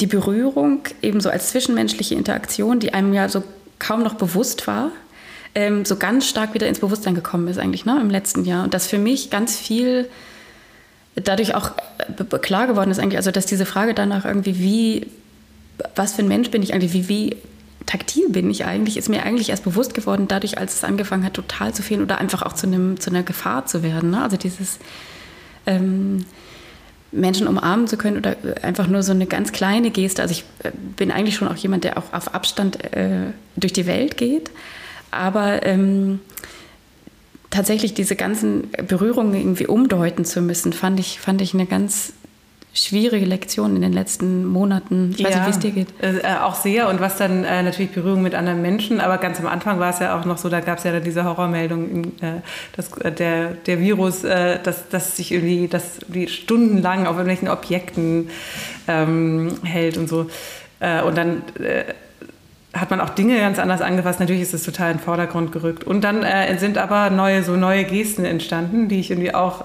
[0.00, 3.42] die Berührung eben so als zwischenmenschliche Interaktion, die einem ja so
[3.80, 4.92] kaum noch bewusst war,
[5.56, 8.62] ähm, so ganz stark wieder ins Bewusstsein gekommen ist eigentlich ne, im letzten Jahr.
[8.62, 10.08] Und das für mich ganz viel
[11.16, 15.06] dadurch auch äh, klar geworden ist eigentlich, also dass diese Frage danach irgendwie, wie,
[15.96, 17.36] was für ein Mensch bin ich eigentlich, wie, wie
[17.86, 21.34] taktil bin ich eigentlich, ist mir eigentlich erst bewusst geworden, dadurch, als es angefangen hat,
[21.34, 24.10] total zu fehlen oder einfach auch zu, einem, zu einer Gefahr zu werden.
[24.10, 24.22] Ne?
[24.22, 24.78] Also dieses
[25.66, 26.24] ähm,
[27.12, 30.22] Menschen umarmen zu können oder einfach nur so eine ganz kleine Geste.
[30.22, 33.86] Also ich äh, bin eigentlich schon auch jemand, der auch auf Abstand äh, durch die
[33.86, 34.50] Welt geht,
[35.10, 36.20] aber ähm,
[37.50, 42.12] tatsächlich diese ganzen Berührungen irgendwie umdeuten zu müssen, fand ich, fand ich eine ganz
[42.72, 45.14] schwierige Lektion in den letzten Monaten.
[45.16, 45.88] Ich weiß ja, nicht, wie es dir geht.
[46.00, 49.46] Äh, auch sehr und was dann äh, natürlich Berührung mit anderen Menschen, aber ganz am
[49.46, 52.40] Anfang war es ja auch noch so, da gab es ja dann diese Horrormeldung, äh,
[52.76, 57.48] dass äh, der, der Virus, äh, dass, dass sich irgendwie, dass die stundenlang auf irgendwelchen
[57.48, 58.30] Objekten
[58.86, 60.30] ähm, hält und so.
[60.78, 61.42] Äh, und dann
[62.72, 64.20] hat man auch Dinge ganz anders angefasst.
[64.20, 65.82] Natürlich ist es total in den Vordergrund gerückt.
[65.82, 66.24] Und dann
[66.58, 69.64] sind aber neue, so neue Gesten entstanden, die ich irgendwie auch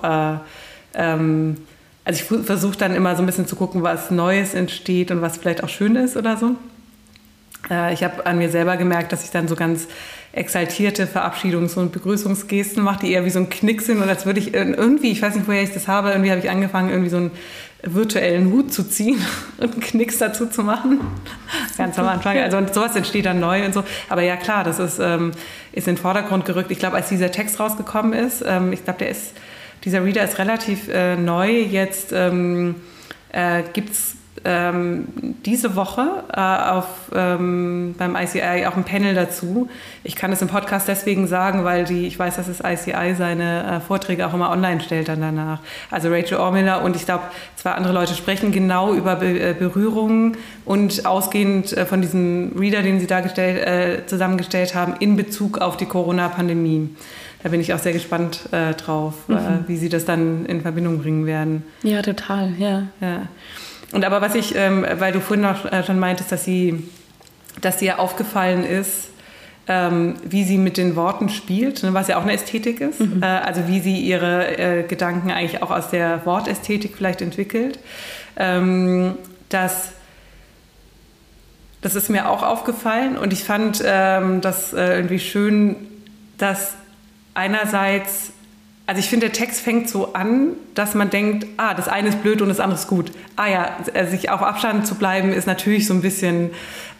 [0.95, 1.57] ähm,
[2.05, 5.37] also ich versuche dann immer so ein bisschen zu gucken, was Neues entsteht und was
[5.37, 6.55] vielleicht auch schön ist oder so.
[7.69, 9.87] Äh, ich habe an mir selber gemerkt, dass ich dann so ganz
[10.31, 14.39] exaltierte Verabschiedungs- und Begrüßungsgesten mache, die eher wie so ein Knick sind und als würde
[14.39, 17.17] ich irgendwie, ich weiß nicht, woher ich das habe, irgendwie habe ich angefangen, irgendwie so
[17.17, 17.31] einen
[17.81, 19.19] virtuellen Hut zu ziehen
[19.57, 20.99] und einen Knicks dazu zu machen.
[21.77, 22.37] ganz am Anfang.
[22.37, 23.83] Also und sowas entsteht dann neu und so.
[24.09, 25.31] Aber ja klar, das ist, ähm,
[25.71, 26.71] ist in den Vordergrund gerückt.
[26.71, 29.33] Ich glaube, als dieser Text rausgekommen ist, ähm, ich glaube, der ist,
[29.85, 31.49] dieser Reader ist relativ äh, neu.
[31.49, 32.75] Jetzt ähm,
[33.31, 35.07] äh, gibt es ähm,
[35.45, 39.69] diese Woche äh, auf, ähm, beim ICI auch ein Panel dazu.
[40.03, 43.77] Ich kann es im Podcast deswegen sagen, weil die, ich weiß, dass das ICI seine
[43.77, 45.59] äh, Vorträge auch immer online stellt dann danach.
[45.89, 47.23] Also Rachel Ormiller und ich glaube
[47.55, 52.83] zwei andere Leute sprechen genau über Be äh, Berührungen und ausgehend äh, von diesem Reader,
[52.83, 56.89] den sie da gestellt, äh, zusammengestellt haben, in Bezug auf die Corona-Pandemie.
[57.45, 59.65] Da bin ich auch sehr gespannt äh, drauf, mhm.
[59.67, 61.63] wie sie das dann in Verbindung bringen werden.
[61.83, 62.87] Ja, total, ja.
[63.01, 63.27] ja.
[63.91, 66.89] Und aber was ich, ähm, weil du vorhin noch äh, schon meintest, dass sie,
[67.61, 69.09] dass dir aufgefallen ist,
[69.67, 72.99] ähm, wie sie mit den Worten spielt, ne, was ja auch eine Ästhetik ist.
[72.99, 73.21] Mhm.
[73.21, 77.77] Äh, also wie sie ihre äh, Gedanken eigentlich auch aus der Wortästhetik vielleicht entwickelt.
[78.37, 79.19] Ähm,
[79.49, 79.89] das,
[81.81, 85.75] das ist mir auch aufgefallen und ich fand ähm, das äh, irgendwie schön,
[86.39, 86.73] dass
[87.35, 88.31] einerseits
[88.87, 92.21] also ich finde, der Text fängt so an, dass man denkt, ah, das eine ist
[92.21, 93.11] blöd und das andere ist gut.
[93.35, 96.51] Ah ja, äh, sich auf Abstand zu bleiben ist natürlich so ein bisschen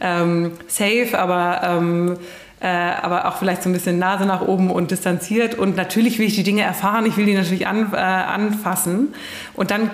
[0.02, 2.18] ähm, safe, aber, ähm,
[2.60, 5.56] äh, aber auch vielleicht so ein bisschen Nase nach oben und distanziert.
[5.56, 9.14] Und natürlich will ich die Dinge erfahren, ich will die natürlich an, äh, anfassen.
[9.54, 9.92] Und dann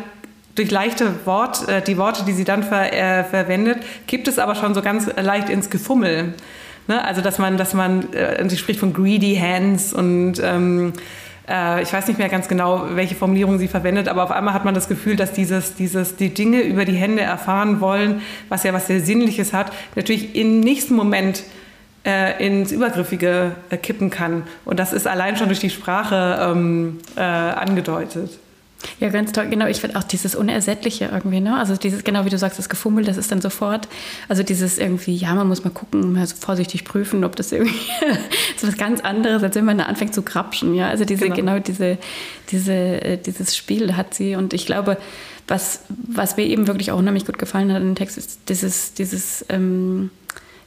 [0.56, 4.56] durch leichte Wort, äh, die Worte, die sie dann ver, äh, verwendet, gibt es aber
[4.56, 6.36] schon so ganz leicht ins Gefummel.
[6.88, 7.04] Ne?
[7.04, 10.94] Also dass man, dass man, äh, sie spricht von greedy hands und ähm,
[11.48, 14.66] äh, ich weiß nicht mehr ganz genau, welche Formulierung sie verwendet, aber auf einmal hat
[14.66, 18.74] man das Gefühl, dass dieses, dieses, die Dinge über die Hände erfahren wollen, was ja
[18.74, 21.44] was sehr Sinnliches hat, natürlich im nächsten Moment
[22.06, 24.44] äh, ins Übergriffige äh, kippen kann.
[24.66, 28.40] Und das ist allein schon durch die Sprache ähm, äh, angedeutet.
[29.00, 29.48] Ja, ganz toll.
[29.50, 31.58] Genau, ich finde auch dieses Unersättliche irgendwie, ne?
[31.58, 33.88] Also dieses, genau wie du sagst, das Gefummel, das ist dann sofort,
[34.28, 37.76] also dieses irgendwie, ja, man muss mal gucken, mal so vorsichtig prüfen, ob das irgendwie
[38.58, 40.88] so was ganz anderes, als wenn man da anfängt zu krapschen, ja.
[40.88, 41.98] Also diese, genau, genau diese,
[42.50, 44.98] diese, äh, dieses Spiel hat sie und ich glaube,
[45.48, 48.94] was, was mir eben wirklich auch unheimlich gut gefallen hat in dem Text, ist dieses,
[48.94, 50.10] dieses, ähm,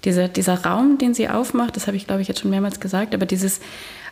[0.04, 3.14] dieser, dieser Raum, den sie aufmacht, das habe ich, glaube ich, jetzt schon mehrmals gesagt,
[3.14, 3.60] aber dieses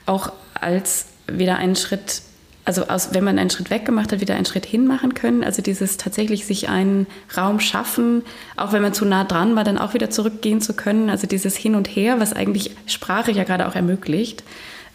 [0.06, 2.22] auch als wieder einen Schritt
[2.64, 5.43] also aus, wenn man einen Schritt weg gemacht hat, wieder einen Schritt hin machen können.
[5.43, 7.06] Also dieses tatsächlich sich einen
[7.36, 8.22] Raum schaffen,
[8.56, 11.10] auch wenn man zu nah dran war, dann auch wieder zurückgehen zu können.
[11.10, 14.44] Also dieses Hin und Her, was eigentlich Sprache ja gerade auch ermöglicht.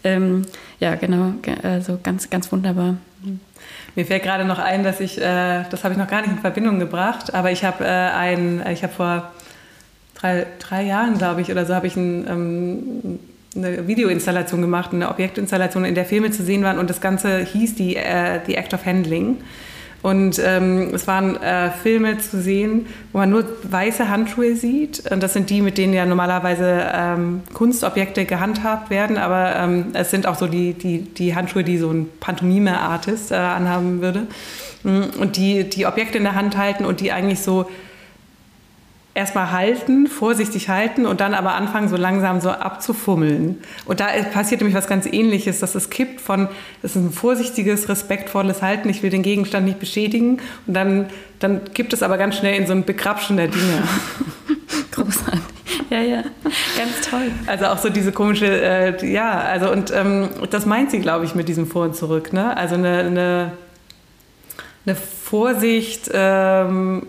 [0.02, 0.46] Ähm,
[0.80, 2.96] ja, genau, also ganz, ganz wunderbar.
[3.94, 6.38] Mir fällt gerade noch ein, dass ich, äh, das habe ich noch gar nicht in
[6.38, 9.32] Verbindung gebracht, aber ich habe äh, ein, ich habe vor
[10.14, 13.18] drei, drei Jahren, glaube ich, oder so, habe ich ein ähm,
[13.58, 17.74] eine Videoinstallation gemacht, eine Objektinstallation, in der Filme zu sehen waren und das Ganze hieß
[17.74, 19.38] die, äh, The Act of Handling.
[20.00, 25.10] Und ähm, es waren äh, Filme zu sehen, wo man nur weiße Handschuhe sieht.
[25.10, 29.16] Und das sind die, mit denen ja normalerweise ähm, Kunstobjekte gehandhabt werden.
[29.18, 33.34] Aber ähm, es sind auch so die, die, die Handschuhe, die so ein Pantomime-Artist äh,
[33.34, 34.28] anhaben würde.
[34.84, 37.68] Und die, die Objekte in der Hand halten und die eigentlich so
[39.18, 43.58] erstmal halten, vorsichtig halten und dann aber anfangen, so langsam so abzufummeln.
[43.84, 46.48] Und da passiert nämlich was ganz Ähnliches, dass es kippt von,
[46.84, 50.38] es ist ein vorsichtiges, respektvolles Halten, ich will den Gegenstand nicht beschädigen
[50.68, 51.06] und dann,
[51.40, 53.82] dann kippt es aber ganz schnell in so ein Begrapschen der Dinge.
[54.92, 55.40] Großartig.
[55.90, 56.22] Ja, ja,
[56.76, 57.32] ganz toll.
[57.46, 61.34] Also auch so diese komische, äh, ja, also und ähm, das meint sie, glaube ich,
[61.34, 62.32] mit diesem Vor und Zurück.
[62.32, 62.56] Ne?
[62.56, 63.52] Also eine, eine,
[64.86, 67.02] eine Vorsicht, ähm,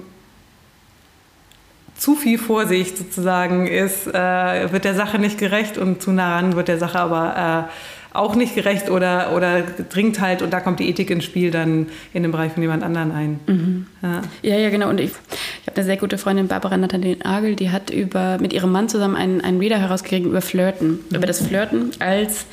[1.99, 6.55] zu viel Vorsicht sozusagen ist, äh, wird der Sache nicht gerecht und zu nah ran
[6.55, 10.79] wird der Sache aber äh, auch nicht gerecht oder, oder dringt halt und da kommt
[10.79, 13.39] die Ethik ins Spiel dann in den Bereich von jemand anderen ein.
[13.45, 13.87] Mhm.
[14.01, 14.21] Ja.
[14.41, 14.57] ja.
[14.57, 14.89] ja, genau.
[14.89, 18.53] Und ich, ich habe eine sehr gute Freundin, Barbara Nathalie Agel, die hat über, mit
[18.53, 21.15] ihrem Mann zusammen einen, einen Reader herausgegeben über Flirten, mhm.
[21.15, 22.45] über das Flirten als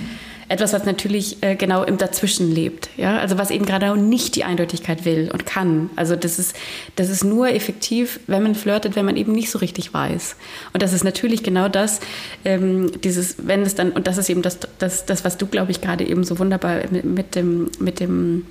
[0.49, 2.89] etwas, was natürlich äh, genau im Dazwischen lebt.
[2.97, 3.19] Ja?
[3.19, 5.91] Also was eben gerade nicht die Eindeutigkeit will und kann.
[5.97, 6.57] Also das ist,
[6.95, 10.37] das ist nur effektiv, wenn man flirtet, wenn man eben nicht so richtig weiß.
[10.73, 12.01] Und das ist natürlich genau das,
[12.45, 15.73] ähm, dieses, wenn es dann, und das ist eben das, das, das was du, glaube
[15.73, 18.47] ich, gerade eben so wunderbar mit, mit dem, mit dem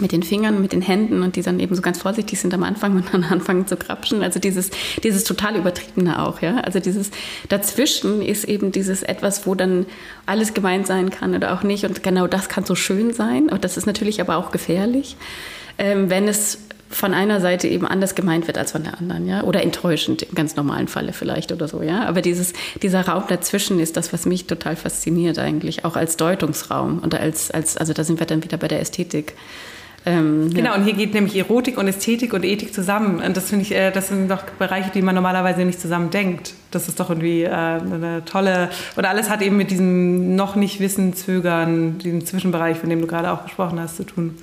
[0.00, 2.62] mit den Fingern, mit den Händen und die dann eben so ganz vorsichtig sind am
[2.62, 4.22] Anfang und dann anfangen zu krapschen.
[4.22, 4.70] Also dieses,
[5.02, 6.58] dieses total Übertriebene auch, ja.
[6.58, 7.10] Also dieses
[7.48, 9.86] Dazwischen ist eben dieses etwas, wo dann
[10.26, 11.84] alles gemeint sein kann oder auch nicht.
[11.84, 13.48] Und genau das kann so schön sein.
[13.48, 15.16] Und das ist natürlich aber auch gefährlich,
[15.78, 16.58] ähm, wenn es
[16.90, 20.34] von einer Seite eben anders gemeint wird als von der anderen, ja, oder enttäuschend im
[20.34, 22.04] ganz normalen Falle vielleicht oder so, ja.
[22.04, 22.52] Aber dieses,
[22.82, 27.50] dieser Raum dazwischen ist das, was mich total fasziniert eigentlich, auch als Deutungsraum und als,
[27.52, 29.34] als, also da sind wir dann wieder bei der Ästhetik.
[30.06, 30.76] Ähm, genau, ja.
[30.76, 33.20] und hier geht nämlich Erotik und Ästhetik und Ethik zusammen.
[33.20, 36.54] Und das finde ich, äh, das sind doch Bereiche, die man normalerweise nicht zusammen denkt.
[36.70, 38.70] Das ist doch irgendwie äh, eine tolle.
[38.96, 43.06] Und alles hat eben mit diesem noch nicht Wissen, Zögern, diesem Zwischenbereich, von dem du
[43.06, 44.36] gerade auch gesprochen hast, zu tun.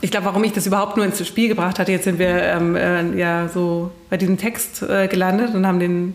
[0.00, 2.76] Ich glaube, warum ich das überhaupt nur ins Spiel gebracht hatte, jetzt sind wir ähm,
[2.76, 6.14] äh, ja so bei diesem Text äh, gelandet und haben den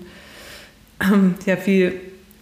[1.01, 1.93] ähm, ja viel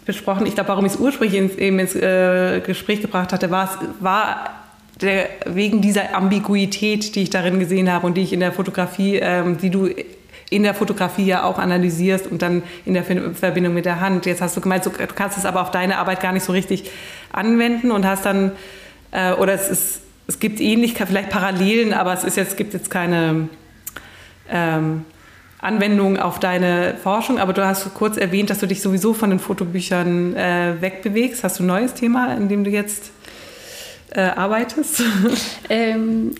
[0.05, 0.45] besprochen.
[0.45, 3.69] Ich glaube, warum ich es ursprünglich ins, eben ins äh, Gespräch gebracht hatte, war,
[3.99, 4.64] war
[5.01, 9.17] der, wegen dieser Ambiguität, die ich darin gesehen habe und die ich in der Fotografie,
[9.17, 9.89] ähm, die du
[10.49, 14.25] in der Fotografie ja auch analysierst und dann in der Verbindung mit der Hand.
[14.25, 16.91] Jetzt hast du gemeint, du kannst es aber auf deine Arbeit gar nicht so richtig
[17.31, 18.51] anwenden und hast dann,
[19.11, 22.91] äh, oder es, ist, es gibt ähnlich, vielleicht Parallelen, aber es ist jetzt, gibt jetzt
[22.91, 23.49] keine
[24.49, 25.05] ähm,
[25.59, 27.39] Anwendung auf deine Forschung.
[27.39, 31.43] Aber du hast kurz erwähnt, dass du dich sowieso von den Fotobüchern äh, wegbewegst.
[31.43, 33.11] Hast du ein neues Thema, in dem du jetzt
[34.15, 35.03] äh, arbeitest?
[35.69, 36.35] Ähm,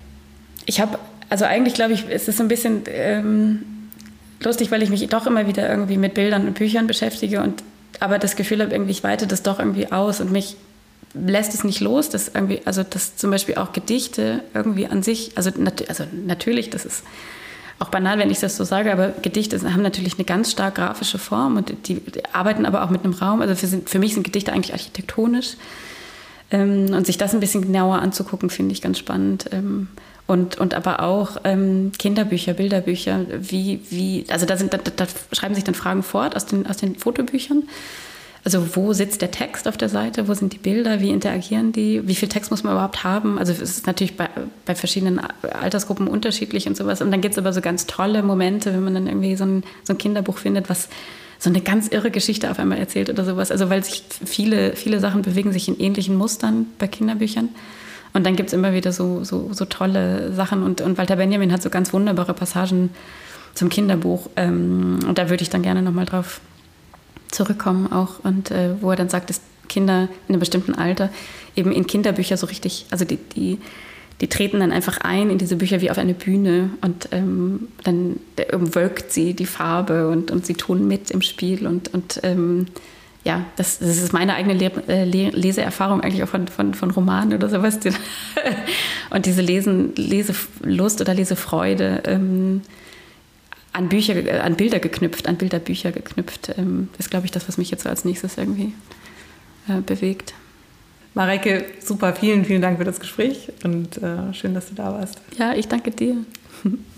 [0.68, 1.00] ich habe,
[1.30, 3.66] also eigentlich glaube ich, es ist so ein bisschen ähm,
[4.44, 7.64] lustig, weil ich mich doch immer wieder irgendwie mit Bildern und Büchern beschäftige und
[8.00, 10.58] aber das Gefühl habe, irgendwie, ich weite das doch irgendwie aus und mich
[11.14, 15.32] lässt es nicht los, dass irgendwie, also dass zum Beispiel auch Gedichte irgendwie an sich,
[15.36, 17.04] also, nat also natürlich, das ist
[17.80, 21.18] auch banal, wenn ich das so sage, aber Gedichte haben natürlich eine ganz stark grafische
[21.18, 23.42] Form und die, die arbeiten aber auch mit einem Raum.
[23.42, 25.56] Also für, für mich sind Gedichte eigentlich architektonisch.
[26.52, 29.46] Ähm, und sich das ein bisschen genauer anzugucken, finde ich ganz spannend.
[29.52, 29.88] Ähm,
[30.28, 35.54] und, und aber auch ähm, Kinderbücher, Bilderbücher, wie, wie, also da, sind, da, da schreiben
[35.54, 37.64] sich dann Fragen fort aus den, aus den Fotobüchern.
[38.44, 42.08] Also wo sitzt der Text auf der Seite, wo sind die Bilder, wie interagieren die,
[42.08, 43.40] wie viel Text muss man überhaupt haben?
[43.40, 44.30] Also es ist natürlich bei,
[44.66, 47.02] bei verschiedenen Altersgruppen unterschiedlich und sowas.
[47.02, 49.64] Und dann gibt es aber so ganz tolle Momente, wenn man dann irgendwie so ein,
[49.84, 50.90] so ein Kinderbuch findet, was
[51.40, 53.52] so eine ganz irre Geschichte auf einmal erzählt oder sowas.
[53.52, 57.50] Also weil sich viele, viele Sachen bewegen sich in ähnlichen Mustern bei Kinderbüchern.
[58.14, 60.64] Und dann gibt es immer wieder so, so, so tolle Sachen.
[60.64, 62.92] Und, und Walter Benjamin hat so ganz wunderbare Passagen
[63.54, 64.30] zum Kinderbuch.
[64.38, 66.40] Ähm, und da würde ich dann gerne nochmal drauf
[67.30, 68.20] zurückkommen auch.
[68.24, 71.10] Und äh, wo er dann sagt, dass Kinder in einem bestimmten Alter
[71.56, 73.60] eben in Kinderbücher so richtig, also die, die
[74.22, 78.20] die treten dann einfach ein in diese Bücher wie auf eine Bühne und ähm, dann
[78.54, 82.68] umwölkt sie die Farbe und, und sie tun mit im Spiel und, und ähm,
[83.26, 87.34] ja, das, das, ist meine eigene Le äh, Leseerfahrung eigentlich auch von, von, von Romanen
[87.34, 87.80] oder sowas.
[89.10, 92.62] und diese Lesen, Leselust oder Lesefreude ähm,
[93.74, 97.58] an Bücher, äh, an Bilder geknüpft, an Bilderbücher geknüpft, ähm, ist, glaube ich, das, was
[97.58, 98.74] mich jetzt als nächstes irgendwie
[99.68, 100.36] äh, bewegt.
[101.16, 105.22] Mareike, super, vielen, vielen Dank für das Gespräch und äh, schön, dass du da warst.
[105.38, 106.18] Ja, ich danke dir.